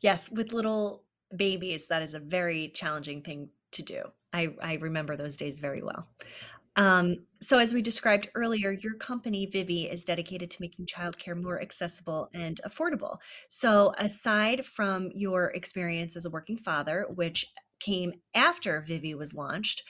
Yes, 0.00 0.30
with 0.30 0.52
little 0.52 1.04
babies, 1.36 1.88
that 1.88 2.02
is 2.02 2.14
a 2.14 2.20
very 2.20 2.68
challenging 2.68 3.22
thing 3.22 3.48
to 3.72 3.82
do. 3.82 4.02
I, 4.32 4.54
I 4.62 4.74
remember 4.74 5.16
those 5.16 5.36
days 5.36 5.58
very 5.58 5.82
well. 5.82 6.08
Um, 6.76 7.18
so, 7.40 7.58
as 7.58 7.72
we 7.72 7.82
described 7.82 8.30
earlier, 8.34 8.72
your 8.72 8.94
company, 8.94 9.46
Vivvi, 9.46 9.92
is 9.92 10.02
dedicated 10.02 10.50
to 10.50 10.60
making 10.60 10.86
childcare 10.86 11.40
more 11.40 11.60
accessible 11.60 12.28
and 12.34 12.60
affordable. 12.66 13.18
So, 13.48 13.92
aside 13.98 14.66
from 14.66 15.10
your 15.14 15.46
experience 15.50 16.16
as 16.16 16.26
a 16.26 16.30
working 16.30 16.58
father, 16.58 17.06
which 17.14 17.46
came 17.80 18.14
after 18.34 18.82
Vivvi 18.82 19.16
was 19.16 19.34
launched, 19.34 19.82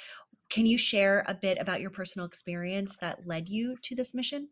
can 0.51 0.67
you 0.67 0.79
share 0.79 1.25
a 1.27 1.35
bit 1.35 1.59
about 1.61 1.81
your 1.81 1.91
personal 1.91 2.27
experience 2.27 2.97
that 2.99 3.27
led 3.27 3.49
you 3.49 3.77
to 3.83 3.95
this 3.95 4.15
mission? 4.15 4.49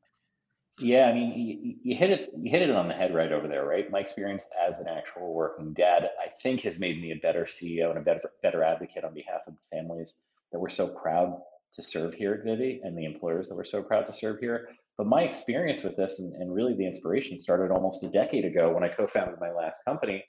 Yeah, 0.79 1.05
I 1.05 1.13
mean, 1.13 1.39
you, 1.39 1.75
you 1.83 1.97
hit 1.97 2.11
it 2.11 2.31
you 2.37 2.51
hit 2.51 2.63
it 2.63 2.71
on 2.71 2.89
the 2.89 2.95
head 2.95 3.15
right 3.15 3.31
over 3.31 3.47
there, 3.47 3.67
right? 3.67 3.91
My 3.91 4.01
experience 4.01 4.45
as 4.69 4.79
an 4.79 4.87
actual 4.89 5.35
working 5.35 5.75
dad, 5.75 6.05
I 6.19 6.31
think, 6.43 6.63
has 6.63 6.79
made 6.79 7.01
me 7.01 7.13
a 7.13 7.17
better 7.17 7.45
CEO 7.45 7.91
and 7.91 7.99
a 7.99 8.03
better 8.03 8.23
better 8.43 8.65
advocate 8.65 9.05
on 9.05 9.13
behalf 9.13 9.43
of 9.47 9.55
the 9.55 9.77
families 9.77 10.15
that 10.51 10.59
we're 10.59 10.71
so 10.71 10.89
proud 10.89 11.37
to 11.75 11.83
serve 11.83 12.15
here 12.15 12.33
at 12.35 12.45
Vivvi 12.45 12.81
and 12.83 12.97
the 12.97 13.05
employers 13.05 13.49
that 13.49 13.55
we're 13.55 13.65
so 13.65 13.83
proud 13.83 14.07
to 14.07 14.13
serve 14.13 14.41
here. 14.41 14.69
But 14.97 15.07
my 15.07 15.23
experience 15.23 15.83
with 15.83 15.97
this 15.97 16.21
and, 16.21 16.35
and 16.35 16.55
really 16.55 16.75
the 16.75 16.87
inspiration 16.87 17.39
started 17.39 17.73
almost 17.73 18.05
a 18.05 18.09
decade 18.09 18.45
ago 18.45 18.73
when 18.73 18.85
I 18.85 18.89
co-founded 18.89 19.41
my 19.41 19.51
last 19.51 19.85
company. 19.85 20.25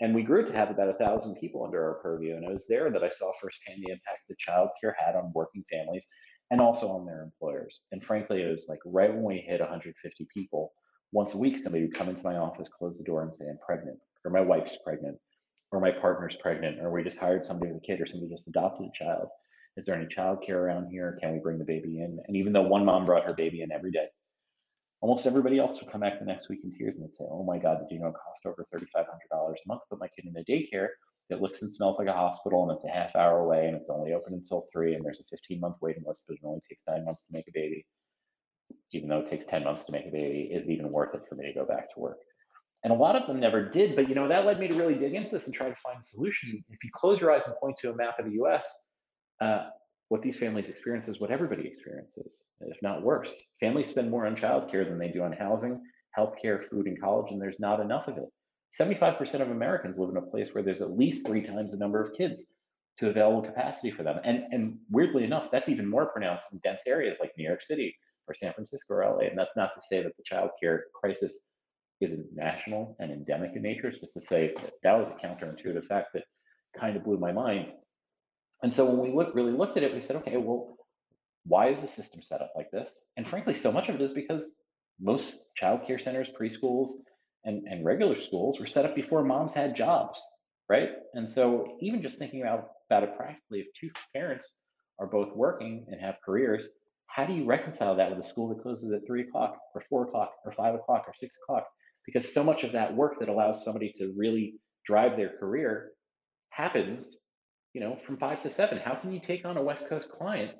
And 0.00 0.14
we 0.14 0.22
grew 0.22 0.44
to 0.44 0.52
have 0.52 0.70
about 0.70 0.90
a 0.90 0.94
thousand 0.94 1.36
people 1.36 1.64
under 1.64 1.82
our 1.82 1.94
purview. 1.94 2.36
And 2.36 2.44
it 2.44 2.52
was 2.52 2.66
there 2.68 2.90
that 2.90 3.02
I 3.02 3.08
saw 3.08 3.32
firsthand 3.40 3.82
the 3.82 3.92
impact 3.92 4.28
that 4.28 4.38
childcare 4.38 4.92
had 4.98 5.16
on 5.16 5.32
working 5.34 5.64
families 5.70 6.06
and 6.50 6.60
also 6.60 6.88
on 6.88 7.06
their 7.06 7.22
employers. 7.22 7.80
And 7.92 8.04
frankly, 8.04 8.42
it 8.42 8.50
was 8.50 8.66
like 8.68 8.80
right 8.84 9.12
when 9.12 9.24
we 9.24 9.38
hit 9.38 9.60
150 9.60 10.28
people, 10.32 10.72
once 11.12 11.34
a 11.34 11.38
week, 11.38 11.58
somebody 11.58 11.84
would 11.84 11.94
come 11.94 12.08
into 12.08 12.24
my 12.24 12.36
office, 12.36 12.68
close 12.68 12.98
the 12.98 13.04
door, 13.04 13.22
and 13.22 13.34
say, 13.34 13.46
I'm 13.48 13.58
pregnant, 13.64 13.98
or 14.24 14.30
my 14.30 14.40
wife's 14.40 14.76
pregnant, 14.84 15.16
or 15.72 15.80
my 15.80 15.90
partner's 15.90 16.36
pregnant, 16.36 16.80
or 16.80 16.90
we 16.90 17.02
just 17.02 17.18
hired 17.18 17.44
somebody 17.44 17.72
with 17.72 17.82
a 17.82 17.86
kid, 17.86 18.00
or 18.00 18.06
somebody 18.06 18.30
just 18.30 18.48
adopted 18.48 18.86
a 18.86 18.92
child. 18.92 19.28
Is 19.76 19.86
there 19.86 19.96
any 19.96 20.06
childcare 20.06 20.56
around 20.56 20.90
here? 20.90 21.18
Can 21.20 21.32
we 21.32 21.38
bring 21.38 21.58
the 21.58 21.64
baby 21.64 22.00
in? 22.00 22.18
And 22.26 22.36
even 22.36 22.52
though 22.52 22.62
one 22.62 22.84
mom 22.84 23.06
brought 23.06 23.26
her 23.26 23.34
baby 23.34 23.62
in 23.62 23.72
every 23.72 23.90
day, 23.90 24.06
almost 25.00 25.26
everybody 25.26 25.58
else 25.58 25.80
would 25.80 25.90
come 25.90 26.00
back 26.00 26.18
the 26.18 26.24
next 26.24 26.48
week 26.48 26.60
in 26.64 26.72
tears 26.72 26.94
and 26.94 27.04
they'd 27.04 27.14
say, 27.14 27.24
Oh 27.30 27.44
my 27.44 27.58
God, 27.58 27.78
did 27.80 27.94
you 27.94 28.00
know 28.00 28.08
it 28.08 28.14
cost 28.14 28.46
over 28.46 28.66
$3,500 28.74 29.04
a 29.32 29.54
month 29.66 29.82
to 29.82 29.86
put 29.90 30.00
my 30.00 30.08
kid 30.08 30.26
in 30.26 30.36
a 30.36 30.44
daycare? 30.44 30.88
that 31.28 31.42
looks 31.42 31.62
and 31.62 31.72
smells 31.72 31.98
like 31.98 32.08
a 32.08 32.12
hospital 32.12 32.62
and 32.62 32.76
it's 32.76 32.84
a 32.84 32.88
half 32.88 33.14
hour 33.16 33.40
away 33.40 33.66
and 33.66 33.76
it's 33.76 33.90
only 33.90 34.12
open 34.12 34.34
until 34.34 34.66
three 34.72 34.94
and 34.94 35.04
there's 35.04 35.20
a 35.20 35.24
15 35.30 35.58
month 35.58 35.76
waiting 35.80 36.04
list, 36.06 36.24
but 36.26 36.34
it 36.34 36.40
only 36.44 36.60
takes 36.68 36.82
nine 36.86 37.04
months 37.04 37.26
to 37.26 37.32
make 37.32 37.48
a 37.48 37.52
baby, 37.52 37.84
even 38.92 39.08
though 39.08 39.20
it 39.20 39.26
takes 39.26 39.46
10 39.46 39.64
months 39.64 39.86
to 39.86 39.92
make 39.92 40.06
a 40.06 40.10
baby, 40.10 40.50
is 40.52 40.70
even 40.70 40.90
worth 40.90 41.14
it 41.14 41.22
for 41.28 41.34
me 41.34 41.46
to 41.46 41.52
go 41.52 41.66
back 41.66 41.92
to 41.94 42.00
work? 42.00 42.18
And 42.84 42.92
a 42.92 42.96
lot 42.96 43.16
of 43.16 43.26
them 43.26 43.40
never 43.40 43.68
did, 43.68 43.96
but 43.96 44.08
you 44.08 44.14
know, 44.14 44.28
that 44.28 44.46
led 44.46 44.60
me 44.60 44.68
to 44.68 44.74
really 44.74 44.94
dig 44.94 45.14
into 45.14 45.30
this 45.30 45.46
and 45.46 45.54
try 45.54 45.68
to 45.68 45.74
find 45.76 45.98
a 46.00 46.04
solution. 46.04 46.64
If 46.70 46.84
you 46.84 46.90
close 46.94 47.20
your 47.20 47.32
eyes 47.32 47.46
and 47.46 47.56
point 47.56 47.76
to 47.78 47.90
a 47.90 47.96
map 47.96 48.18
of 48.20 48.26
the 48.26 48.42
US, 48.42 48.86
uh, 49.40 49.66
what 50.08 50.22
these 50.22 50.38
families 50.38 50.70
experience 50.70 51.08
is 51.08 51.20
what 51.20 51.30
everybody 51.30 51.66
experiences, 51.66 52.44
if 52.60 52.80
not 52.82 53.02
worse. 53.02 53.42
Families 53.60 53.90
spend 53.90 54.10
more 54.10 54.26
on 54.26 54.36
childcare 54.36 54.88
than 54.88 54.98
they 54.98 55.08
do 55.08 55.22
on 55.22 55.32
housing, 55.32 55.80
healthcare, 56.16 56.64
food, 56.64 56.86
and 56.86 57.00
college, 57.00 57.32
and 57.32 57.40
there's 57.40 57.60
not 57.60 57.80
enough 57.80 58.08
of 58.08 58.16
it. 58.16 58.28
75% 58.80 59.40
of 59.40 59.50
Americans 59.50 59.98
live 59.98 60.10
in 60.10 60.16
a 60.16 60.22
place 60.22 60.54
where 60.54 60.62
there's 60.62 60.80
at 60.80 60.96
least 60.96 61.26
three 61.26 61.42
times 61.42 61.72
the 61.72 61.78
number 61.78 62.00
of 62.00 62.12
kids 62.16 62.46
to 62.98 63.08
available 63.08 63.42
capacity 63.42 63.90
for 63.90 64.02
them. 64.02 64.18
And, 64.24 64.44
and 64.52 64.78
weirdly 64.90 65.24
enough, 65.24 65.50
that's 65.50 65.68
even 65.68 65.88
more 65.88 66.06
pronounced 66.06 66.48
in 66.52 66.60
dense 66.62 66.82
areas 66.86 67.16
like 67.20 67.32
New 67.36 67.46
York 67.46 67.62
City 67.62 67.94
or 68.26 68.34
San 68.34 68.52
Francisco 68.52 68.94
or 68.94 69.04
LA. 69.04 69.28
And 69.28 69.38
that's 69.38 69.56
not 69.56 69.70
to 69.74 69.82
say 69.82 70.02
that 70.02 70.12
the 70.16 70.22
childcare 70.22 70.80
crisis 70.94 71.42
isn't 72.00 72.26
national 72.34 72.96
and 72.98 73.10
endemic 73.10 73.52
in 73.54 73.62
nature. 73.62 73.88
It's 73.88 74.00
just 74.00 74.14
to 74.14 74.20
say 74.20 74.52
that 74.56 74.72
that 74.82 74.96
was 74.96 75.10
a 75.10 75.14
counterintuitive 75.14 75.86
fact 75.86 76.08
that 76.14 76.24
kind 76.78 76.96
of 76.96 77.04
blew 77.04 77.18
my 77.18 77.32
mind. 77.32 77.68
And 78.62 78.72
so 78.72 78.86
when 78.86 78.98
we 78.98 79.14
look 79.14 79.34
really 79.34 79.52
looked 79.52 79.76
at 79.76 79.82
it, 79.82 79.94
we 79.94 80.00
said, 80.00 80.16
okay, 80.16 80.36
well, 80.36 80.76
why 81.44 81.68
is 81.68 81.80
the 81.80 81.86
system 81.86 82.22
set 82.22 82.40
up 82.40 82.52
like 82.56 82.70
this? 82.70 83.08
And 83.16 83.26
frankly, 83.26 83.54
so 83.54 83.70
much 83.70 83.88
of 83.88 83.94
it 83.94 84.00
is 84.00 84.12
because 84.12 84.56
most 85.00 85.44
childcare 85.60 86.00
centers, 86.00 86.30
preschools, 86.30 86.88
and, 87.44 87.66
and 87.68 87.84
regular 87.84 88.16
schools 88.16 88.58
were 88.58 88.66
set 88.66 88.84
up 88.84 88.94
before 88.94 89.22
moms 89.22 89.54
had 89.54 89.76
jobs, 89.76 90.20
right? 90.68 90.90
And 91.14 91.30
so 91.30 91.76
even 91.80 92.02
just 92.02 92.18
thinking 92.18 92.42
about, 92.42 92.70
about 92.90 93.04
it 93.04 93.16
practically, 93.16 93.60
if 93.60 93.66
two 93.78 93.90
parents 94.12 94.56
are 94.98 95.06
both 95.06 95.34
working 95.36 95.86
and 95.88 96.00
have 96.00 96.16
careers, 96.24 96.68
how 97.06 97.24
do 97.24 97.34
you 97.34 97.44
reconcile 97.44 97.94
that 97.96 98.10
with 98.10 98.18
a 98.18 98.28
school 98.28 98.48
that 98.48 98.62
closes 98.62 98.90
at 98.92 99.06
three 99.06 99.22
o'clock 99.22 99.58
or 99.74 99.82
four 99.88 100.08
o'clock 100.08 100.32
or 100.44 100.52
five 100.52 100.74
o'clock 100.74 101.04
or 101.06 101.12
six 101.16 101.36
o'clock? 101.42 101.66
Because 102.04 102.32
so 102.32 102.42
much 102.42 102.64
of 102.64 102.72
that 102.72 102.94
work 102.94 103.20
that 103.20 103.28
allows 103.28 103.64
somebody 103.64 103.92
to 103.96 104.12
really 104.16 104.54
drive 104.84 105.16
their 105.16 105.36
career 105.38 105.92
happens, 106.50 107.18
you 107.76 107.80
know, 107.80 107.94
from 107.94 108.16
five 108.16 108.42
to 108.42 108.48
seven. 108.48 108.78
How 108.78 108.94
can 108.94 109.12
you 109.12 109.20
take 109.20 109.44
on 109.44 109.58
a 109.58 109.62
West 109.62 109.86
Coast 109.86 110.08
client 110.08 110.52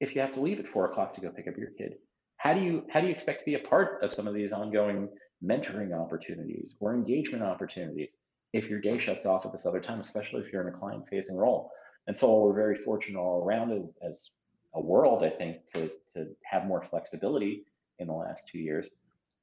if 0.00 0.14
you 0.14 0.22
have 0.22 0.32
to 0.32 0.40
leave 0.40 0.58
at 0.58 0.66
four 0.66 0.86
o'clock 0.86 1.12
to 1.12 1.20
go 1.20 1.28
pick 1.28 1.46
up 1.46 1.58
your 1.58 1.68
kid? 1.72 1.96
How 2.38 2.54
do 2.54 2.62
you 2.62 2.86
how 2.90 3.02
do 3.02 3.08
you 3.08 3.12
expect 3.12 3.40
to 3.40 3.44
be 3.44 3.56
a 3.56 3.68
part 3.68 4.02
of 4.02 4.14
some 4.14 4.26
of 4.26 4.32
these 4.32 4.54
ongoing 4.54 5.10
mentoring 5.44 5.92
opportunities 5.92 6.78
or 6.80 6.94
engagement 6.94 7.42
opportunities 7.42 8.16
if 8.54 8.70
your 8.70 8.80
day 8.80 8.96
shuts 8.96 9.26
off 9.26 9.44
at 9.44 9.52
this 9.52 9.66
other 9.66 9.80
time, 9.80 10.00
especially 10.00 10.40
if 10.40 10.50
you're 10.50 10.66
in 10.66 10.74
a 10.74 10.78
client 10.78 11.04
facing 11.10 11.36
role? 11.36 11.70
And 12.06 12.16
so 12.16 12.40
we're 12.40 12.54
very 12.54 12.76
fortunate 12.76 13.20
all 13.20 13.44
around 13.44 13.72
as, 13.72 13.94
as 14.02 14.30
a 14.74 14.80
world, 14.80 15.22
I 15.22 15.28
think, 15.28 15.66
to, 15.74 15.90
to 16.14 16.28
have 16.42 16.64
more 16.64 16.80
flexibility 16.80 17.66
in 17.98 18.06
the 18.06 18.14
last 18.14 18.48
two 18.48 18.58
years. 18.58 18.88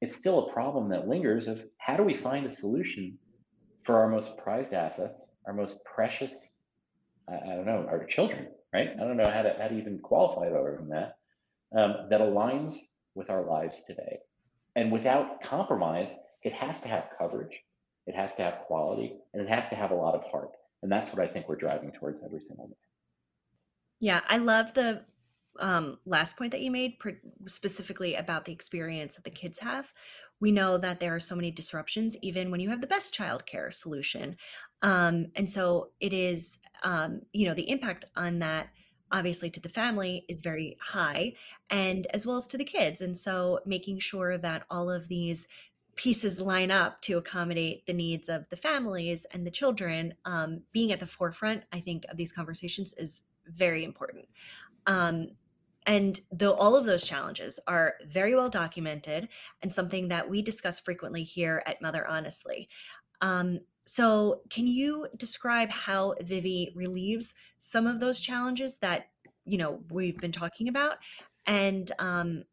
It's 0.02 0.16
still 0.16 0.48
a 0.48 0.52
problem 0.52 0.90
that 0.90 1.08
lingers 1.08 1.48
of 1.48 1.64
how 1.78 1.96
do 1.96 2.02
we 2.02 2.18
find 2.18 2.48
a 2.48 2.52
solution 2.52 3.20
for 3.84 4.00
our 4.00 4.10
most 4.10 4.36
prized 4.38 4.74
assets, 4.74 5.28
our 5.46 5.54
most 5.54 5.86
precious, 5.86 6.54
I, 7.30 7.56
don't 7.56 7.66
know, 7.66 7.86
our 7.88 8.06
children, 8.06 8.48
right? 8.74 8.90
I 8.96 9.04
don't 9.04 9.18
know 9.18 9.30
how 9.30 9.42
to, 9.42 9.56
how 9.60 9.68
to 9.68 9.78
even 9.78 10.00
qualify 10.00 10.48
it 10.48 10.54
other 10.54 10.78
than 10.80 10.90
that, 10.90 11.18
um, 11.78 12.08
that 12.10 12.22
aligns 12.22 12.76
with 13.16 13.30
our 13.30 13.44
lives 13.44 13.84
today. 13.86 14.20
And 14.76 14.92
without 14.92 15.42
compromise, 15.44 16.12
it 16.44 16.54
has 16.54 16.82
to 16.82 16.88
have 16.88 17.10
coverage, 17.18 17.60
it 18.08 18.16
has 18.16 18.36
to 18.36 18.44
have 18.44 18.60
quality, 18.66 19.14
and 19.34 19.42
it 19.42 19.50
has 19.50 19.70
to 19.70 19.76
have 19.76 19.92
a 19.92 19.96
lot 19.96 20.16
of 20.16 20.24
heart. 20.32 20.52
And 20.82 20.92
that's 20.92 21.14
what 21.14 21.22
I 21.22 21.32
think 21.32 21.50
we're 21.50 21.56
driving 21.56 21.92
towards 21.92 22.22
every 22.24 22.42
single 22.42 22.68
day. 22.68 22.76
Yeah, 24.00 24.22
I 24.30 24.38
love 24.38 24.74
the 24.74 25.04
um, 25.60 25.98
last 26.06 26.38
point 26.38 26.52
that 26.52 26.62
you 26.62 26.72
made, 26.72 26.98
specifically 27.48 28.16
about 28.16 28.46
the 28.46 28.54
experience 28.54 29.16
that 29.16 29.26
the 29.26 29.30
kids 29.30 29.60
have. 29.60 29.92
We 30.40 30.52
know 30.52 30.78
that 30.78 31.00
there 31.00 31.14
are 31.14 31.20
so 31.20 31.36
many 31.36 31.52
disruptions, 31.52 32.16
even 32.22 32.50
when 32.50 32.62
you 32.62 32.70
have 32.70 32.82
the 32.82 32.88
best 32.88 33.14
childcare 33.14 33.74
solution. 33.74 34.38
Um, 34.82 35.28
and 35.36 35.50
so 35.50 35.90
it 36.00 36.14
is, 36.14 36.60
um, 36.84 37.22
you 37.34 37.46
know, 37.46 37.54
the 37.54 37.70
impact 37.70 38.06
on 38.16 38.40
that 38.40 38.70
obviously 39.12 39.50
to 39.50 39.60
the 39.60 39.70
family 39.70 40.24
is 40.30 40.42
very 40.42 40.78
high 40.80 41.34
and 41.72 42.06
as 42.14 42.28
well 42.28 42.38
as 42.38 42.46
to 42.46 42.60
the 42.60 42.64
kids 42.64 43.02
and 43.02 43.18
so 43.18 43.60
making 43.66 43.98
sure 43.98 44.38
that 44.38 44.64
all 44.70 44.88
of 44.88 45.08
these 45.08 45.48
pieces 45.96 46.40
line 46.40 46.70
up 46.70 47.02
to 47.02 47.18
accommodate 47.18 47.84
the 47.88 47.94
needs 47.94 48.30
of 48.30 48.48
the 48.50 48.56
families 48.56 49.26
and 49.32 49.48
the 49.48 49.52
children 49.52 50.14
um, 50.26 50.62
being 50.74 50.92
at 50.92 51.00
the 51.00 51.08
forefront 51.08 51.64
i 51.74 51.80
think 51.80 52.06
of 52.12 52.18
these 52.18 52.32
conversations 52.32 52.94
is 53.00 53.24
very 53.50 53.84
important. 53.84 54.28
Um, 54.88 55.30
and 55.86 56.20
though 56.32 56.54
all 56.54 56.76
of 56.76 56.86
those 56.86 57.06
challenges 57.06 57.60
are 57.68 57.96
very 58.08 58.36
well 58.36 58.50
documented 58.50 59.30
and 59.62 59.74
something 59.74 60.10
that 60.10 60.30
we 60.30 60.42
discuss 60.42 60.80
frequently 60.80 61.24
here 61.24 61.64
at 61.66 61.82
Mother 61.82 62.06
Honestly, 62.08 62.70
um, 63.22 63.60
so 63.90 64.42
can 64.52 64.68
you 64.68 65.08
describe 65.18 65.72
how 65.72 66.14
Vivvi 66.22 66.76
relieves 66.76 67.34
some 67.58 67.88
of 67.88 68.00
those 68.00 68.20
challenges 68.20 68.78
that 68.78 69.08
you 69.46 69.58
know 69.58 69.80
we've 69.90 70.20
been 70.20 70.32
talking 70.32 70.68
about, 70.68 70.98
and 71.48 71.92
um, 71.98 72.44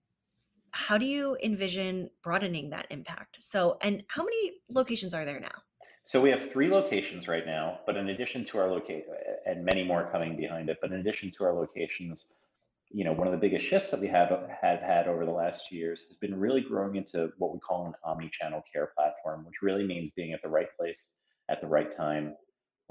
how 0.70 0.96
do 0.96 1.04
you 1.04 1.36
envision 1.42 2.08
broadening 2.22 2.70
that 2.70 2.86
impact? 2.88 3.42
So, 3.42 3.76
and 3.82 4.02
how 4.08 4.24
many 4.24 4.52
locations 4.70 5.12
are 5.12 5.26
there 5.26 5.38
now? 5.38 5.58
So 6.04 6.22
we 6.22 6.30
have 6.30 6.50
three 6.50 6.70
locations 6.70 7.28
right 7.28 7.44
now, 7.44 7.80
but 7.84 7.98
in 7.98 8.08
addition 8.08 8.42
to 8.46 8.58
our 8.58 8.70
location, 8.70 9.04
and 9.44 9.62
many 9.62 9.84
more 9.84 10.08
coming 10.10 10.38
behind 10.38 10.70
it, 10.70 10.78
but 10.80 10.90
in 10.90 11.00
addition 11.00 11.30
to 11.32 11.44
our 11.44 11.52
locations, 11.52 12.28
you 12.90 13.04
know, 13.04 13.12
one 13.12 13.26
of 13.26 13.32
the 13.32 13.38
biggest 13.38 13.66
shifts 13.66 13.90
that 13.90 14.00
we 14.00 14.08
have 14.08 14.30
have 14.62 14.80
had 14.80 15.06
over 15.06 15.26
the 15.26 15.32
last 15.32 15.70
years 15.70 16.06
has 16.08 16.16
been 16.16 16.40
really 16.40 16.62
growing 16.62 16.96
into 16.96 17.30
what 17.36 17.52
we 17.52 17.60
call 17.60 17.84
an 17.84 17.92
omni-channel 18.04 18.62
care 18.72 18.92
platform, 18.96 19.44
which 19.44 19.60
really 19.60 19.86
means 19.86 20.10
being 20.12 20.32
at 20.32 20.40
the 20.40 20.48
right 20.48 20.74
place 20.78 21.08
at 21.48 21.60
the 21.60 21.66
right 21.66 21.90
time 21.90 22.34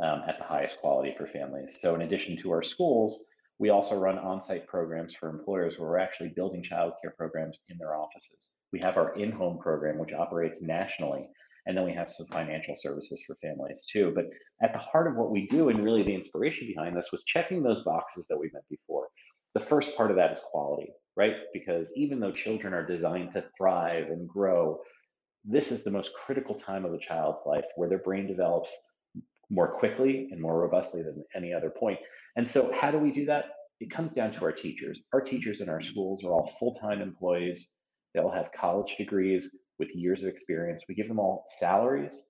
um, 0.04 0.24
at 0.28 0.38
the 0.38 0.44
highest 0.44 0.80
quality 0.80 1.14
for 1.18 1.28
families. 1.28 1.80
So 1.80 1.96
in 1.96 2.02
addition 2.02 2.38
to 2.38 2.52
our 2.52 2.64
schools, 2.64 3.24
we 3.60 3.70
also 3.70 3.98
run 3.98 4.20
on-site 4.20 4.68
programs 4.68 5.14
for 5.14 5.30
employers 5.30 5.76
where 5.78 5.90
we're 5.90 6.00
actually 6.00 6.34
building 6.36 6.62
childcare 6.62 7.16
programs 7.18 7.58
in 7.70 7.78
their 7.78 7.96
offices. 7.96 8.50
We 8.74 8.80
have 8.84 8.98
our 8.98 9.16
in-home 9.16 9.60
program, 9.60 9.98
which 9.98 10.12
operates 10.12 10.62
nationally, 10.62 11.30
and 11.66 11.78
then 11.78 11.86
we 11.86 11.94
have 11.94 12.10
some 12.10 12.28
financial 12.28 12.76
services 12.76 13.24
for 13.26 13.36
families 13.36 13.86
too. 13.90 14.12
But 14.14 14.26
at 14.62 14.74
the 14.74 14.80
heart 14.80 15.08
of 15.08 15.16
what 15.16 15.32
we 15.32 15.48
do, 15.48 15.70
and 15.70 15.84
really 15.84 16.04
the 16.04 16.14
inspiration 16.14 16.68
behind 16.68 16.98
this, 16.98 17.12
was 17.14 17.24
checking 17.24 17.64
those 17.64 17.84
boxes 17.84 18.28
that 18.28 18.38
we 18.38 18.52
met 18.54 18.64
before 18.70 19.08
the 19.56 19.60
first 19.62 19.98
part 19.98 20.12
of 20.12 20.18
that 20.18 20.34
is 20.34 20.44
quality, 20.52 20.92
right? 21.16 21.36
Because 21.54 21.92
even 21.96 22.20
though 22.20 22.32
children 22.32 22.74
are 22.74 22.86
designed 22.86 23.32
to 23.32 23.46
thrive 23.58 24.08
and 24.08 24.28
grow, 24.28 24.82
this 25.48 25.72
is 25.72 25.84
the 25.84 25.92
most 25.92 26.12
critical 26.14 26.56
time 26.56 26.86
of 26.86 26.94
a 26.94 27.00
child's 27.00 27.46
life 27.46 27.66
where 27.76 27.90
their 27.90 28.00
brain 28.00 28.28
develops 28.28 28.76
more 29.50 29.78
quickly 29.78 30.30
and 30.32 30.42
more 30.42 30.60
robustly 30.60 31.04
than 31.04 31.24
any 31.36 31.54
other 31.54 31.70
point. 31.70 32.00
And 32.36 32.50
so, 32.50 32.74
how 32.80 32.92
do 32.92 32.98
we 32.98 33.12
do 33.12 33.26
that? 33.28 33.46
It 33.80 33.92
comes 33.92 34.14
down 34.14 34.32
to 34.34 34.42
our 34.42 34.52
teachers. 34.52 35.00
Our 35.14 35.22
teachers 35.22 35.62
in 35.62 35.70
our 35.70 35.82
schools 35.82 36.24
are 36.24 36.32
all 36.32 36.56
full 36.60 36.74
time 36.74 37.02
employees, 37.02 37.76
they 38.14 38.22
all 38.22 38.32
have 38.32 38.50
college 38.58 38.96
degrees 38.98 39.54
with 39.78 39.94
years 39.94 40.24
of 40.24 40.30
experience. 40.30 40.86
We 40.88 40.96
give 40.96 41.10
them 41.10 41.20
all 41.20 41.46
salaries, 41.50 42.28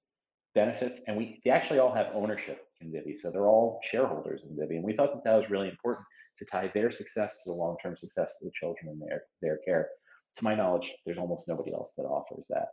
benefits, 0.56 1.02
and 1.08 1.16
we 1.16 1.40
they 1.46 1.52
actually 1.52 1.80
all 1.80 1.94
have 1.94 2.08
ownership 2.14 2.68
in 2.82 2.92
Vivvi. 2.92 3.18
So 3.18 3.30
they're 3.30 3.48
all 3.48 3.80
shareholders 3.84 4.44
in 4.44 4.56
Vivvi. 4.56 4.78
And 4.78 4.84
we 4.84 4.94
thought 4.94 5.14
that 5.14 5.24
that 5.24 5.38
was 5.38 5.50
really 5.52 5.70
important 5.70 6.06
to 6.40 6.46
tie 6.46 6.72
their 6.74 6.92
success 6.92 7.44
to 7.44 7.52
the 7.52 7.56
long-term 7.56 7.98
success 7.98 8.40
of 8.42 8.46
the 8.46 8.52
children 8.54 8.92
in 8.92 9.00
their, 9.00 9.24
their 9.42 9.60
care. 9.64 9.90
To 10.38 10.44
my 10.44 10.56
knowledge, 10.56 10.94
there's 11.06 11.18
almost 11.18 11.48
nobody 11.48 11.72
else 11.72 11.94
that 11.96 12.04
offers 12.04 12.46
that. 12.50 12.70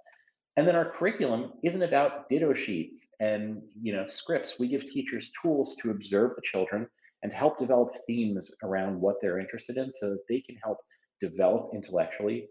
And 0.56 0.68
then 0.68 0.76
our 0.76 0.90
curriculum 0.90 1.52
isn't 1.64 1.82
about 1.82 2.28
ditto 2.28 2.52
sheets 2.52 3.14
and 3.20 3.62
you 3.80 3.92
know 3.92 4.06
scripts. 4.08 4.58
We 4.58 4.68
give 4.68 4.84
teachers 4.84 5.32
tools 5.40 5.76
to 5.76 5.90
observe 5.90 6.32
the 6.36 6.42
children 6.42 6.86
and 7.22 7.32
help 7.32 7.58
develop 7.58 7.94
themes 8.06 8.50
around 8.62 9.00
what 9.00 9.16
they're 9.20 9.38
interested 9.38 9.76
in 9.76 9.92
so 9.92 10.10
that 10.10 10.24
they 10.28 10.40
can 10.40 10.56
help 10.62 10.78
develop 11.20 11.70
intellectually, 11.72 12.48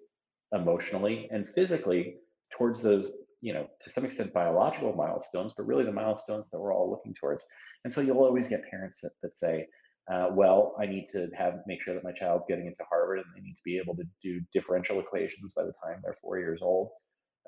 emotionally, 0.53 1.27
and 1.31 1.47
physically 1.49 2.15
towards 2.57 2.81
those, 2.81 3.13
you 3.41 3.53
know, 3.53 3.67
to 3.81 3.89
some 3.89 4.05
extent 4.05 4.33
biological 4.33 4.93
milestones, 4.93 5.53
but 5.55 5.67
really 5.67 5.83
the 5.83 5.91
milestones 5.91 6.49
that 6.49 6.59
we're 6.59 6.73
all 6.73 6.89
looking 6.89 7.13
towards. 7.13 7.45
And 7.83 7.93
so 7.93 8.01
you'll 8.01 8.19
always 8.19 8.47
get 8.47 8.69
parents 8.69 9.01
that, 9.01 9.11
that 9.23 9.37
say, 9.37 9.67
uh, 10.11 10.29
well, 10.31 10.75
I 10.79 10.85
need 10.85 11.07
to 11.11 11.29
have 11.37 11.59
make 11.67 11.83
sure 11.83 11.93
that 11.93 12.03
my 12.03 12.11
child's 12.11 12.45
getting 12.47 12.65
into 12.65 12.83
Harvard, 12.89 13.19
and 13.19 13.27
they 13.35 13.41
need 13.41 13.53
to 13.53 13.63
be 13.63 13.77
able 13.77 13.95
to 13.97 14.03
do 14.23 14.41
differential 14.53 14.99
equations 14.99 15.51
by 15.55 15.63
the 15.63 15.73
time 15.83 15.99
they're 16.01 16.17
four 16.21 16.39
years 16.39 16.61
old. 16.63 16.89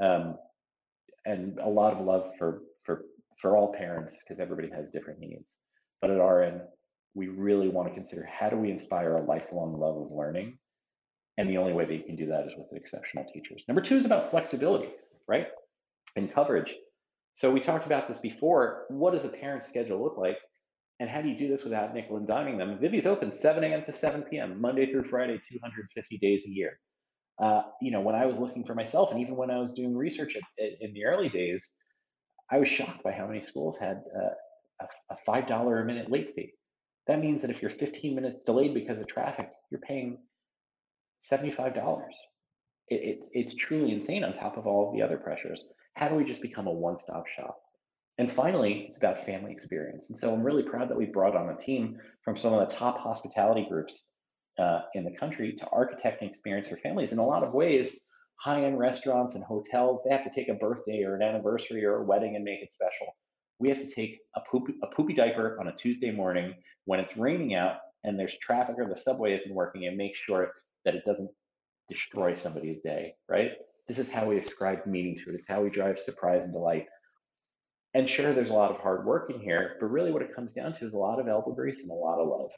Um, 0.01 0.37
and 1.25 1.57
a 1.59 1.69
lot 1.69 1.93
of 1.93 2.05
love 2.05 2.31
for 2.37 2.63
for 2.83 3.05
for 3.37 3.57
all 3.57 3.73
parents 3.73 4.23
because 4.23 4.39
everybody 4.39 4.69
has 4.69 4.91
different 4.91 5.19
needs. 5.19 5.59
But 6.01 6.11
at 6.11 6.43
end, 6.43 6.61
we 7.15 7.27
really 7.27 7.69
want 7.69 7.87
to 7.87 7.93
consider 7.93 8.25
how 8.25 8.49
do 8.49 8.57
we 8.57 8.71
inspire 8.71 9.17
a 9.17 9.23
lifelong 9.23 9.79
love 9.79 9.97
of 9.97 10.11
learning, 10.11 10.57
and 11.37 11.49
the 11.49 11.57
only 11.57 11.73
way 11.73 11.85
that 11.85 11.93
you 11.93 12.03
can 12.03 12.15
do 12.15 12.27
that 12.27 12.47
is 12.47 12.53
with 12.57 12.67
exceptional 12.73 13.25
teachers. 13.33 13.63
Number 13.67 13.81
two 13.81 13.97
is 13.97 14.05
about 14.05 14.31
flexibility, 14.31 14.89
right, 15.27 15.47
and 16.15 16.33
coverage. 16.33 16.75
So 17.35 17.51
we 17.51 17.59
talked 17.59 17.85
about 17.85 18.07
this 18.07 18.19
before. 18.19 18.85
What 18.89 19.13
does 19.13 19.25
a 19.25 19.29
parent's 19.29 19.67
schedule 19.67 20.03
look 20.03 20.17
like? 20.17 20.37
And 20.99 21.09
how 21.09 21.21
do 21.21 21.29
you 21.29 21.37
do 21.37 21.47
this 21.47 21.63
without 21.63 21.93
nickel 21.93 22.17
and 22.17 22.27
diming 22.27 22.57
them? 22.57 22.77
Vivvi's 22.77 23.07
open 23.07 23.33
7 23.33 23.63
a.m. 23.63 23.83
to 23.85 23.91
7 23.91 24.21
p.m., 24.23 24.61
Monday 24.61 24.91
through 24.91 25.03
Friday, 25.03 25.41
250 25.49 26.17
days 26.19 26.45
a 26.45 26.49
year. 26.49 26.79
Uh, 27.41 27.63
you 27.81 27.91
know, 27.91 28.01
when 28.01 28.15
I 28.15 28.25
was 28.25 28.37
looking 28.37 28.63
for 28.63 28.75
myself, 28.75 29.11
and 29.11 29.19
even 29.19 29.35
when 29.35 29.49
I 29.49 29.59
was 29.59 29.73
doing 29.73 29.95
research 29.95 30.35
at, 30.35 30.43
in 30.81 30.93
the 30.93 31.05
early 31.05 31.29
days, 31.29 31.73
I 32.51 32.57
was 32.59 32.69
shocked 32.69 33.03
by 33.03 33.11
how 33.11 33.27
many 33.27 33.41
schools 33.41 33.77
had 33.77 34.03
uh, 34.15 34.29
a, 34.81 35.13
a 35.13 35.17
five 35.25 35.47
dollar 35.47 35.81
a 35.81 35.85
minute 35.85 36.11
late 36.11 36.33
fee. 36.35 36.53
That 37.07 37.19
means 37.19 37.41
that 37.41 37.51
if 37.51 37.61
you're 37.61 37.71
15 37.71 38.15
minutes 38.15 38.43
delayed 38.43 38.73
because 38.73 38.99
of 38.99 39.07
traffic, 39.07 39.49
you're 39.71 39.81
paying 39.81 40.19
$75. 41.29 41.75
It, 42.89 42.95
it, 42.95 43.19
it's 43.31 43.55
truly 43.55 43.91
insane 43.91 44.23
on 44.23 44.33
top 44.33 44.57
of 44.57 44.67
all 44.67 44.87
of 44.87 44.93
the 44.93 45.01
other 45.01 45.17
pressures. 45.17 45.65
How 45.95 46.07
do 46.07 46.15
we 46.15 46.23
just 46.23 46.41
become 46.41 46.67
a 46.67 46.71
one 46.71 46.97
stop 46.97 47.27
shop? 47.27 47.59
And 48.17 48.31
finally, 48.31 48.85
it's 48.87 48.97
about 48.97 49.25
family 49.25 49.51
experience. 49.51 50.09
And 50.09 50.17
so 50.17 50.33
I'm 50.33 50.43
really 50.43 50.63
proud 50.63 50.89
that 50.89 50.97
we 50.97 51.05
brought 51.05 51.35
on 51.35 51.49
a 51.49 51.57
team 51.57 51.99
from 52.23 52.37
some 52.37 52.53
of 52.53 52.67
the 52.67 52.75
top 52.75 52.99
hospitality 52.99 53.65
groups 53.67 54.03
uh, 54.59 54.81
in 54.93 55.03
the 55.03 55.11
country 55.11 55.53
to 55.53 55.67
architect 55.69 56.21
an 56.21 56.27
experience 56.27 56.69
for 56.69 56.77
families. 56.77 57.11
In 57.11 57.19
a 57.19 57.25
lot 57.25 57.43
of 57.43 57.53
ways, 57.53 57.99
high 58.35 58.63
end 58.63 58.77
restaurants 58.77 59.35
and 59.35 59.43
hotels, 59.43 60.03
they 60.03 60.13
have 60.13 60.23
to 60.23 60.29
take 60.29 60.49
a 60.49 60.53
birthday 60.53 61.03
or 61.03 61.15
an 61.15 61.21
anniversary 61.21 61.83
or 61.85 61.97
a 61.97 62.03
wedding 62.03 62.35
and 62.35 62.43
make 62.43 62.61
it 62.61 62.71
special. 62.71 63.07
We 63.59 63.69
have 63.69 63.79
to 63.79 63.87
take 63.87 64.19
a 64.35 64.41
poopy, 64.41 64.73
a 64.83 64.87
poopy 64.87 65.13
diaper 65.13 65.57
on 65.59 65.67
a 65.67 65.75
Tuesday 65.75 66.11
morning 66.11 66.53
when 66.85 66.99
it's 66.99 67.15
raining 67.17 67.55
out 67.55 67.77
and 68.03 68.19
there's 68.19 68.37
traffic 68.39 68.75
or 68.77 68.87
the 68.87 68.97
subway 68.97 69.33
isn't 69.35 69.53
working 69.53 69.87
and 69.87 69.97
make 69.97 70.15
sure 70.15 70.51
that 70.85 70.95
it 70.95 71.05
doesn't 71.05 71.29
destroy 71.89 72.33
somebody's 72.33 72.81
day, 72.81 73.13
right? 73.29 73.51
This 73.87 73.99
is 73.99 74.09
how 74.09 74.25
we 74.25 74.37
ascribe 74.37 74.85
meaning 74.85 75.17
to 75.17 75.29
it. 75.29 75.35
It's 75.35 75.47
how 75.47 75.61
we 75.61 75.69
drive 75.69 75.99
surprise 75.99 76.43
and 76.45 76.53
delight. 76.53 76.87
And 77.93 78.09
sure, 78.09 78.33
there's 78.33 78.49
a 78.49 78.53
lot 78.53 78.71
of 78.71 78.77
hard 78.77 79.05
work 79.05 79.29
in 79.29 79.39
here, 79.39 79.77
but 79.79 79.87
really 79.87 80.11
what 80.11 80.23
it 80.23 80.35
comes 80.35 80.53
down 80.53 80.73
to 80.75 80.85
is 80.85 80.93
a 80.93 80.97
lot 80.97 81.19
of 81.19 81.27
elbow 81.27 81.53
grease 81.53 81.83
and 81.83 81.91
a 81.91 81.93
lot 81.93 82.19
of 82.19 82.27
love. 82.27 82.51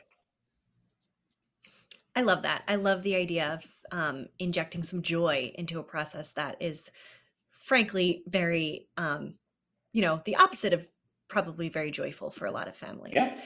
I 2.15 2.21
love 2.21 2.43
that. 2.43 2.63
I 2.67 2.75
love 2.75 3.04
the 3.04 3.15
idea 3.15 3.54
of 3.54 3.63
um, 3.91 4.28
injecting 4.39 4.84
some 4.84 5.01
joy 5.01 5.51
into 5.56 5.80
a 5.80 5.84
process 5.84 6.32
that 6.32 6.58
is, 6.62 6.91
frankly, 7.51 8.23
very, 8.28 8.88
um, 8.97 9.36
you 9.91 10.01
know, 10.01 10.21
the 10.25 10.38
opposite 10.38 10.73
of 10.73 10.88
probably 11.28 11.69
very 11.69 11.91
joyful 11.91 12.30
for 12.30 12.45
a 12.45 12.51
lot 12.51 12.67
of 12.67 12.75
families. 12.75 13.13
Yeah. 13.15 13.38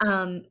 Um, 0.00 0.42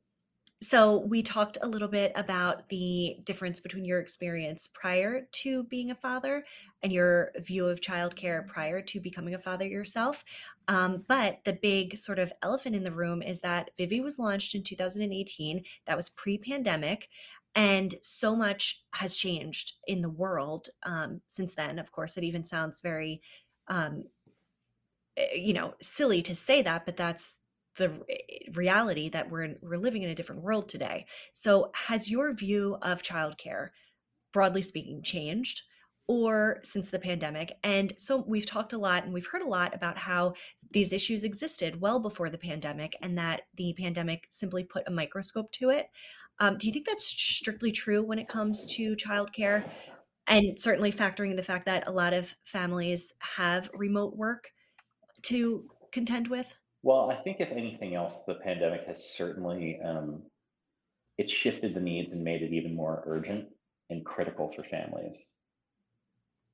so 0.63 0.99
we 0.99 1.23
talked 1.23 1.57
a 1.63 1.67
little 1.67 1.87
bit 1.87 2.11
about 2.13 2.69
the 2.69 3.17
difference 3.23 3.59
between 3.59 3.83
your 3.83 3.99
experience 3.99 4.67
prior 4.67 5.27
to 5.31 5.63
being 5.63 5.89
a 5.89 5.95
father 5.95 6.45
and 6.83 6.93
your 6.93 7.31
view 7.39 7.65
of 7.65 7.81
childcare 7.81 8.45
prior 8.45 8.79
to 8.79 8.99
becoming 8.99 9.33
a 9.33 9.39
father 9.39 9.65
yourself. 9.65 10.23
Um, 10.67 11.03
but 11.07 11.39
the 11.45 11.53
big 11.53 11.97
sort 11.97 12.19
of 12.19 12.31
elephant 12.43 12.75
in 12.75 12.83
the 12.83 12.91
room 12.91 13.23
is 13.23 13.41
that 13.41 13.71
Vivvi 13.79 14.03
was 14.03 14.19
launched 14.19 14.53
in 14.53 14.61
2018. 14.61 15.63
That 15.85 15.97
was 15.97 16.09
pre-pandemic, 16.09 17.09
and 17.55 17.95
so 18.01 18.35
much 18.35 18.83
has 18.93 19.15
changed 19.15 19.73
in 19.87 20.01
the 20.01 20.09
world 20.09 20.69
um, 20.83 21.21
since 21.27 21.55
then. 21.55 21.79
Of 21.79 21.91
course, 21.91 22.17
it 22.17 22.23
even 22.23 22.43
sounds 22.43 22.81
very, 22.81 23.21
um, 23.67 24.05
eh, 25.17 25.33
you 25.35 25.53
know, 25.53 25.73
silly 25.81 26.21
to 26.23 26.35
say 26.35 26.61
that, 26.61 26.85
but 26.85 26.97
that's 26.97 27.37
the 27.75 27.91
reality 28.53 29.09
that 29.09 29.29
we're 29.29 29.43
in, 29.43 29.55
we're 29.61 29.77
living 29.77 30.03
in 30.03 30.09
a 30.09 30.15
different 30.15 30.43
world 30.43 30.69
today. 30.69 31.05
So, 31.33 31.71
has 31.75 32.09
your 32.09 32.33
view 32.33 32.77
of 32.81 33.03
childcare, 33.03 33.69
broadly 34.33 34.61
speaking, 34.61 35.01
changed? 35.01 35.61
Or 36.07 36.59
since 36.63 36.91
the 36.91 36.99
pandemic. 36.99 37.57
And 37.63 37.93
so 37.97 38.23
we've 38.27 38.45
talked 38.45 38.73
a 38.73 38.77
lot 38.77 39.05
and 39.05 39.13
we've 39.13 39.27
heard 39.27 39.43
a 39.43 39.47
lot 39.47 39.73
about 39.73 39.97
how 39.97 40.33
these 40.71 40.91
issues 40.91 41.23
existed 41.23 41.79
well 41.79 41.99
before 41.99 42.29
the 42.29 42.37
pandemic 42.37 42.97
and 43.01 43.17
that 43.17 43.43
the 43.55 43.73
pandemic 43.77 44.25
simply 44.29 44.63
put 44.63 44.87
a 44.87 44.91
microscope 44.91 45.51
to 45.53 45.69
it. 45.69 45.87
Um, 46.39 46.57
do 46.57 46.67
you 46.67 46.73
think 46.73 46.85
that's 46.85 47.05
strictly 47.05 47.71
true 47.71 48.03
when 48.03 48.19
it 48.19 48.27
comes 48.27 48.65
to 48.75 48.95
childcare? 48.95 49.63
And 50.27 50.57
certainly 50.59 50.91
factoring 50.91 51.31
in 51.31 51.35
the 51.35 51.43
fact 51.43 51.65
that 51.65 51.87
a 51.87 51.91
lot 51.91 52.13
of 52.13 52.35
families 52.45 53.13
have 53.19 53.69
remote 53.73 54.15
work 54.15 54.51
to 55.23 55.65
contend 55.91 56.27
with? 56.27 56.57
Well, 56.83 57.11
I 57.11 57.21
think 57.23 57.39
if 57.39 57.51
anything 57.51 57.95
else, 57.95 58.23
the 58.25 58.35
pandemic 58.35 58.85
has 58.87 59.13
certainly 59.13 59.79
um, 59.83 60.23
it 61.17 61.29
shifted 61.29 61.75
the 61.75 61.79
needs 61.79 62.13
and 62.13 62.23
made 62.23 62.41
it 62.41 62.53
even 62.53 62.75
more 62.75 63.03
urgent 63.05 63.47
and 63.89 64.05
critical 64.05 64.51
for 64.51 64.63
families. 64.63 65.31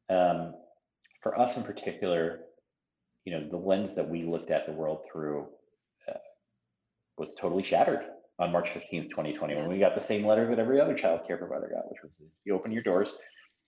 Um, 0.10 0.54
for 1.22 1.40
us 1.40 1.58
in 1.58 1.64
particular, 1.64 2.42
you 3.26 3.34
know, 3.34 3.48
the 3.50 3.58
lens 3.58 3.96
that 3.96 4.10
we 4.10 4.24
looked 4.24 4.52
at 4.52 4.66
the 4.66 4.72
world 4.72 5.02
through 5.12 5.48
uh, 6.08 6.18
was 7.18 7.36
totally 7.36 7.64
shattered 7.64 8.02
on 8.40 8.52
March 8.52 8.70
15th, 8.70 9.10
2020, 9.10 9.56
when 9.56 9.68
we 9.68 9.80
got 9.80 9.96
the 9.96 10.02
same 10.02 10.26
letter 10.26 10.48
that 10.48 10.60
every 10.60 10.80
other 10.80 10.94
child 10.94 11.22
care 11.28 11.38
provider 11.38 11.70
got, 11.74 11.90
which 11.90 12.02
was 12.04 12.12
you 12.46 12.54
open 12.54 12.72
your 12.72 12.84
doors, 12.84 13.12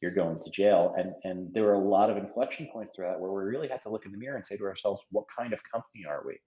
you're 0.01 0.11
going 0.11 0.39
to 0.39 0.49
jail. 0.51 0.95
And 0.97 1.13
and 1.23 1.53
there 1.53 1.63
were 1.63 1.73
a 1.73 1.79
lot 1.79 2.09
of 2.09 2.17
inflection 2.17 2.67
points 2.71 2.95
through 2.95 3.07
that 3.07 3.19
where 3.19 3.31
we 3.31 3.43
really 3.43 3.67
had 3.67 3.81
to 3.83 3.89
look 3.89 4.05
in 4.05 4.11
the 4.11 4.17
mirror 4.17 4.37
and 4.37 4.45
say 4.45 4.57
to 4.57 4.63
ourselves, 4.63 5.01
what 5.11 5.25
kind 5.35 5.53
of 5.53 5.59
company 5.71 6.05
are 6.07 6.23
we? 6.25 6.37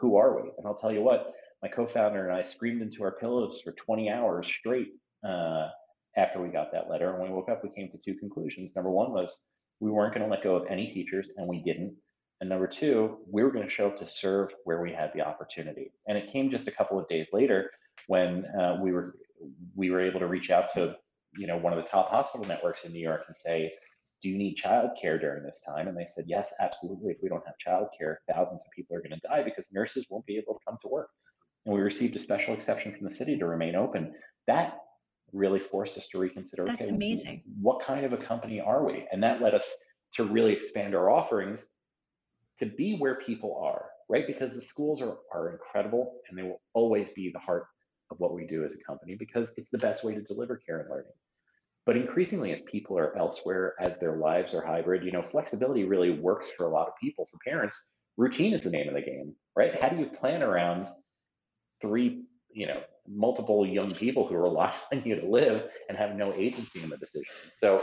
Who 0.00 0.16
are 0.16 0.42
we? 0.42 0.50
And 0.58 0.66
I'll 0.66 0.74
tell 0.74 0.92
you 0.92 1.02
what, 1.02 1.32
my 1.62 1.68
co-founder 1.68 2.28
and 2.28 2.36
I 2.36 2.42
screamed 2.42 2.82
into 2.82 3.02
our 3.02 3.12
pillows 3.12 3.60
for 3.62 3.72
20 3.72 4.10
hours 4.10 4.46
straight 4.46 4.88
uh, 5.26 5.68
after 6.16 6.40
we 6.40 6.48
got 6.48 6.72
that 6.72 6.88
letter. 6.88 7.10
And 7.10 7.18
when 7.20 7.30
we 7.30 7.34
woke 7.34 7.48
up, 7.48 7.62
we 7.62 7.70
came 7.70 7.90
to 7.90 7.98
two 7.98 8.14
conclusions. 8.14 8.74
Number 8.74 8.90
one 8.90 9.12
was 9.12 9.36
we 9.80 9.90
weren't 9.90 10.14
going 10.14 10.24
to 10.24 10.30
let 10.30 10.42
go 10.42 10.56
of 10.56 10.66
any 10.68 10.86
teachers, 10.88 11.30
and 11.36 11.46
we 11.46 11.62
didn't. 11.62 11.94
And 12.40 12.50
number 12.50 12.66
two, 12.66 13.18
we 13.30 13.42
were 13.42 13.50
going 13.50 13.64
to 13.64 13.70
show 13.70 13.88
up 13.88 13.98
to 13.98 14.06
serve 14.06 14.52
where 14.64 14.80
we 14.82 14.92
had 14.92 15.10
the 15.14 15.22
opportunity. 15.22 15.92
And 16.06 16.18
it 16.18 16.32
came 16.32 16.50
just 16.50 16.68
a 16.68 16.72
couple 16.72 16.98
of 16.98 17.08
days 17.08 17.30
later 17.32 17.70
when 18.08 18.44
uh, 18.58 18.78
we 18.80 18.92
were 18.92 19.16
we 19.74 19.90
were 19.90 20.00
able 20.00 20.20
to 20.20 20.26
reach 20.26 20.50
out 20.50 20.70
to 20.70 20.96
you 21.36 21.46
know 21.46 21.58
one 21.58 21.72
of 21.72 21.82
the 21.82 21.88
top 21.88 22.10
hospital 22.10 22.46
networks 22.46 22.84
in 22.84 22.92
New 22.92 23.00
York 23.00 23.22
and 23.26 23.36
say, 23.36 23.72
"Do 24.22 24.28
you 24.30 24.36
need 24.36 24.56
childcare 24.56 25.20
during 25.20 25.42
this 25.44 25.62
time?" 25.66 25.88
And 25.88 25.96
they 25.96 26.04
said, 26.06 26.24
"Yes, 26.26 26.52
absolutely. 26.60 27.12
If 27.12 27.18
we 27.22 27.28
don't 27.28 27.44
have 27.46 27.56
childcare, 27.64 28.16
thousands 28.30 28.64
of 28.64 28.70
people 28.74 28.96
are 28.96 29.00
going 29.02 29.18
to 29.18 29.28
die 29.28 29.42
because 29.42 29.72
nurses 29.72 30.06
won't 30.10 30.26
be 30.26 30.36
able 30.36 30.54
to 30.54 30.60
come 30.66 30.78
to 30.82 30.88
work." 30.88 31.08
And 31.64 31.74
we 31.74 31.80
received 31.80 32.16
a 32.16 32.20
special 32.20 32.54
exception 32.54 32.94
from 32.94 33.04
the 33.04 33.14
city 33.14 33.36
to 33.38 33.46
remain 33.46 33.76
open. 33.76 34.14
That 34.46 34.78
really 35.32 35.60
forced 35.60 35.98
us 35.98 36.08
to 36.08 36.18
reconsider. 36.18 36.64
That's 36.64 36.86
okay, 36.86 36.94
amazing. 36.94 37.42
What 37.60 37.84
kind 37.84 38.04
of 38.04 38.12
a 38.12 38.16
company 38.16 38.60
are 38.60 38.84
we? 38.84 39.06
And 39.12 39.22
that 39.22 39.42
led 39.42 39.54
us 39.54 39.76
to 40.14 40.24
really 40.24 40.52
expand 40.52 40.94
our 40.94 41.10
offerings 41.10 41.68
to 42.58 42.66
be 42.66 42.96
where 42.96 43.16
people 43.16 43.60
are, 43.62 43.86
right? 44.08 44.26
Because 44.26 44.54
the 44.54 44.62
schools 44.62 45.02
are, 45.02 45.18
are 45.32 45.52
incredible 45.52 46.20
and 46.28 46.38
they 46.38 46.42
will 46.42 46.60
always 46.74 47.08
be 47.14 47.30
the 47.32 47.38
heart 47.38 47.66
of 48.10 48.18
what 48.20 48.34
we 48.34 48.46
do 48.46 48.64
as 48.64 48.74
a 48.74 48.84
company 48.84 49.16
because 49.18 49.50
it's 49.56 49.70
the 49.72 49.78
best 49.78 50.04
way 50.04 50.14
to 50.14 50.22
deliver 50.22 50.56
care 50.56 50.80
and 50.80 50.90
learning. 50.90 51.12
But 51.84 51.96
increasingly, 51.96 52.52
as 52.52 52.62
people 52.62 52.98
are 52.98 53.16
elsewhere, 53.16 53.74
as 53.80 53.92
their 54.00 54.16
lives 54.16 54.54
are 54.54 54.64
hybrid, 54.64 55.04
you 55.04 55.12
know, 55.12 55.22
flexibility 55.22 55.84
really 55.84 56.10
works 56.10 56.50
for 56.50 56.66
a 56.66 56.70
lot 56.70 56.88
of 56.88 56.94
people. 57.00 57.28
For 57.30 57.38
parents, 57.46 57.90
routine 58.16 58.54
is 58.54 58.64
the 58.64 58.70
name 58.70 58.88
of 58.88 58.94
the 58.94 59.02
game, 59.02 59.34
right? 59.54 59.80
How 59.80 59.88
do 59.88 59.96
you 59.96 60.06
plan 60.06 60.42
around 60.42 60.88
three, 61.80 62.24
you 62.50 62.66
know, 62.66 62.80
multiple 63.08 63.66
young 63.66 63.90
people 63.90 64.26
who 64.26 64.36
rely 64.36 64.74
on 64.92 65.02
you 65.04 65.20
to 65.20 65.26
live 65.26 65.68
and 65.88 65.96
have 65.96 66.16
no 66.16 66.32
agency 66.34 66.82
in 66.82 66.90
the 66.90 66.96
decision? 66.96 67.32
So, 67.52 67.82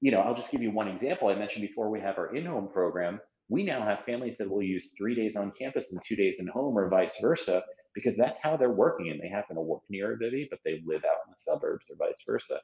you 0.00 0.10
know, 0.10 0.20
I'll 0.20 0.34
just 0.34 0.50
give 0.50 0.62
you 0.62 0.70
one 0.70 0.88
example. 0.88 1.28
I 1.28 1.34
mentioned 1.34 1.66
before 1.66 1.90
we 1.90 2.00
have 2.00 2.18
our 2.18 2.34
in-home 2.34 2.68
program. 2.72 3.20
We 3.48 3.62
now 3.62 3.84
have 3.84 4.04
families 4.04 4.36
that 4.38 4.50
will 4.50 4.62
use 4.62 4.94
three 4.96 5.14
days 5.14 5.36
on 5.36 5.52
campus 5.58 5.92
and 5.92 6.00
two 6.06 6.16
days 6.16 6.40
in 6.40 6.46
home, 6.46 6.76
or 6.78 6.88
vice 6.88 7.14
versa, 7.20 7.62
because 7.94 8.16
that's 8.16 8.40
how 8.40 8.56
they're 8.56 8.70
working 8.70 9.10
and 9.10 9.20
they 9.20 9.28
happen 9.28 9.56
to 9.56 9.62
work 9.62 9.82
near 9.88 10.14
a 10.14 10.18
Vivvi, 10.18 10.46
but 10.50 10.58
they 10.64 10.82
live 10.86 11.04
out 11.04 11.18
in 11.26 11.32
the 11.32 11.38
suburbs 11.38 11.84
or 11.90 11.96
vice 11.96 12.22
versa. 12.26 12.58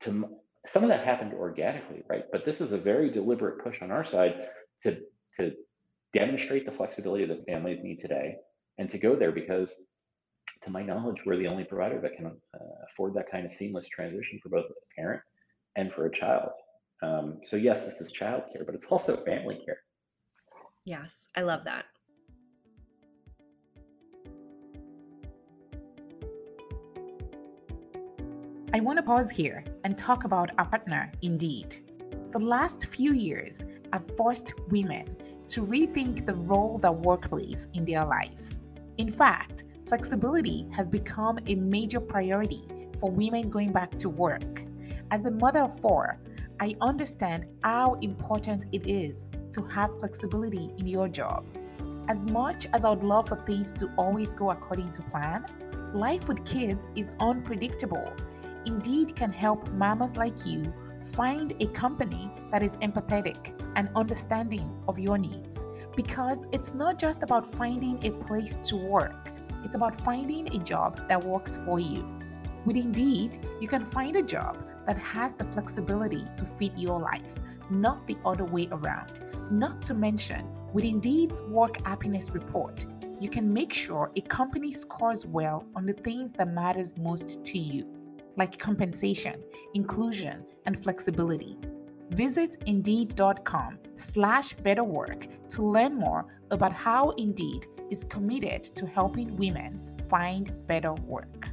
To 0.00 0.28
some 0.66 0.82
of 0.82 0.88
that 0.88 1.04
happened 1.04 1.32
organically, 1.32 2.02
right? 2.08 2.24
But 2.32 2.44
this 2.44 2.60
is 2.60 2.72
a 2.72 2.78
very 2.78 3.10
deliberate 3.10 3.62
push 3.62 3.82
on 3.82 3.90
our 3.90 4.04
side 4.04 4.48
to 4.82 4.98
to 5.36 5.52
demonstrate 6.12 6.66
the 6.66 6.72
flexibility 6.72 7.26
that 7.26 7.44
families 7.46 7.80
need 7.82 8.00
today 8.00 8.36
and 8.78 8.88
to 8.90 8.98
go 8.98 9.16
there 9.16 9.32
because 9.32 9.82
to 10.66 10.72
my 10.72 10.82
knowledge 10.82 11.16
we're 11.24 11.36
the 11.36 11.46
only 11.46 11.64
provider 11.64 12.00
that 12.00 12.14
can 12.16 12.26
uh, 12.26 12.58
afford 12.90 13.14
that 13.14 13.30
kind 13.30 13.46
of 13.46 13.52
seamless 13.52 13.88
transition 13.88 14.38
for 14.42 14.50
both 14.50 14.66
a 14.66 15.00
parent 15.00 15.22
and 15.76 15.92
for 15.92 16.06
a 16.06 16.12
child 16.12 16.50
um, 17.02 17.38
so 17.42 17.56
yes 17.56 17.86
this 17.86 18.00
is 18.00 18.12
childcare 18.12 18.66
but 18.66 18.74
it's 18.74 18.86
also 18.86 19.16
family 19.24 19.58
care 19.64 19.78
yes 20.84 21.28
i 21.36 21.42
love 21.42 21.64
that 21.64 21.86
I 28.74 28.80
want 28.80 28.98
to 28.98 29.02
pause 29.02 29.30
here 29.30 29.64
and 29.84 29.96
talk 29.96 30.24
about 30.24 30.50
our 30.58 30.66
partner, 30.66 31.10
Indeed. 31.22 31.76
The 32.32 32.38
last 32.38 32.88
few 32.88 33.14
years 33.14 33.64
have 33.90 34.04
forced 34.18 34.52
women 34.68 35.16
to 35.46 35.64
rethink 35.64 36.26
the 36.26 36.34
role 36.34 36.76
that 36.78 36.94
work 36.94 37.30
plays 37.30 37.68
in 37.72 37.86
their 37.86 38.04
lives. 38.04 38.58
In 38.98 39.10
fact, 39.10 39.64
flexibility 39.88 40.66
has 40.72 40.88
become 40.88 41.38
a 41.46 41.54
major 41.54 42.00
priority 42.00 42.62
for 43.00 43.10
women 43.10 43.50
going 43.50 43.72
back 43.72 43.96
to 43.98 44.08
work. 44.08 44.62
As 45.10 45.24
a 45.24 45.30
mother 45.30 45.62
of 45.62 45.80
four, 45.80 46.18
I 46.60 46.74
understand 46.80 47.46
how 47.62 47.94
important 48.02 48.66
it 48.72 48.88
is 48.88 49.30
to 49.52 49.62
have 49.62 49.98
flexibility 49.98 50.70
in 50.78 50.86
your 50.86 51.08
job. 51.08 51.44
As 52.08 52.24
much 52.24 52.66
as 52.72 52.84
I 52.84 52.90
would 52.90 53.04
love 53.04 53.28
for 53.28 53.36
things 53.46 53.72
to 53.74 53.90
always 53.98 54.34
go 54.34 54.50
according 54.50 54.92
to 54.92 55.02
plan, 55.02 55.44
life 55.92 56.28
with 56.28 56.44
kids 56.44 56.90
is 56.94 57.12
unpredictable 57.20 58.12
Indeed 58.66 59.14
can 59.14 59.32
help 59.32 59.68
mamas 59.70 60.16
like 60.16 60.44
you 60.44 60.72
find 61.12 61.54
a 61.62 61.66
company 61.68 62.28
that 62.50 62.64
is 62.64 62.76
empathetic 62.78 63.52
and 63.76 63.88
understanding 63.94 64.68
of 64.88 64.98
your 64.98 65.16
needs 65.16 65.64
because 65.94 66.46
it's 66.52 66.74
not 66.74 66.98
just 66.98 67.22
about 67.22 67.54
finding 67.54 68.04
a 68.04 68.10
place 68.24 68.56
to 68.68 68.76
work, 68.76 69.25
It's 69.66 69.74
about 69.74 70.00
finding 70.02 70.46
a 70.54 70.62
job 70.62 71.08
that 71.08 71.24
works 71.24 71.58
for 71.64 71.80
you. 71.80 72.04
With 72.64 72.76
Indeed, 72.76 73.44
you 73.60 73.66
can 73.66 73.84
find 73.84 74.14
a 74.14 74.22
job 74.22 74.64
that 74.86 74.96
has 74.96 75.34
the 75.34 75.44
flexibility 75.46 76.22
to 76.36 76.44
fit 76.56 76.70
your 76.76 77.00
life, 77.00 77.34
not 77.68 78.06
the 78.06 78.16
other 78.24 78.44
way 78.44 78.68
around. 78.70 79.18
Not 79.50 79.82
to 79.82 79.94
mention, 79.94 80.46
with 80.72 80.84
Indeed's 80.84 81.42
Work 81.48 81.84
Happiness 81.84 82.30
Report, 82.30 82.86
you 83.18 83.28
can 83.28 83.52
make 83.52 83.72
sure 83.72 84.12
a 84.14 84.20
company 84.20 84.70
scores 84.70 85.26
well 85.26 85.66
on 85.74 85.84
the 85.84 85.94
things 85.94 86.30
that 86.34 86.46
matters 86.46 86.96
most 86.96 87.44
to 87.46 87.58
you, 87.58 87.92
like 88.36 88.60
compensation, 88.60 89.42
inclusion, 89.74 90.44
and 90.66 90.80
flexibility. 90.80 91.58
Visit 92.10 92.56
Indeed.com 92.66 93.78
slash 93.96 94.54
betterwork 94.56 95.48
to 95.48 95.62
learn 95.62 95.94
more 95.94 96.26
about 96.50 96.72
how 96.72 97.10
Indeed 97.10 97.66
is 97.90 98.04
committed 98.04 98.64
to 98.64 98.86
helping 98.86 99.36
women 99.36 99.80
find 100.08 100.52
better 100.66 100.92
work. 100.92 101.50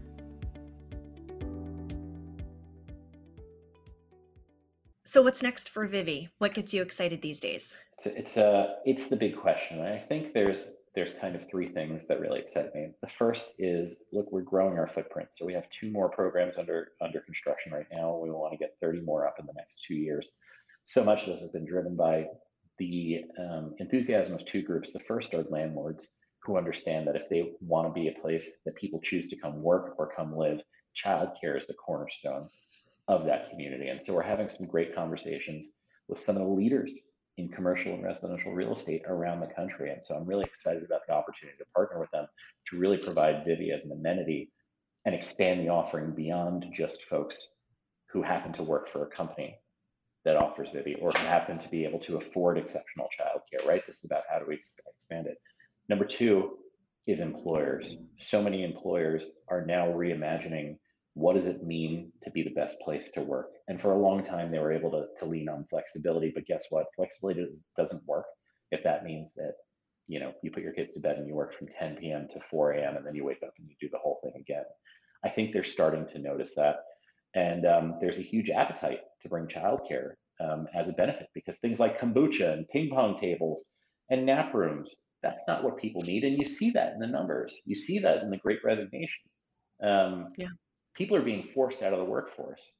So, 5.03 5.21
what's 5.21 5.43
next 5.43 5.69
for 5.69 5.87
Vivvi? 5.87 6.29
What 6.39 6.55
gets 6.55 6.73
you 6.73 6.81
excited 6.81 7.21
these 7.21 7.39
days? 7.39 7.77
It's 7.97 8.07
a, 8.07 8.17
it's 8.17 8.37
a 8.37 8.75
it's 8.85 9.07
the 9.09 9.15
big 9.15 9.37
question. 9.37 9.79
I 9.81 9.99
think 9.99 10.33
there's 10.33 10.73
there's 10.95 11.13
kind 11.13 11.36
of 11.36 11.49
three 11.49 11.69
things 11.69 12.08
that 12.08 12.19
really 12.19 12.41
upset 12.41 12.73
me. 12.75 12.89
The 13.01 13.10
first 13.10 13.53
is 13.58 13.97
look, 14.12 14.32
we're 14.32 14.41
growing 14.41 14.77
our 14.77 14.88
footprint. 14.88 15.29
So 15.32 15.45
we 15.45 15.53
have 15.53 15.69
two 15.69 15.89
more 15.89 16.10
programs 16.10 16.58
under 16.58 16.89
under 17.01 17.19
construction 17.21 17.71
right 17.71 17.88
now. 17.91 18.15
We 18.17 18.29
want 18.29 18.53
to 18.53 18.58
get 18.58 18.77
30 18.82 19.01
more 19.01 19.27
up 19.27 19.36
in 19.39 19.45
the 19.45 19.53
next 19.56 19.84
two 19.84 19.95
years. 19.95 20.29
So 20.86 21.03
much 21.03 21.23
of 21.23 21.29
this 21.29 21.41
has 21.41 21.51
been 21.51 21.65
driven 21.65 21.95
by 21.95 22.27
the 22.77 23.21
um, 23.39 23.73
enthusiasm 23.79 24.34
of 24.34 24.45
two 24.45 24.62
groups. 24.62 24.91
The 24.91 24.99
first 24.99 25.34
are 25.34 25.43
landlords 25.49 26.12
who 26.43 26.58
understand 26.58 27.08
that 27.08 27.15
if 27.15 27.29
they 27.29 27.53
want 27.62 27.88
to 27.88 27.93
be 27.93 28.10
a 28.10 28.21
place 28.21 28.60
that 28.65 28.75
people 28.75 28.99
choose 28.99 29.29
to 29.29 29.38
come 29.38 29.62
work 29.62 29.95
or 29.97 30.12
come 30.13 30.36
live, 30.36 30.60
childcare 30.95 31.58
is 31.58 31.67
the 31.67 31.73
cornerstone 31.73 32.49
of 33.08 33.25
that 33.25 33.49
community. 33.49 33.88
And 33.88 34.03
so 34.03 34.13
we're 34.13 34.23
having 34.23 34.49
some 34.49 34.67
great 34.67 34.93
conversations 34.93 35.71
with 36.08 36.19
some 36.19 36.36
of 36.36 36.43
the 36.43 36.49
leaders 36.49 36.99
in 37.38 37.50
commercial 37.50 37.93
and 37.93 38.04
residential 38.04 38.54
real 38.54 38.74
estate 38.74 39.02
around 39.08 39.39
the 39.39 39.48
country. 39.48 39.91
And 39.91 40.04
so 40.04 40.15
I'm 40.15 40.26
really 40.26 40.46
excited 40.46 40.84
about 40.84 41.02
the 41.08 41.13
opportunity 41.13 41.58
to 41.58 41.65
partner 41.74 42.00
with 42.00 42.12
them 42.12 42.28
to 42.67 42.78
really 42.78 42.98
provide 42.98 43.46
Vivvi 43.46 43.76
as 43.76 43.86
an 43.86 43.91
amenity 43.91 44.52
and 45.06 45.15
expand 45.15 45.60
the 45.60 45.69
offering 45.69 46.12
beyond 46.12 46.65
just 46.72 47.04
folks 47.04 47.50
who 48.08 48.22
happen 48.22 48.54
to 48.54 48.63
work 48.63 48.88
for 48.88 49.04
a 49.04 49.10
company 49.10 49.56
that 50.26 50.38
offers 50.38 50.69
Vivvi 50.69 51.02
or 51.02 51.12
happen 51.17 51.58
to 51.58 51.69
be 51.69 51.84
able 51.84 52.00
to 52.00 52.17
afford 52.17 52.58
exceptional 52.58 53.08
childcare, 53.08 53.65
right? 53.67 53.86
This 53.88 54.00
is 54.00 54.06
about 54.06 54.24
how 54.30 54.39
do 54.39 54.46
we 54.48 54.56
expand 54.56 55.28
it. 55.28 55.38
Number 55.89 56.06
two 56.06 56.58
is 57.08 57.19
employers. 57.19 57.98
So 58.17 58.41
many 58.41 58.63
employers 58.63 59.32
are 59.50 59.65
now 59.65 59.88
reimagining 59.88 60.78
what 61.15 61.36
does 61.36 61.45
it 61.45 61.63
mean 61.63 62.12
to 62.21 62.32
be 62.32 62.43
the 62.43 62.49
best 62.52 62.80
place 62.80 63.12
to 63.12 63.21
work? 63.21 63.49
And 63.67 63.80
for 63.80 63.91
a 63.91 63.99
long 63.99 64.23
time, 64.23 64.52
they 64.52 64.60
were 64.60 64.73
able 64.73 64.91
to, 64.91 65.06
to 65.17 65.26
lean 65.26 65.47
on 65.47 65.65
flexibility. 65.69 66.32
But 66.34 66.45
guess 66.45 66.65
what? 66.69 66.88
Flexibility 66.95 67.47
doesn't 67.78 68.06
work 68.08 68.26
if 68.71 68.84
that 68.84 69.04
means 69.04 69.34
that 69.36 69.54
you 70.08 70.19
know 70.19 70.34
you 70.41 70.52
put 70.52 70.63
your 70.63 70.73
kids 70.73 70.93
to 70.93 70.99
bed 70.99 71.17
and 71.17 71.28
you 71.28 71.36
work 71.36 71.54
from 71.58 71.67
10 71.67 71.97
p.m. 71.97 72.28
to 72.34 72.39
4 72.41 72.73
a.m. 72.73 72.97
and 72.97 73.06
then 73.06 73.15
you 73.15 73.23
wake 73.23 73.43
up 73.43 73.54
and 73.60 73.67
you 73.69 73.76
do 73.80 73.89
the 73.91 73.99
whole 73.99 74.19
thing 74.23 74.34
again. 74.39 74.63
I 75.23 75.30
think 75.30 75.54
they're 75.54 75.63
starting 75.63 76.08
to 76.08 76.19
notice 76.19 76.56
that, 76.56 76.78
and 77.36 77.65
um, 77.65 77.95
there's 78.02 78.17
a 78.17 78.23
huge 78.23 78.49
appetite 78.49 78.99
to 79.21 79.30
bring 79.30 79.47
childcare 79.47 80.13
um, 80.41 80.67
as 80.76 80.89
a 80.89 80.93
benefit 80.93 81.28
because 81.34 81.60
things 81.60 81.80
like 81.80 81.99
kombucha 81.99 82.52
and 82.52 82.67
ping 82.67 82.89
pong 82.89 83.17
tables 83.17 83.63
and 84.10 84.26
nap 84.26 84.54
rooms 84.54 84.95
that's 85.21 85.43
not 85.47 85.63
what 85.63 85.78
people 85.78 86.02
need, 86.02 86.23
and 86.23 86.38
you 86.38 86.45
see 86.45 86.71
that 86.71 86.93
in 86.93 86.99
the 86.99 87.08
numbers. 87.08 87.62
You 87.65 87.76
see 87.76 87.99
that 87.99 88.23
in 88.23 88.32
the 88.32 88.38
Great 88.38 88.60
Resignation. 88.65 89.23
Um, 89.82 90.28
yeah 90.38 90.47
people 90.93 91.17
are 91.17 91.21
being 91.21 91.49
forced 91.53 91.84
out 91.84 91.93
of 91.93 91.99
the 91.99 92.06
workforce. 92.06 92.73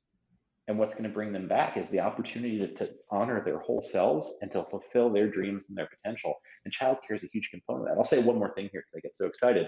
And 0.68 0.80
what's 0.80 0.94
going 0.94 1.04
to 1.04 1.10
bring 1.10 1.34
them 1.34 1.48
back 1.48 1.76
is 1.76 1.90
the 1.90 2.00
opportunity 2.00 2.58
to, 2.60 2.68
to 2.76 2.90
honor 3.12 3.44
their 3.44 3.60
whole 3.60 3.82
selves 3.82 4.36
and 4.42 4.50
to 4.52 4.64
fulfill 4.64 5.10
their 5.10 5.28
dreams 5.28 5.66
and 5.68 5.78
their 5.78 5.90
potential. 5.90 6.36
And 6.64 6.74
childcare 6.74 7.16
is 7.16 7.24
a 7.24 7.30
huge 7.34 7.50
component 7.52 7.84
of 7.84 7.90
that. 7.90 7.98
I'll 7.98 8.06
say 8.06 8.24
one 8.24 8.38
more 8.38 8.54
thing 8.54 8.70
here 8.72 8.82
because 8.82 8.98
I 8.98 9.02
get 9.02 9.16
so 9.16 9.26
excited. 9.26 9.68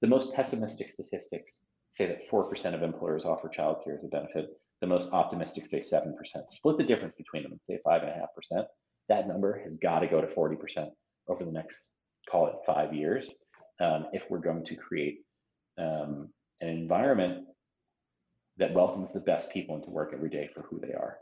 The 0.00 0.08
most 0.08 0.32
pessimistic 0.34 0.90
statistics 0.90 1.60
say 1.92 2.06
that 2.06 2.28
4% 2.28 2.74
of 2.74 2.82
employers 2.82 3.24
offer 3.24 3.48
childcare 3.48 3.94
as 3.94 4.02
a 4.02 4.08
benefit. 4.08 4.48
The 4.80 4.88
most 4.88 5.12
optimistic 5.12 5.64
say 5.64 5.78
7%. 5.78 6.12
Split 6.48 6.76
the 6.76 6.84
difference 6.84 7.14
between 7.16 7.44
them 7.44 7.52
and 7.52 7.60
say 7.64 7.78
5.5%. 7.86 8.64
That 9.08 9.28
number 9.28 9.60
has 9.62 9.78
got 9.78 10.00
to 10.00 10.08
go 10.08 10.20
to 10.20 10.26
40% 10.26 10.90
over 11.28 11.44
the 11.44 11.52
next, 11.52 11.92
call 12.28 12.48
it 12.48 12.54
five 12.66 12.92
years, 12.92 13.32
um, 13.80 14.06
if 14.12 14.28
we're 14.28 14.38
going 14.38 14.64
to 14.64 14.74
create 14.74 15.20
um, 15.78 16.30
an 16.60 16.68
environment 16.68 17.41
that 18.58 18.74
welcomes 18.74 19.12
the 19.12 19.20
best 19.20 19.50
people 19.50 19.76
into 19.76 19.90
work 19.90 20.12
every 20.12 20.30
day 20.30 20.48
for 20.54 20.62
who 20.62 20.78
they 20.80 20.92
are. 20.92 21.16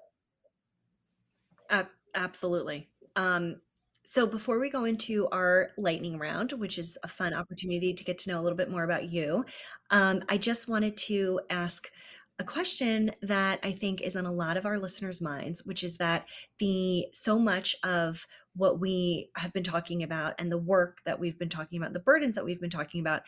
Uh, 1.69 1.85
absolutely. 2.15 2.89
Um, 3.17 3.57
so 4.05 4.27
before 4.27 4.59
we 4.59 4.71
go 4.71 4.87
into 4.87 5.29
our 5.29 5.71
lightning 5.77 6.19
round, 6.19 6.53
which 6.53 6.79
is 6.79 6.99
a 7.05 7.09
fun 7.09 7.35
opportunity 7.35 7.93
to 7.93 8.05
get 8.05 8.19
to 8.19 8.31
know 8.31 8.41
a 8.41 8.43
little 8.43 8.57
bit 8.57 8.71
more 8.71 8.85
about 8.85 9.11
you, 9.11 9.45
um, 9.91 10.23
I 10.29 10.37
just 10.37 10.69
wanted 10.69 10.97
to 10.99 11.41
ask 11.51 11.89
a 12.41 12.45
question 12.45 13.11
that 13.21 13.61
I 13.63 13.71
think 13.71 14.01
is 14.01 14.17
on 14.17 14.25
a 14.25 14.33
lot 14.33 14.57
of 14.57 14.65
our 14.65 14.79
listeners' 14.79 15.21
minds, 15.21 15.65
which 15.67 15.85
is 15.85 15.99
that 15.99 16.27
the 16.59 17.07
so 17.13 17.39
much 17.39 17.77
of 17.85 18.27
what 18.57 18.81
we 18.81 19.29
have 19.37 19.53
been 19.53 19.63
talking 19.63 20.03
about 20.03 20.41
and 20.41 20.51
the 20.51 20.59
work 20.59 21.01
that 21.05 21.21
we've 21.21 21.39
been 21.39 21.51
talking 21.51 21.79
about, 21.79 21.93
the 21.93 22.01
burdens 22.01 22.35
that 22.37 22.45
we've 22.45 22.61
been 22.61 22.71
talking 22.71 23.01
about, 23.03 23.23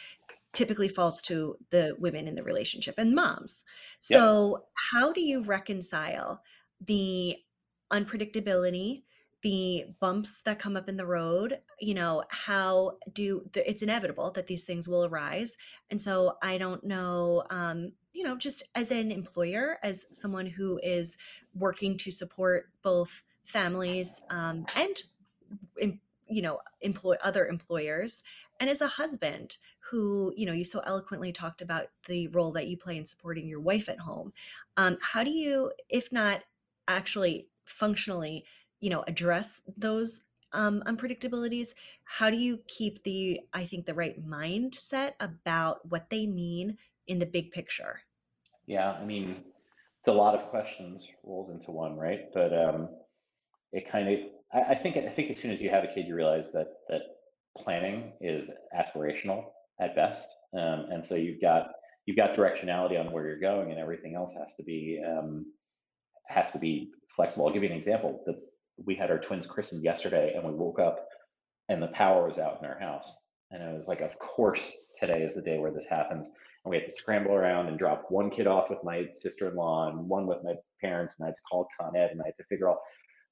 typically 0.53 0.89
falls 0.89 1.23
to 1.23 1.57
the 1.71 1.97
women 1.99 2.29
in 2.29 2.35
the 2.35 2.43
relationship 2.43 2.97
and 2.99 3.15
moms. 3.15 3.65
So, 4.01 4.59
yeah. 4.59 4.65
how 4.93 5.13
do 5.13 5.21
you 5.21 5.43
reconcile 5.43 6.43
the 6.85 7.37
unpredictability, 7.91 9.05
the 9.43 9.87
bumps 10.01 10.43
that 10.43 10.59
come 10.59 10.77
up 10.77 10.89
in 10.89 10.97
the 10.97 11.07
road? 11.07 11.59
You 11.81 11.95
know, 11.95 12.25
how 12.31 12.99
do 13.13 13.49
the, 13.53 13.69
it's 13.69 13.83
inevitable 13.83 14.31
that 14.33 14.47
these 14.47 14.65
things 14.65 14.89
will 14.89 15.05
arise. 15.05 15.57
And 15.91 16.01
so, 16.01 16.37
I 16.43 16.59
don't 16.59 16.85
know, 16.85 17.45
um, 17.51 17.93
you 18.13 18.25
know, 18.25 18.37
just 18.37 18.63
as 18.75 18.91
an 18.91 19.11
employer, 19.11 19.79
as 19.83 20.07
someone 20.13 20.47
who 20.47 20.79
is 20.83 21.17
working 21.55 21.97
to 21.99 22.11
support 22.11 22.71
both 22.83 23.23
families 23.45 24.21
um, 24.31 24.67
and 24.77 25.03
you 26.33 26.43
know 26.43 26.59
employ 26.81 27.17
other 27.23 27.47
employers 27.47 28.23
and 28.61 28.71
as 28.71 28.81
a 28.81 28.87
husband 28.87 29.57
who 29.91 30.33
you 30.37 30.47
know 30.47 30.53
you 30.53 30.65
so 30.65 30.81
eloquently 30.81 31.33
talked 31.33 31.63
about 31.63 31.87
the 32.07 32.29
role 32.29 32.53
that 32.53 32.69
you 32.69 32.77
play 32.77 32.97
in 32.97 33.05
supporting 33.05 33.47
your 33.47 33.61
wife 33.61 33.89
at 33.89 33.99
home 33.99 34.33
um, 34.77 34.97
how 35.01 35.23
do 35.23 35.31
you 35.31 35.71
if 35.89 36.11
not 36.13 36.43
actually 36.89 37.49
functionally 37.65 38.45
you 38.81 38.91
know 38.91 39.05
address 39.07 39.61
those 39.77 40.23
um, 40.55 40.83
unpredictabilities? 40.87 41.75
How 42.05 42.29
do 42.29 42.37
you 42.37 42.61
keep 42.69 43.03
the 43.05 43.41
i 43.53 43.65
think 43.65 43.87
the 43.87 43.95
right 43.95 44.23
mindset 44.27 45.13
about 45.21 45.89
what 45.89 46.11
they 46.11 46.27
mean 46.27 46.77
in 47.07 47.19
the 47.19 47.27
big 47.27 47.51
picture? 47.51 48.01
Yeah 48.67 48.93
i 48.93 49.05
mean 49.05 49.45
it's 50.01 50.09
a 50.09 50.13
lot 50.13 50.35
of 50.35 50.49
questions 50.49 51.09
rolled 51.23 51.51
into 51.51 51.71
one 51.71 51.97
right? 51.97 52.33
But 52.35 52.53
um, 52.53 52.89
it 53.73 53.91
kind 53.91 54.09
of 54.09 54.19
I, 54.55 54.73
I 54.73 54.75
think 54.75 54.97
I 54.97 55.09
think 55.09 55.31
as 55.31 55.39
soon 55.39 55.51
as 55.51 55.61
you 55.61 55.71
have 55.71 55.85
a 55.85 55.89
kid, 55.89 56.07
you 56.07 56.15
realize 56.15 56.53
that 56.53 56.69
that 56.89 57.03
planning 57.57 58.13
is 58.21 58.51
aspirational 58.77 59.45
at 59.81 59.95
best, 59.95 60.29
um, 60.55 60.87
and 60.91 61.05
so 61.05 61.15
you've 61.15 61.41
got 61.41 61.73
you've 62.07 62.17
got 62.17 62.35
directionality 62.35 62.99
on 62.99 63.13
where 63.13 63.27
you're 63.27 63.41
going, 63.41 63.71
and 63.71 63.79
everything 63.79 64.15
else 64.15 64.35
has 64.35 64.55
to 64.57 64.63
be 64.63 65.03
um, 65.07 65.47
has 66.29 66.53
to 66.53 66.59
be 66.59 66.91
flexible. 67.15 67.47
I'll 67.47 67.53
give 67.53 67.63
you 67.63 67.71
an 67.71 67.77
example. 67.77 68.23
The, 68.27 68.41
we 68.85 68.95
had 68.95 69.11
our 69.11 69.19
twins 69.19 69.47
christened 69.47 69.85
yesterday, 69.85 70.33
and 70.35 70.45
we 70.45 70.55
woke 70.55 70.81
up 70.81 71.07
and 71.69 71.83
the 71.83 71.89
power 71.89 72.27
was 72.27 72.39
out 72.39 72.59
in 72.61 72.69
our 72.69 72.79
house, 72.79 73.19
and 73.51 73.63
it 73.63 73.77
was 73.77 73.89
like, 73.89 74.01
of 74.01 74.19
course, 74.19 74.77
today 74.99 75.23
is 75.23 75.35
the 75.35 75.43
day 75.43 75.59
where 75.59 75.73
this 75.73 75.87
happens. 75.87 76.29
And 76.65 76.71
we 76.71 76.77
had 76.77 76.87
to 76.87 76.93
scramble 76.93 77.33
around 77.33 77.69
and 77.69 77.79
drop 77.79 78.05
one 78.09 78.31
kid 78.31 78.47
off 78.47 78.71
with 78.71 78.79
my 78.85 79.07
sister-in-law 79.13 79.91
and 79.91 80.09
one 80.09 80.27
with 80.27 80.39
my 80.45 80.55
parents, 80.81 81.15
and 81.19 81.25
I 81.25 81.29
had 81.29 81.35
to 81.35 81.43
call 81.51 81.67
Con 81.79 81.97
Ed, 81.97 82.11
and 82.13 82.21
I 82.21 82.27
had 82.27 82.37
to 82.39 82.45
figure 82.45 82.71
out. 82.71 82.79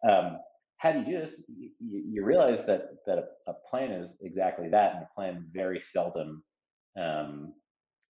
Um, 0.09 0.39
how 0.81 0.93
do 0.93 1.01
you 1.01 1.05
do 1.05 1.21
this? 1.21 1.45
You, 1.49 1.71
you 1.79 2.25
realize 2.25 2.65
that 2.67 2.89
that 3.07 3.19
a, 3.19 3.51
a, 3.51 3.55
plan 3.71 3.93
is 3.93 4.17
exactly 4.23 4.69
that, 4.71 4.95
and 4.95 5.03
a 5.03 5.09
plan 5.15 5.47
very 5.53 5.79
seldom 5.81 6.43
um, 6.99 7.53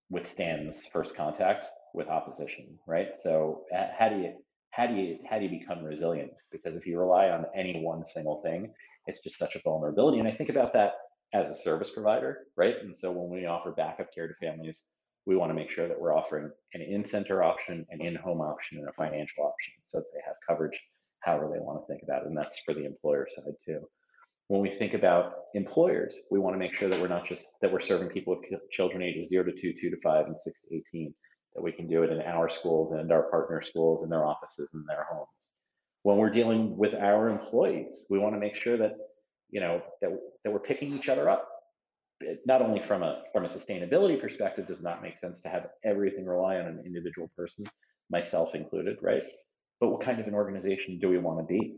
withstands 0.09 0.87
first 0.87 1.17
contact 1.17 1.67
with 1.95 2.07
opposition, 2.07 2.79
right? 2.87 3.17
So 3.17 3.63
how 3.99 4.09
do 4.09 4.19
you 4.19 4.35
how 4.71 4.87
do 4.87 4.95
you 4.95 5.19
how 5.29 5.39
do 5.39 5.47
you 5.47 5.59
become 5.59 5.85
resilient? 5.85 6.31
Because 6.53 6.77
if 6.77 6.87
you 6.87 6.99
rely 6.99 7.31
on 7.31 7.45
any 7.57 7.83
one 7.83 8.07
single 8.07 8.41
thing, 8.43 8.73
it's 9.07 9.21
just 9.21 9.37
such 9.37 9.57
a 9.57 9.61
vulnerability. 9.65 10.21
And 10.21 10.29
I 10.29 10.33
think 10.33 10.51
about 10.51 10.73
that 10.75 10.93
as 11.35 11.53
a 11.53 11.57
service 11.57 11.91
provider, 11.91 12.47
right? 12.57 12.77
And 12.81 12.97
so 12.97 13.11
when 13.11 13.31
we 13.31 13.47
offer 13.47 13.73
backup 13.73 14.15
care 14.15 14.29
to 14.29 14.35
families, 14.35 14.87
we 15.27 15.37
want 15.37 15.51
to 15.51 15.55
make 15.55 15.73
sure 15.73 15.89
that 15.89 16.01
we're 16.01 16.17
offering 16.17 16.51
an 16.75 16.83
in-center 16.83 17.43
option, 17.43 17.85
an 17.91 18.01
in-home 18.01 18.41
option, 18.41 18.79
and 18.79 18.89
a 18.89 18.93
financial 18.93 19.45
option, 19.45 19.75
so 19.83 19.99
that 19.99 20.07
they 20.15 20.21
have 20.25 20.37
coverage 20.49 20.81
however 21.21 21.51
they 21.53 21.61
want 21.61 21.81
to 21.81 21.87
think 21.87 22.03
about 22.03 22.23
it. 22.23 22.29
And 22.29 22.37
that's 22.37 22.61
for 22.61 22.75
the 22.75 22.85
employer 22.85 23.27
side 23.35 23.55
too. 23.65 23.81
when 24.49 24.61
we 24.61 24.77
think 24.79 24.95
about 24.95 25.35
employers, 25.55 26.19
we 26.31 26.39
want 26.39 26.55
to 26.55 26.59
make 26.59 26.75
sure 26.75 26.89
that 26.89 27.01
we're 27.01 27.09
not 27.09 27.27
just 27.27 27.53
that 27.61 27.73
we're 27.73 27.81
serving 27.81 28.09
people 28.09 28.37
with 28.37 28.71
children 28.71 29.03
ages 29.03 29.29
zero 29.29 29.45
to 29.45 29.53
two, 29.53 29.73
two 29.73 29.91
to 29.91 30.01
five, 30.03 30.27
and 30.27 30.39
six 30.39 30.63
to 30.63 30.75
18, 30.75 31.15
that 31.55 31.63
we 31.63 31.73
can 31.73 31.87
do 31.87 32.03
it 32.03 32.11
in 32.11 32.21
our 32.23 32.49
schools 32.49 32.93
and 32.93 33.13
our 33.13 33.31
partner 33.31 33.63
schools 33.63 34.03
and 34.03 34.11
their 34.11 34.25
offices 34.25 34.69
and 34.73 34.85
their 34.89 35.07
homes. 35.11 35.53
When 36.03 36.17
we're 36.17 36.31
dealing 36.31 36.77
with 36.77 36.95
our 36.95 37.29
employees, 37.29 38.07
we 38.09 38.19
want 38.19 38.35
to 38.35 38.41
make 38.41 38.57
sure 38.57 38.77
that 38.79 38.97
you 39.51 39.61
know 39.61 39.83
that, 40.01 40.11
that 40.45 40.53
we're 40.53 40.61
picking 40.61 40.95
each 40.95 41.09
other 41.09 41.29
up. 41.29 41.49
not 42.47 42.63
only 42.63 42.83
from 42.83 43.03
a 43.03 43.23
from 43.33 43.45
a 43.45 43.49
sustainability 43.49 44.21
perspective, 44.21 44.67
does 44.67 44.83
not 44.83 45.03
make 45.03 45.17
sense 45.17 45.43
to 45.43 45.49
have 45.49 45.69
everything 45.85 46.27
rely 46.27 46.57
on 46.57 46.67
an 46.67 46.83
individual 46.87 47.31
person, 47.37 47.69
myself 48.11 48.55
included, 48.55 48.97
right? 49.03 49.23
But 49.81 49.89
what 49.89 50.03
kind 50.03 50.21
of 50.21 50.27
an 50.27 50.35
organization 50.35 50.99
do 50.99 51.09
we 51.09 51.19
want 51.19 51.39
to 51.39 51.45
be? 51.45 51.77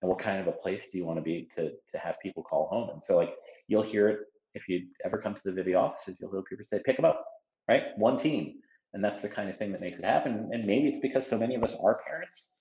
and 0.00 0.08
what 0.08 0.20
kind 0.20 0.38
of 0.38 0.46
a 0.46 0.52
place 0.52 0.90
do 0.90 0.98
you 0.98 1.04
want 1.04 1.18
to 1.18 1.22
be 1.22 1.48
to 1.56 1.70
to 1.70 1.98
have 1.98 2.20
people 2.22 2.42
call 2.42 2.68
home? 2.68 2.90
And 2.90 3.02
so 3.02 3.16
like 3.16 3.34
you'll 3.66 3.82
hear 3.82 4.08
it 4.08 4.20
if 4.54 4.68
you 4.68 4.86
ever 5.04 5.18
come 5.18 5.34
to 5.34 5.40
the 5.44 5.50
Vivvi 5.50 5.76
offices 5.76 6.16
you'll 6.20 6.30
hear 6.30 6.42
people 6.42 6.64
say 6.64 6.80
pick 6.84 6.96
them 6.96 7.04
up 7.04 7.24
right? 7.68 7.82
One 7.96 8.16
team. 8.16 8.54
And 8.94 9.04
that's 9.04 9.20
the 9.20 9.28
kind 9.28 9.50
of 9.50 9.58
thing 9.58 9.72
that 9.72 9.82
makes 9.82 9.98
it 9.98 10.04
happen. 10.06 10.48
And 10.52 10.64
maybe 10.64 10.88
it's 10.88 11.00
because 11.00 11.26
so 11.26 11.36
many 11.36 11.54
of 11.54 11.62
us 11.62 11.76
are 11.82 12.00
parents 12.06 12.54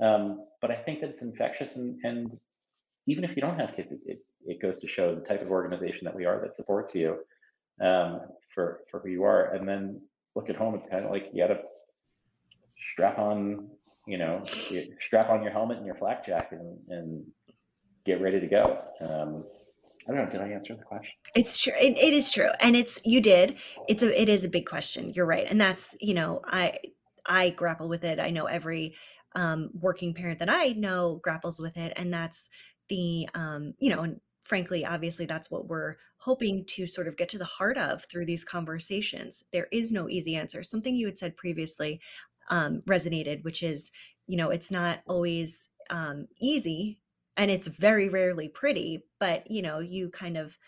um, 0.00 0.44
but 0.60 0.70
i 0.70 0.76
think 0.76 1.00
that 1.00 1.10
it's 1.10 1.22
infectious 1.22 1.76
and 1.76 1.98
and 2.04 2.38
even 3.06 3.24
if 3.24 3.34
you 3.34 3.42
don't 3.42 3.58
have 3.58 3.74
kids 3.74 3.92
it, 3.92 4.00
it, 4.06 4.18
it 4.46 4.62
goes 4.62 4.80
to 4.80 4.86
show 4.88 5.14
the 5.14 5.20
type 5.20 5.42
of 5.42 5.50
organization 5.50 6.04
that 6.04 6.14
we 6.14 6.24
are 6.24 6.40
that 6.40 6.54
supports 6.54 6.94
you 6.94 7.18
um, 7.80 8.20
for 8.54 8.80
for 8.90 9.00
who 9.00 9.08
you 9.08 9.24
are. 9.24 9.54
And 9.54 9.68
then 9.68 10.00
look 10.34 10.50
at 10.50 10.56
home 10.56 10.74
it's 10.74 10.88
kind 10.88 11.04
of 11.04 11.10
like 11.10 11.30
you 11.32 11.42
got 11.46 11.54
to 11.54 11.60
strap 12.84 13.18
on 13.18 13.68
you 14.08 14.18
know, 14.18 14.42
you 14.70 14.94
strap 15.00 15.28
on 15.28 15.42
your 15.42 15.52
helmet 15.52 15.76
and 15.76 15.86
your 15.86 15.94
flak 15.94 16.24
jacket 16.24 16.58
and, 16.60 16.78
and 16.88 17.24
get 18.04 18.20
ready 18.20 18.40
to 18.40 18.46
go. 18.46 18.78
Um, 19.00 19.44
I 20.08 20.12
don't 20.12 20.24
know. 20.24 20.30
Did 20.30 20.40
I 20.40 20.48
answer 20.48 20.74
the 20.74 20.82
question? 20.82 21.12
It's 21.34 21.60
true. 21.60 21.74
It, 21.78 21.98
it 21.98 22.14
is 22.14 22.32
true, 22.32 22.48
and 22.60 22.74
it's 22.74 23.00
you 23.04 23.20
did. 23.20 23.56
It's 23.88 24.02
a. 24.02 24.20
It 24.20 24.28
is 24.28 24.44
a 24.44 24.48
big 24.48 24.66
question. 24.66 25.12
You're 25.14 25.26
right, 25.26 25.46
and 25.48 25.60
that's 25.60 25.94
you 26.00 26.14
know 26.14 26.40
I 26.46 26.78
I 27.26 27.50
grapple 27.50 27.88
with 27.88 28.04
it. 28.04 28.18
I 28.18 28.30
know 28.30 28.46
every 28.46 28.94
um, 29.34 29.70
working 29.74 30.14
parent 30.14 30.38
that 30.38 30.48
I 30.48 30.68
know 30.68 31.20
grapples 31.22 31.60
with 31.60 31.76
it, 31.76 31.92
and 31.96 32.12
that's 32.12 32.48
the 32.88 33.28
um, 33.34 33.74
you 33.78 33.90
know 33.90 34.00
and 34.00 34.20
frankly 34.48 34.84
obviously 34.86 35.26
that's 35.26 35.50
what 35.50 35.68
we're 35.68 35.94
hoping 36.16 36.64
to 36.64 36.86
sort 36.86 37.06
of 37.06 37.18
get 37.18 37.28
to 37.28 37.38
the 37.38 37.44
heart 37.44 37.76
of 37.76 38.04
through 38.04 38.24
these 38.24 38.44
conversations 38.44 39.44
there 39.52 39.68
is 39.70 39.92
no 39.92 40.08
easy 40.08 40.34
answer 40.34 40.62
something 40.62 40.94
you 40.94 41.04
had 41.04 41.18
said 41.18 41.36
previously 41.36 42.00
um, 42.48 42.82
resonated, 42.86 43.44
which 43.44 43.62
is, 43.62 43.90
you 44.26 44.36
know, 44.36 44.50
it's 44.50 44.70
not 44.70 45.00
always 45.06 45.70
um, 45.90 46.26
easy 46.40 46.98
and 47.36 47.50
it's 47.50 47.68
very 47.68 48.08
rarely 48.08 48.48
pretty, 48.48 49.04
but, 49.20 49.50
you 49.50 49.62
know, 49.62 49.78
you 49.78 50.10
kind 50.10 50.36
of 50.36 50.58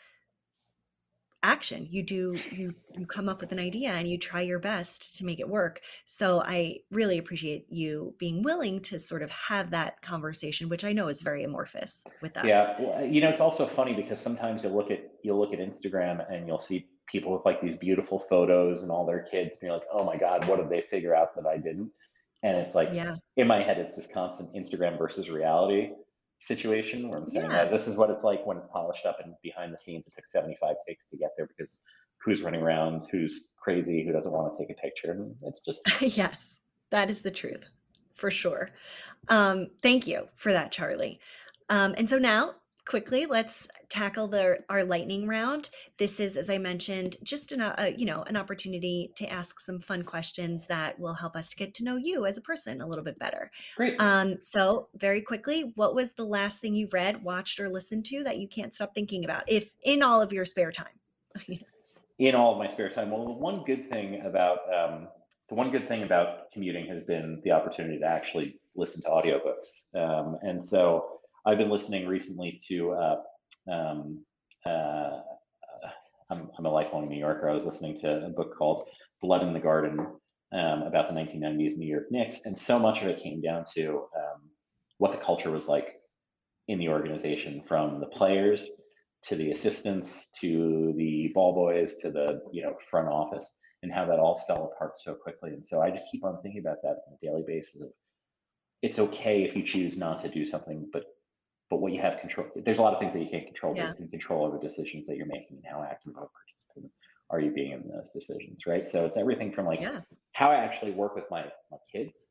action 1.42 1.86
you 1.88 2.02
do 2.02 2.32
you 2.52 2.74
you 2.96 3.06
come 3.06 3.28
up 3.28 3.40
with 3.40 3.50
an 3.52 3.58
idea 3.58 3.90
and 3.90 4.06
you 4.06 4.18
try 4.18 4.42
your 4.42 4.58
best 4.58 5.16
to 5.16 5.24
make 5.24 5.40
it 5.40 5.48
work. 5.48 5.80
So 6.04 6.42
i 6.42 6.78
really 6.90 7.18
appreciate 7.18 7.66
you 7.70 8.14
being 8.18 8.42
willing 8.42 8.80
to 8.80 8.98
sort 8.98 9.22
of 9.22 9.30
have 9.30 9.70
that 9.70 10.02
conversation 10.02 10.68
which 10.68 10.84
i 10.84 10.92
know 10.92 11.08
is 11.08 11.22
very 11.22 11.44
amorphous 11.44 12.06
with 12.20 12.36
us. 12.36 12.46
yeah 12.46 13.02
you 13.02 13.20
know 13.20 13.30
it's 13.30 13.40
also 13.40 13.66
funny 13.66 13.94
because 13.94 14.20
sometimes 14.20 14.64
you'll 14.64 14.74
look 14.74 14.90
at 14.90 15.00
you'll 15.22 15.38
look 15.38 15.52
at 15.52 15.60
instagram 15.60 16.30
and 16.32 16.46
you'll 16.46 16.58
see 16.58 16.86
people 17.10 17.32
with 17.32 17.44
like 17.44 17.60
these 17.60 17.74
beautiful 17.74 18.24
photos 18.28 18.82
and 18.82 18.90
all 18.90 19.04
their 19.06 19.22
kids 19.22 19.50
and 19.52 19.62
you're 19.62 19.72
like 19.72 19.86
oh 19.92 20.04
my 20.04 20.16
god 20.16 20.46
what 20.46 20.58
did 20.58 20.68
they 20.70 20.84
figure 20.90 21.14
out 21.14 21.34
that 21.34 21.46
i 21.46 21.56
didn't? 21.56 21.90
And 22.42 22.56
it's 22.56 22.74
like 22.74 22.88
yeah. 22.92 23.16
in 23.36 23.46
my 23.46 23.62
head 23.62 23.78
it's 23.78 23.96
this 23.96 24.06
constant 24.06 24.54
instagram 24.54 24.96
versus 24.96 25.28
reality 25.28 25.90
situation 26.38 27.08
where 27.08 27.18
i'm 27.18 27.26
saying 27.26 27.50
yeah. 27.50 27.66
This 27.66 27.86
is 27.86 27.96
what 27.96 28.10
it's 28.10 28.24
like 28.24 28.46
when 28.46 28.56
it's 28.56 28.68
polished 28.68 29.04
up 29.04 29.18
and 29.22 29.34
behind 29.42 29.74
the 29.74 29.78
scenes 29.78 30.06
it 30.06 30.14
took 30.16 30.26
75 30.26 30.76
takes 30.88 31.06
to 31.08 31.18
get 31.18 31.30
there 31.36 31.46
because 31.46 31.80
who's 32.24 32.40
running 32.40 32.62
around 32.62 33.08
who's 33.10 33.48
crazy 33.58 34.04
who 34.04 34.12
doesn't 34.12 34.32
want 34.32 34.52
to 34.52 34.58
take 34.58 34.70
a 34.70 34.80
picture 34.80 35.12
and 35.12 35.34
it's 35.42 35.60
just 35.60 36.02
yes 36.16 36.60
that 36.90 37.10
is 37.10 37.20
the 37.20 37.30
truth 37.30 37.68
for 38.20 38.30
sure. 38.30 38.68
Um, 39.28 39.68
thank 39.82 40.06
you 40.06 40.28
for 40.36 40.52
that 40.52 40.70
charlie. 40.70 41.18
Um, 41.70 41.94
and 41.96 42.08
so 42.08 42.18
now 42.18 42.54
quickly 42.84 43.26
let's 43.26 43.68
tackle 43.88 44.28
the 44.28 44.58
our 44.68 44.84
lightning 44.84 45.26
round. 45.26 45.70
This 45.98 46.20
is 46.20 46.36
as 46.36 46.48
i 46.50 46.58
mentioned 46.58 47.16
just 47.22 47.52
an, 47.52 47.60
uh, 47.60 47.90
you 47.96 48.06
know 48.06 48.22
an 48.22 48.36
opportunity 48.36 49.10
to 49.16 49.30
ask 49.30 49.60
some 49.60 49.80
fun 49.80 50.02
questions 50.02 50.66
that 50.66 50.98
will 50.98 51.14
help 51.14 51.36
us 51.36 51.48
to 51.50 51.56
get 51.56 51.74
to 51.74 51.84
know 51.84 51.96
you 51.96 52.26
as 52.26 52.38
a 52.38 52.42
person 52.42 52.80
a 52.80 52.86
little 52.86 53.04
bit 53.04 53.18
better. 53.18 53.50
Great. 53.76 54.00
Um, 54.00 54.36
so 54.40 54.88
very 54.96 55.20
quickly 55.20 55.72
what 55.74 55.94
was 55.94 56.12
the 56.12 56.24
last 56.24 56.60
thing 56.60 56.74
you 56.74 56.88
read 56.92 57.22
watched 57.22 57.60
or 57.60 57.68
listened 57.68 58.04
to 58.06 58.24
that 58.24 58.38
you 58.38 58.48
can't 58.48 58.74
stop 58.74 58.94
thinking 58.94 59.24
about 59.24 59.44
if 59.46 59.72
in 59.82 60.02
all 60.02 60.20
of 60.20 60.32
your 60.32 60.44
spare 60.44 60.72
time? 60.72 60.86
In 62.18 62.34
all 62.34 62.52
of 62.52 62.58
my 62.58 62.68
spare 62.68 62.90
time. 62.90 63.10
Well 63.10 63.24
the 63.24 63.32
one 63.32 63.64
good 63.64 63.88
thing 63.88 64.20
about 64.26 64.58
um, 64.74 65.08
the 65.48 65.54
one 65.54 65.70
good 65.70 65.88
thing 65.88 66.02
about 66.02 66.52
commuting 66.52 66.86
has 66.86 67.02
been 67.02 67.40
the 67.44 67.50
opportunity 67.50 67.98
to 67.98 68.06
actually 68.06 68.60
listen 68.76 69.02
to 69.02 69.08
audiobooks. 69.08 69.94
Um, 69.94 70.38
and 70.42 70.64
so 70.64 71.19
I've 71.46 71.58
been 71.58 71.70
listening 71.70 72.06
recently 72.06 72.58
to. 72.68 72.92
Uh, 72.92 73.16
um, 73.70 74.24
uh, 74.66 75.20
I'm, 76.30 76.50
I'm, 76.56 76.66
a 76.66 76.70
lifelong 76.70 77.08
New 77.08 77.18
Yorker. 77.18 77.48
I 77.48 77.54
was 77.54 77.64
listening 77.64 77.96
to 78.00 78.26
a 78.26 78.28
book 78.28 78.56
called 78.56 78.88
Blood 79.20 79.42
in 79.42 79.52
the 79.52 79.60
Garden 79.60 79.98
um, 80.52 80.82
about 80.82 81.08
the 81.08 81.14
1990s 81.14 81.76
New 81.76 81.86
York 81.86 82.06
Knicks, 82.10 82.44
and 82.44 82.56
so 82.56 82.78
much 82.78 83.02
of 83.02 83.08
it 83.08 83.22
came 83.22 83.40
down 83.40 83.64
to 83.74 84.04
um, 84.16 84.42
what 84.98 85.12
the 85.12 85.18
culture 85.18 85.50
was 85.50 85.66
like 85.66 85.96
in 86.68 86.78
the 86.78 86.88
organization, 86.88 87.62
from 87.62 88.00
the 88.00 88.06
players 88.06 88.70
to 89.24 89.36
the 89.36 89.50
assistants 89.50 90.30
to 90.40 90.94
the 90.96 91.30
ball 91.34 91.54
boys 91.54 91.96
to 91.96 92.10
the 92.10 92.40
you 92.52 92.62
know 92.62 92.76
front 92.90 93.08
office, 93.08 93.56
and 93.82 93.92
how 93.92 94.04
that 94.04 94.18
all 94.18 94.44
fell 94.46 94.72
apart 94.74 94.98
so 94.98 95.14
quickly. 95.14 95.50
And 95.50 95.64
so 95.64 95.80
I 95.80 95.90
just 95.90 96.06
keep 96.10 96.24
on 96.24 96.40
thinking 96.42 96.60
about 96.60 96.82
that 96.82 96.98
on 97.08 97.16
a 97.20 97.26
daily 97.26 97.44
basis. 97.46 97.80
Of 97.80 97.88
it's 98.82 98.98
okay 98.98 99.42
if 99.42 99.56
you 99.56 99.62
choose 99.62 99.96
not 99.96 100.22
to 100.22 100.30
do 100.30 100.46
something, 100.46 100.88
but 100.92 101.04
but 101.70 101.80
what 101.80 101.92
you 101.92 102.00
have 102.00 102.18
control 102.18 102.46
there's 102.64 102.78
a 102.78 102.82
lot 102.82 102.92
of 102.92 103.00
things 103.00 103.14
that 103.14 103.20
you 103.20 103.30
can't 103.30 103.46
control 103.46 103.72
but 103.72 103.80
yeah. 103.80 103.88
you 103.90 103.94
can 103.94 104.08
control 104.08 104.44
over 104.44 104.58
decisions 104.58 105.06
that 105.06 105.16
you're 105.16 105.26
making 105.26 105.56
and 105.56 105.64
how 105.64 105.82
active 105.82 106.12
of 106.16 106.24
a 106.24 106.28
participant 106.28 106.92
are 107.30 107.40
you 107.40 107.50
being 107.50 107.72
in 107.72 107.88
those 107.88 108.10
decisions 108.10 108.66
right? 108.66 108.90
So 108.90 109.06
it's 109.06 109.16
everything 109.16 109.52
from 109.52 109.66
like 109.66 109.80
yeah. 109.80 110.00
how 110.32 110.50
i 110.50 110.56
actually 110.56 110.90
work 110.90 111.14
with 111.14 111.24
my 111.30 111.44
my 111.70 111.78
kids 111.90 112.30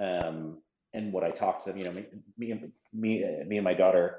um, 0.00 0.58
and 0.92 1.12
what 1.12 1.24
i 1.24 1.30
talk 1.30 1.64
to 1.64 1.70
them 1.70 1.78
you 1.78 1.84
know 1.84 1.92
me 1.92 2.04
me, 2.36 2.60
me, 2.92 3.24
uh, 3.24 3.44
me 3.46 3.56
and 3.56 3.64
my 3.64 3.74
daughter 3.74 4.16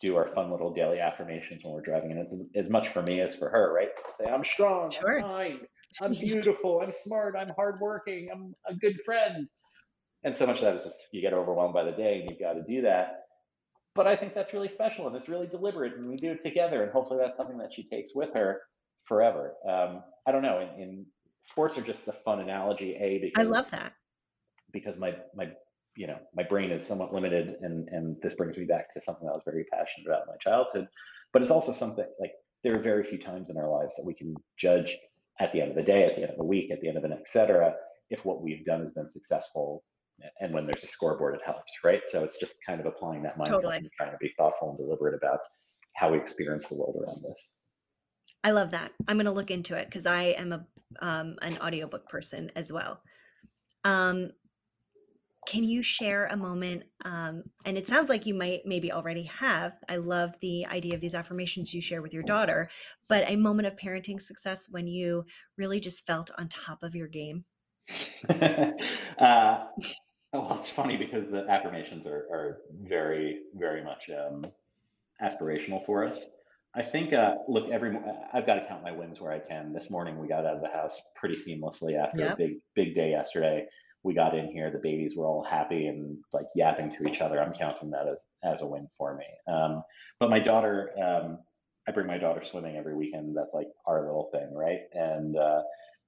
do 0.00 0.16
our 0.16 0.28
fun 0.34 0.50
little 0.50 0.72
daily 0.72 0.98
affirmations 0.98 1.62
when 1.64 1.72
we're 1.72 1.80
driving 1.80 2.10
and 2.10 2.20
it's 2.20 2.34
as 2.56 2.68
much 2.68 2.88
for 2.88 3.02
me 3.02 3.20
as 3.20 3.36
for 3.36 3.48
her 3.48 3.72
right? 3.72 3.90
Say 4.18 4.24
i'm 4.24 4.44
strong 4.44 4.90
sure. 4.90 5.18
i'm 5.18 5.22
kind 5.22 5.60
i'm 6.00 6.12
beautiful 6.28 6.80
i'm 6.82 6.92
smart 6.92 7.36
i'm 7.38 7.52
hardworking 7.56 8.28
i'm 8.32 8.54
a 8.68 8.74
good 8.74 8.98
friend. 9.04 9.48
And 10.26 10.34
so 10.34 10.46
much 10.46 10.56
of 10.56 10.62
that 10.62 10.74
is 10.74 10.84
just 10.84 11.08
you 11.12 11.20
get 11.20 11.34
overwhelmed 11.34 11.74
by 11.74 11.84
the 11.84 11.92
day 11.92 12.20
and 12.20 12.30
you've 12.30 12.40
got 12.40 12.54
to 12.54 12.62
do 12.62 12.80
that 12.80 13.23
but 13.94 14.06
I 14.06 14.16
think 14.16 14.34
that's 14.34 14.52
really 14.52 14.68
special 14.68 15.06
and 15.06 15.16
it's 15.16 15.28
really 15.28 15.46
deliberate, 15.46 15.96
and 15.96 16.08
we 16.08 16.16
do 16.16 16.32
it 16.32 16.40
together. 16.40 16.82
And 16.82 16.92
hopefully, 16.92 17.20
that's 17.22 17.36
something 17.36 17.58
that 17.58 17.72
she 17.72 17.84
takes 17.84 18.10
with 18.14 18.34
her 18.34 18.60
forever. 19.04 19.54
Um, 19.68 20.02
I 20.26 20.32
don't 20.32 20.42
know. 20.42 20.60
In, 20.60 20.82
in, 20.82 21.06
sports 21.42 21.76
are 21.76 21.82
just 21.82 22.08
a 22.08 22.12
fun 22.12 22.40
analogy. 22.40 22.96
A 22.96 23.18
because 23.18 23.46
I 23.46 23.48
love 23.48 23.70
that 23.70 23.92
because 24.72 24.98
my 24.98 25.14
my 25.34 25.50
you 25.96 26.06
know 26.06 26.18
my 26.34 26.42
brain 26.42 26.70
is 26.70 26.86
somewhat 26.86 27.14
limited, 27.14 27.56
and 27.62 27.88
and 27.88 28.16
this 28.22 28.34
brings 28.34 28.56
me 28.56 28.64
back 28.64 28.90
to 28.92 29.00
something 29.00 29.28
I 29.28 29.32
was 29.32 29.42
very 29.44 29.64
passionate 29.72 30.06
about 30.06 30.22
in 30.22 30.28
my 30.28 30.36
childhood. 30.38 30.88
But 31.32 31.42
it's 31.42 31.50
also 31.50 31.72
something 31.72 32.06
like 32.20 32.32
there 32.62 32.74
are 32.74 32.82
very 32.82 33.04
few 33.04 33.18
times 33.18 33.50
in 33.50 33.56
our 33.56 33.68
lives 33.68 33.94
that 33.96 34.06
we 34.06 34.14
can 34.14 34.34
judge 34.56 34.96
at 35.40 35.52
the 35.52 35.60
end 35.60 35.70
of 35.70 35.76
the 35.76 35.82
day, 35.82 36.04
at 36.04 36.16
the 36.16 36.22
end 36.22 36.30
of 36.30 36.38
the 36.38 36.44
week, 36.44 36.70
at 36.70 36.80
the 36.80 36.88
end 36.88 36.96
of 36.96 37.04
an 37.04 37.12
etc. 37.12 37.74
If 38.10 38.24
what 38.24 38.42
we've 38.42 38.64
done 38.64 38.82
has 38.82 38.92
been 38.92 39.10
successful 39.10 39.84
and 40.40 40.52
when 40.52 40.66
there's 40.66 40.84
a 40.84 40.88
scoreboard, 40.88 41.34
it 41.34 41.40
helps, 41.44 41.72
right? 41.82 42.02
So 42.06 42.24
it's 42.24 42.38
just 42.38 42.56
kind 42.66 42.80
of 42.80 42.86
applying 42.86 43.22
that 43.22 43.38
mindset 43.38 43.46
totally 43.46 43.76
and 43.76 43.90
trying 43.96 44.12
to 44.12 44.18
be 44.20 44.32
thoughtful 44.38 44.70
and 44.70 44.78
deliberate 44.78 45.14
about 45.14 45.40
how 45.94 46.12
we 46.12 46.18
experience 46.18 46.68
the 46.68 46.76
world 46.76 46.96
around 47.00 47.24
us. 47.30 47.52
I 48.42 48.50
love 48.50 48.72
that. 48.72 48.92
I'm 49.08 49.16
going 49.16 49.26
to 49.26 49.32
look 49.32 49.50
into 49.50 49.76
it 49.76 49.86
because 49.86 50.06
I 50.06 50.22
am 50.24 50.52
a 50.52 50.66
um, 51.00 51.36
an 51.42 51.58
audiobook 51.58 52.08
person 52.08 52.52
as 52.54 52.72
well. 52.72 53.00
Um, 53.84 54.30
can 55.46 55.64
you 55.64 55.82
share 55.82 56.26
a 56.26 56.36
moment? 56.36 56.84
Um, 57.04 57.42
and 57.64 57.76
it 57.76 57.86
sounds 57.86 58.08
like 58.08 58.26
you 58.26 58.34
might 58.34 58.62
maybe 58.64 58.92
already 58.92 59.24
have. 59.24 59.72
I 59.88 59.96
love 59.96 60.34
the 60.40 60.66
idea 60.66 60.94
of 60.94 61.00
these 61.00 61.14
affirmations 61.14 61.74
you 61.74 61.82
share 61.82 62.00
with 62.00 62.14
your 62.14 62.22
daughter, 62.22 62.70
but 63.08 63.28
a 63.28 63.36
moment 63.36 63.66
of 63.66 63.76
parenting 63.76 64.20
success 64.20 64.68
when 64.70 64.86
you 64.86 65.24
really 65.58 65.80
just 65.80 66.06
felt 66.06 66.30
on 66.38 66.48
top 66.48 66.82
of 66.82 66.94
your 66.94 67.08
game. 67.08 67.44
uh, 69.18 69.64
well, 70.48 70.58
it's 70.58 70.70
funny 70.70 70.96
because 70.96 71.30
the 71.30 71.46
affirmations 71.48 72.08
are, 72.08 72.26
are 72.32 72.58
very, 72.82 73.42
very 73.54 73.84
much 73.84 74.10
um, 74.10 74.44
aspirational 75.22 75.84
for 75.86 76.04
us. 76.04 76.32
I 76.74 76.82
think, 76.82 77.12
uh, 77.12 77.36
look, 77.46 77.70
every 77.70 77.96
I've 78.32 78.44
got 78.44 78.56
to 78.56 78.66
count 78.66 78.82
my 78.82 78.90
wins 78.90 79.20
where 79.20 79.30
I 79.30 79.38
can. 79.38 79.72
This 79.72 79.90
morning 79.90 80.18
we 80.18 80.26
got 80.26 80.44
out 80.44 80.56
of 80.56 80.60
the 80.60 80.68
house 80.68 81.00
pretty 81.14 81.36
seamlessly 81.36 81.96
after 81.96 82.18
Yep. 82.18 82.32
a 82.32 82.36
big, 82.36 82.56
big 82.74 82.94
day 82.96 83.10
yesterday. 83.10 83.66
we 84.02 84.12
got 84.12 84.36
in 84.36 84.48
here, 84.48 84.70
the 84.70 84.78
babies 84.78 85.16
were 85.16 85.24
all 85.24 85.44
happy 85.44 85.86
and 85.86 86.18
like 86.32 86.46
yapping 86.56 86.90
to 86.90 87.08
each 87.08 87.20
other. 87.20 87.40
I'm 87.40 87.54
counting 87.54 87.90
that 87.90 88.08
as, 88.08 88.18
as 88.42 88.60
a 88.60 88.66
win 88.66 88.88
for 88.98 89.16
me. 89.16 89.24
Um, 89.46 89.82
but 90.18 90.30
my 90.30 90.40
daughter, 90.40 90.90
um, 91.00 91.38
I 91.86 91.92
bring 91.92 92.08
my 92.08 92.18
daughter 92.18 92.42
swimming 92.44 92.76
every 92.76 92.96
weekend. 92.96 93.36
That's 93.36 93.54
like 93.54 93.68
our 93.86 94.04
little 94.04 94.30
thing, 94.32 94.52
right? 94.52 94.80
And 94.92 95.36
uh, 95.36 95.62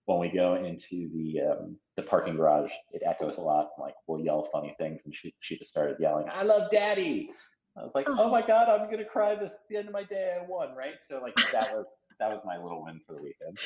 when 0.06 0.20
we 0.20 0.28
go 0.28 0.54
into 0.54 1.08
the 1.12 1.40
um, 1.40 1.76
the 1.96 2.02
parking 2.02 2.36
garage, 2.36 2.72
it 2.92 3.02
echoes 3.04 3.38
a 3.38 3.42
lot. 3.42 3.70
Like 3.78 3.94
we'll 4.06 4.24
yell 4.24 4.48
funny 4.52 4.74
things, 4.78 5.02
and 5.04 5.14
she 5.14 5.34
she 5.40 5.58
just 5.58 5.70
started 5.70 5.96
yelling, 6.00 6.26
"I 6.32 6.42
love 6.42 6.70
Daddy." 6.70 7.30
I 7.76 7.82
was 7.82 7.92
like, 7.94 8.06
"Oh 8.08 8.30
my 8.30 8.40
God, 8.40 8.68
I'm 8.68 8.90
gonna 8.90 9.04
cry 9.04 9.34
this 9.34 9.52
the 9.68 9.76
end 9.76 9.88
of 9.88 9.92
my 9.92 10.04
day. 10.04 10.38
I 10.40 10.46
won!" 10.48 10.74
Right? 10.74 10.94
So 11.02 11.20
like 11.20 11.34
that 11.52 11.72
was 11.72 12.02
that 12.20 12.30
was 12.30 12.40
my 12.44 12.56
little 12.56 12.84
win 12.84 13.00
for 13.06 13.14
the 13.14 13.22
weekend. 13.22 13.58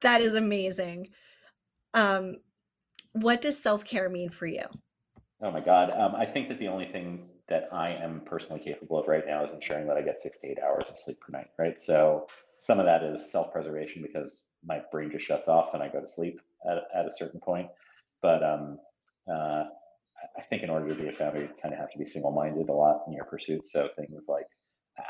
That 0.00 0.20
is 0.20 0.34
amazing. 0.34 1.10
Um, 1.94 2.38
what 3.12 3.40
does 3.40 3.56
self 3.56 3.84
care 3.84 4.08
mean 4.08 4.30
for 4.30 4.46
you? 4.46 4.64
Oh 5.40 5.50
my 5.52 5.60
God, 5.60 5.90
um, 5.90 6.14
I 6.16 6.26
think 6.26 6.48
that 6.48 6.58
the 6.58 6.68
only 6.68 6.86
thing 6.86 7.28
that 7.48 7.68
I 7.72 7.90
am 7.90 8.22
personally 8.24 8.62
capable 8.62 8.98
of 8.98 9.06
right 9.06 9.24
now 9.26 9.44
is 9.44 9.52
ensuring 9.52 9.86
that 9.86 9.96
I 9.96 10.02
get 10.02 10.18
six 10.18 10.40
to 10.40 10.48
eight 10.48 10.58
hours 10.58 10.88
of 10.88 10.98
sleep 10.98 11.20
per 11.20 11.30
night. 11.30 11.50
Right? 11.56 11.78
So 11.78 12.26
some 12.58 12.80
of 12.80 12.86
that 12.86 13.04
is 13.04 13.30
self 13.30 13.52
preservation 13.52 14.02
because 14.02 14.42
my 14.66 14.80
brain 14.90 15.10
just 15.10 15.24
shuts 15.24 15.48
off 15.48 15.74
and 15.74 15.82
I 15.82 15.88
go 15.88 16.00
to 16.00 16.08
sleep 16.08 16.40
at, 16.68 16.78
at 16.94 17.06
a 17.06 17.14
certain 17.14 17.40
point. 17.40 17.68
But 18.22 18.42
um, 18.42 18.78
uh, 19.30 19.64
I 20.36 20.42
think 20.42 20.62
in 20.62 20.70
order 20.70 20.88
to 20.88 20.94
be 20.94 21.08
a 21.08 21.12
founder, 21.12 21.42
you 21.42 21.48
kind 21.60 21.74
of 21.74 21.80
have 21.80 21.90
to 21.92 21.98
be 21.98 22.06
single 22.06 22.30
minded 22.30 22.68
a 22.68 22.72
lot 22.72 23.02
in 23.06 23.12
your 23.12 23.24
pursuits. 23.24 23.72
So 23.72 23.88
things 23.96 24.26
like, 24.28 24.46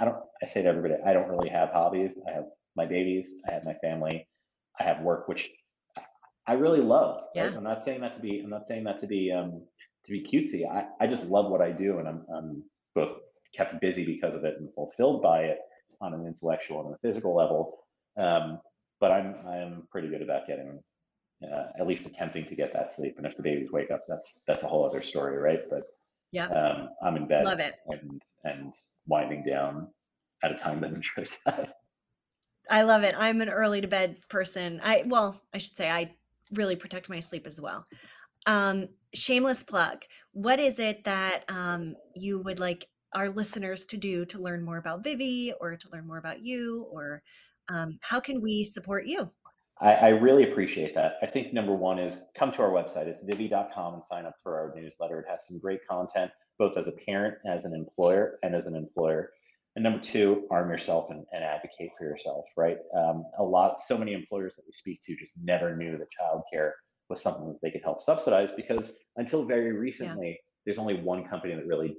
I 0.00 0.04
don't, 0.04 0.16
I 0.42 0.46
say 0.46 0.62
to 0.62 0.68
everybody, 0.68 0.94
I 1.04 1.12
don't 1.12 1.28
really 1.28 1.48
have 1.48 1.70
hobbies. 1.70 2.18
I 2.28 2.32
have 2.32 2.46
my 2.76 2.86
babies, 2.86 3.36
I 3.48 3.52
have 3.52 3.64
my 3.64 3.74
family, 3.74 4.26
I 4.80 4.82
have 4.82 5.00
work, 5.00 5.28
which 5.28 5.52
I 6.46 6.54
really 6.54 6.80
love. 6.80 7.24
Right? 7.36 7.50
Yeah. 7.50 7.56
I'm 7.56 7.62
not 7.64 7.84
saying 7.84 8.00
that 8.00 8.14
to 8.14 8.20
be, 8.20 8.40
I'm 8.40 8.50
not 8.50 8.66
saying 8.66 8.84
that 8.84 9.00
to 9.00 9.06
be, 9.06 9.30
um, 9.30 9.62
to 10.06 10.10
be 10.10 10.22
cutesy. 10.22 10.68
I, 10.68 10.86
I 11.00 11.06
just 11.06 11.26
love 11.26 11.50
what 11.50 11.60
I 11.60 11.70
do 11.70 11.98
and 11.98 12.08
I'm, 12.08 12.26
I'm 12.34 12.62
both 12.94 13.18
kept 13.54 13.80
busy 13.80 14.04
because 14.04 14.34
of 14.34 14.44
it 14.44 14.56
and 14.58 14.72
fulfilled 14.74 15.22
by 15.22 15.42
it 15.42 15.58
on 16.00 16.12
an 16.14 16.26
intellectual 16.26 16.84
and 16.84 16.94
a 16.94 16.98
physical 16.98 17.34
level. 17.34 17.78
Um, 18.16 18.60
but 19.00 19.12
I'm 19.12 19.34
I'm 19.46 19.88
pretty 19.90 20.08
good 20.08 20.22
about 20.22 20.46
getting 20.46 20.80
uh, 21.42 21.66
at 21.78 21.86
least 21.86 22.06
attempting 22.06 22.46
to 22.46 22.54
get 22.54 22.72
that 22.72 22.94
sleep. 22.94 23.14
And 23.16 23.26
if 23.26 23.36
the 23.36 23.42
babies 23.42 23.70
wake 23.72 23.90
up, 23.90 24.02
that's 24.08 24.40
that's 24.46 24.62
a 24.62 24.66
whole 24.66 24.84
other 24.84 25.02
story, 25.02 25.36
right? 25.38 25.60
But 25.68 25.82
yeah, 26.30 26.48
um, 26.48 26.88
I'm 27.02 27.16
in 27.16 27.26
bed 27.26 27.44
love 27.44 27.60
it 27.60 27.74
and 27.88 28.22
and 28.44 28.72
winding 29.06 29.44
down 29.44 29.88
at 30.42 30.52
a 30.52 30.56
time 30.56 30.80
that 30.80 30.92
ensures 30.92 31.38
that. 31.46 31.74
I 32.70 32.82
love 32.82 33.02
it. 33.02 33.14
I'm 33.16 33.42
an 33.42 33.50
early 33.50 33.80
to 33.80 33.88
bed 33.88 34.16
person. 34.28 34.80
I 34.82 35.04
well, 35.06 35.40
I 35.52 35.58
should 35.58 35.76
say 35.76 35.90
I 35.90 36.14
really 36.52 36.76
protect 36.76 37.08
my 37.08 37.20
sleep 37.20 37.46
as 37.46 37.60
well. 37.60 37.84
Um, 38.46 38.88
shameless 39.14 39.62
plug. 39.62 40.04
What 40.32 40.60
is 40.60 40.78
it 40.78 41.04
that 41.04 41.44
um, 41.48 41.94
you 42.14 42.40
would 42.40 42.60
like 42.60 42.88
our 43.14 43.30
listeners 43.30 43.86
to 43.86 43.96
do 43.96 44.24
to 44.26 44.38
learn 44.38 44.62
more 44.64 44.78
about 44.78 45.04
Vivvi 45.04 45.52
or 45.60 45.76
to 45.76 45.88
learn 45.92 46.06
more 46.06 46.18
about 46.18 46.42
you 46.42 46.86
or 46.90 47.22
um, 47.70 47.98
how 48.02 48.20
can 48.20 48.40
we 48.40 48.64
support 48.64 49.06
you? 49.06 49.30
I, 49.80 49.94
I, 49.94 50.08
really 50.08 50.50
appreciate 50.50 50.94
that. 50.94 51.14
I 51.22 51.26
think 51.26 51.52
number 51.52 51.74
one 51.74 51.98
is 51.98 52.20
come 52.38 52.52
to 52.52 52.62
our 52.62 52.70
website. 52.70 53.06
It's 53.06 53.24
vivvi.com 53.24 53.94
and 53.94 54.04
sign 54.04 54.24
up 54.24 54.36
for 54.42 54.56
our 54.56 54.72
newsletter. 54.80 55.20
It 55.20 55.26
has 55.28 55.46
some 55.46 55.58
great 55.58 55.80
content, 55.88 56.30
both 56.58 56.76
as 56.76 56.86
a 56.86 56.92
parent, 56.92 57.36
as 57.46 57.64
an 57.64 57.74
employer, 57.74 58.38
and 58.42 58.54
as 58.54 58.66
an 58.66 58.76
employer. 58.76 59.30
And 59.74 59.82
number 59.82 59.98
two, 59.98 60.46
arm 60.50 60.70
yourself 60.70 61.10
and, 61.10 61.24
and 61.32 61.42
advocate 61.42 61.90
for 61.98 62.04
yourself, 62.04 62.44
right? 62.56 62.78
Um, 62.96 63.24
a 63.38 63.42
lot, 63.42 63.80
so 63.80 63.98
many 63.98 64.12
employers 64.12 64.54
that 64.54 64.62
we 64.64 64.72
speak 64.72 65.00
to 65.02 65.16
just 65.16 65.34
never 65.42 65.76
knew 65.76 65.98
that 65.98 66.06
childcare 66.20 66.70
was 67.08 67.20
something 67.20 67.48
that 67.48 67.58
they 67.60 67.72
could 67.72 67.82
help 67.82 68.00
subsidize 68.00 68.50
because 68.56 68.96
until 69.16 69.44
very 69.44 69.72
recently, 69.72 70.28
yeah. 70.28 70.34
there's 70.64 70.78
only 70.78 71.00
one 71.02 71.24
company 71.24 71.54
that 71.54 71.66
really 71.66 71.96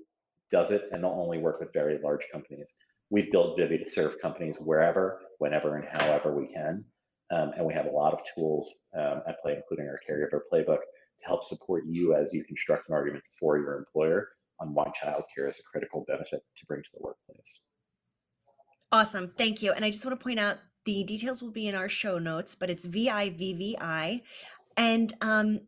does 0.52 0.72
it 0.72 0.84
and 0.92 1.04
they'll 1.04 1.12
only 1.12 1.38
work 1.38 1.60
with 1.60 1.74
very 1.74 2.00
large 2.02 2.26
companies. 2.32 2.76
We've 3.10 3.32
built 3.32 3.60
Vivvi 3.60 3.84
to 3.84 3.90
serve 3.90 4.14
companies 4.22 4.56
wherever, 4.60 5.20
whenever, 5.40 5.78
and 5.78 5.88
however 5.92 6.36
we 6.36 6.48
can. 6.54 6.84
Um, 7.32 7.52
and 7.58 7.66
we 7.66 7.74
have 7.74 7.88
a 7.88 7.92
lot 7.92 8.14
of 8.14 8.20
tools 8.36 8.82
um, 8.98 9.22
at 9.28 9.42
play, 9.42 9.56
including 9.56 9.88
our 9.88 10.00
caregiver 10.08 10.42
playbook, 10.52 10.80
to 11.20 11.26
help 11.26 11.44
support 11.44 11.84
you 11.88 12.14
as 12.14 12.34
you 12.34 12.44
construct 12.44 12.88
an 12.90 12.96
argument 12.96 13.24
for 13.40 13.58
your 13.58 13.78
employer 13.78 14.28
on 14.60 14.74
why 14.74 14.86
childcare 14.86 15.50
is 15.50 15.60
a 15.60 15.64
critical 15.72 16.06
benefit 16.08 16.42
to 16.58 16.66
bring 16.68 16.84
to 16.84 16.90
the 16.94 17.04
workplace. 17.04 17.64
Awesome. 18.92 19.32
Thank 19.36 19.62
you. 19.62 19.72
And 19.72 19.84
I 19.84 19.90
just 19.90 20.06
want 20.06 20.20
to 20.20 20.24
point 20.24 20.40
out 20.40 20.58
the 20.86 21.04
details 21.04 21.42
will 21.42 21.52
be 21.52 21.68
in 21.68 21.76
our 21.76 21.90
show 21.90 22.20
notes, 22.20 22.56
but 22.56 22.70
it's 22.70 22.86
V 22.86 23.10
I 23.10 23.32
V 23.32 23.54
V 23.54 23.78
I. 23.82 24.22
And 24.78 25.12
um, 25.22 25.62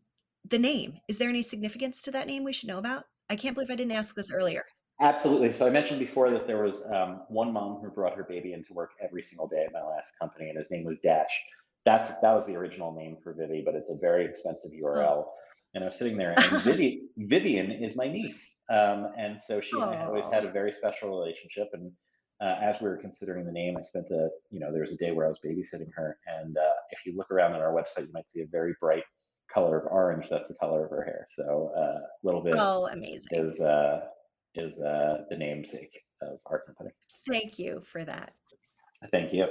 the 0.48 0.58
name, 0.58 0.98
is 1.08 1.18
there 1.18 1.28
any 1.28 1.42
significance 1.42 2.00
to 2.02 2.12
that 2.12 2.28
name 2.28 2.44
we 2.44 2.52
should 2.52 2.68
know 2.68 2.78
about? 2.78 3.04
I 3.28 3.36
can't 3.36 3.54
believe 3.54 3.70
I 3.70 3.74
didn't 3.74 3.92
ask 3.92 4.14
this 4.14 4.30
earlier. 4.30 4.64
Absolutely. 5.00 5.52
So 5.52 5.66
I 5.66 5.70
mentioned 5.70 6.00
before 6.00 6.30
that 6.30 6.46
there 6.46 6.62
was 6.62 6.84
um, 6.86 7.22
one 7.28 7.52
mom 7.52 7.80
who 7.80 7.90
brought 7.90 8.16
her 8.16 8.24
baby 8.24 8.52
into 8.52 8.72
work 8.72 8.90
every 9.02 9.22
single 9.22 9.46
day 9.46 9.64
at 9.64 9.72
my 9.72 9.82
last 9.82 10.18
company, 10.20 10.48
and 10.48 10.58
his 10.58 10.70
name 10.70 10.84
was 10.84 10.98
Dash. 10.98 11.44
That's 11.84 12.08
that 12.08 12.34
was 12.34 12.46
the 12.46 12.56
original 12.56 12.92
name 12.92 13.16
for 13.22 13.32
Vivvi, 13.32 13.64
but 13.64 13.74
it's 13.74 13.90
a 13.90 13.94
very 13.94 14.24
expensive 14.24 14.72
URL. 14.72 15.06
Oh. 15.06 15.32
And 15.74 15.84
I 15.84 15.86
was 15.86 15.96
sitting 15.96 16.16
there, 16.16 16.34
and 16.36 16.62
Vivi, 16.62 17.02
Vivian 17.16 17.70
is 17.70 17.94
my 17.94 18.08
niece, 18.08 18.60
um, 18.70 19.12
and 19.18 19.38
so 19.38 19.60
she 19.60 19.78
and 19.80 19.90
I 19.90 20.06
always 20.06 20.26
had 20.26 20.44
a 20.44 20.50
very 20.50 20.72
special 20.72 21.10
relationship. 21.10 21.68
And 21.74 21.92
uh, 22.40 22.56
as 22.62 22.80
we 22.80 22.88
were 22.88 22.96
considering 22.96 23.44
the 23.44 23.52
name, 23.52 23.76
I 23.76 23.82
spent 23.82 24.06
a 24.10 24.30
you 24.50 24.58
know 24.58 24.72
there 24.72 24.80
was 24.80 24.92
a 24.92 24.96
day 24.96 25.12
where 25.12 25.26
I 25.26 25.28
was 25.28 25.38
babysitting 25.44 25.90
her, 25.94 26.18
and 26.26 26.56
uh, 26.56 26.72
if 26.90 27.06
you 27.06 27.16
look 27.16 27.30
around 27.30 27.52
on 27.52 27.60
our 27.60 27.72
website, 27.72 28.06
you 28.06 28.12
might 28.12 28.28
see 28.28 28.40
a 28.40 28.46
very 28.46 28.74
bright 28.80 29.04
color 29.52 29.78
of 29.78 29.92
orange. 29.92 30.26
That's 30.30 30.48
the 30.48 30.54
color 30.54 30.84
of 30.86 30.90
her 30.90 31.04
hair. 31.04 31.28
So 31.36 31.70
uh, 31.76 31.80
a 31.80 31.82
uh, 31.82 32.00
little 32.24 32.42
bit. 32.42 32.54
Oh, 32.56 32.88
amazing! 32.90 33.28
Is 33.32 33.60
uh, 33.60 34.00
is 34.58 34.78
uh, 34.80 35.24
the 35.30 35.36
namesake 35.36 36.02
of 36.22 36.38
our 36.46 36.60
company. 36.60 36.90
Thank 37.30 37.58
you 37.58 37.82
for 37.90 38.04
that. 38.04 38.32
Thank 39.10 39.32
you. 39.32 39.46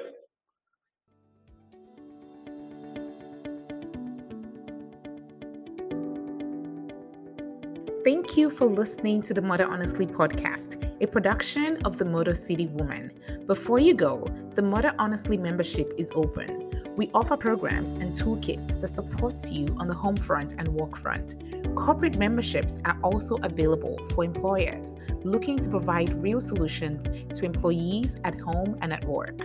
Thank 8.04 8.38
you 8.38 8.50
for 8.50 8.66
listening 8.66 9.22
to 9.24 9.34
the 9.34 9.42
Mother 9.42 9.66
Honestly 9.66 10.08
podcast, 10.08 10.82
a 11.02 11.08
production 11.08 11.78
of 11.84 11.98
the 11.98 12.06
Motor 12.06 12.34
City 12.34 12.68
Woman. 12.68 13.12
Before 13.48 13.80
you 13.80 13.94
go, 13.94 14.26
the 14.56 14.62
Mother 14.62 14.94
Honestly 14.98 15.36
membership 15.36 15.92
is 15.98 16.10
open. 16.16 16.77
We 16.98 17.12
offer 17.14 17.38
programs 17.38 17.94
and 17.94 18.12
toolkits 18.12 18.82
that 18.82 18.88
support 18.88 19.52
you 19.52 19.68
on 19.80 19.88
the 19.88 19.94
home 19.94 20.16
front 20.16 20.56
and 20.58 20.68
work 20.68 20.98
front. 20.98 21.36
Corporate 21.76 22.18
memberships 22.18 22.82
are 22.86 22.98
also 23.04 23.36
available 23.44 24.00
for 24.16 24.24
employers 24.24 24.96
looking 25.24 25.60
to 25.60 25.70
provide 25.70 26.12
real 26.24 26.42
solutions 26.42 27.08
to 27.38 27.46
employees 27.46 28.18
at 28.24 28.40
home 28.40 28.80
and 28.82 28.92
at 28.92 29.06
work. 29.06 29.40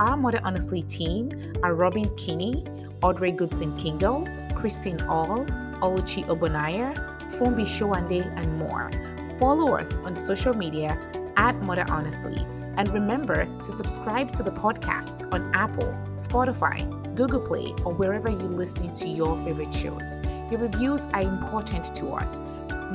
Our 0.00 0.16
Mother 0.16 0.40
Honestly 0.44 0.82
team 0.82 1.52
are 1.62 1.74
Robin 1.74 2.08
Kinney, 2.16 2.64
Audrey 3.02 3.32
Goodson 3.32 3.76
Kingo, 3.76 4.24
Christine 4.54 5.02
All, 5.02 5.44
Oluchi 5.84 6.24
Obonaya, 6.24 6.94
Fumbi 7.36 7.66
Showande, 7.66 8.24
and 8.38 8.56
more. 8.56 8.90
Follow 9.38 9.76
us 9.76 9.92
on 10.06 10.16
social 10.16 10.54
media 10.54 10.96
at 11.36 11.54
Mother 11.56 11.84
Honestly 11.90 12.46
and 12.76 12.88
remember 12.90 13.44
to 13.44 13.72
subscribe 13.72 14.32
to 14.32 14.42
the 14.42 14.50
podcast 14.50 15.32
on 15.32 15.54
Apple, 15.54 15.92
Spotify, 16.16 16.84
Google 17.14 17.46
Play, 17.46 17.72
or 17.84 17.94
wherever 17.94 18.28
you 18.28 18.36
listen 18.36 18.94
to 18.94 19.08
your 19.08 19.36
favorite 19.44 19.72
shows. 19.74 20.16
Your 20.50 20.60
reviews 20.60 21.06
are 21.06 21.22
important 21.22 21.94
to 21.96 22.08
us. 22.08 22.42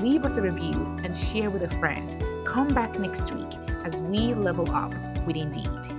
Leave 0.01 0.23
us 0.23 0.37
a 0.37 0.41
review 0.41 0.73
and 1.03 1.15
share 1.15 1.49
with 1.49 1.63
a 1.63 1.69
friend. 1.79 2.23
Come 2.45 2.67
back 2.69 2.99
next 2.99 3.33
week 3.33 3.57
as 3.85 4.01
we 4.01 4.33
level 4.33 4.69
up 4.71 4.93
with 5.25 5.35
Indeed. 5.35 5.98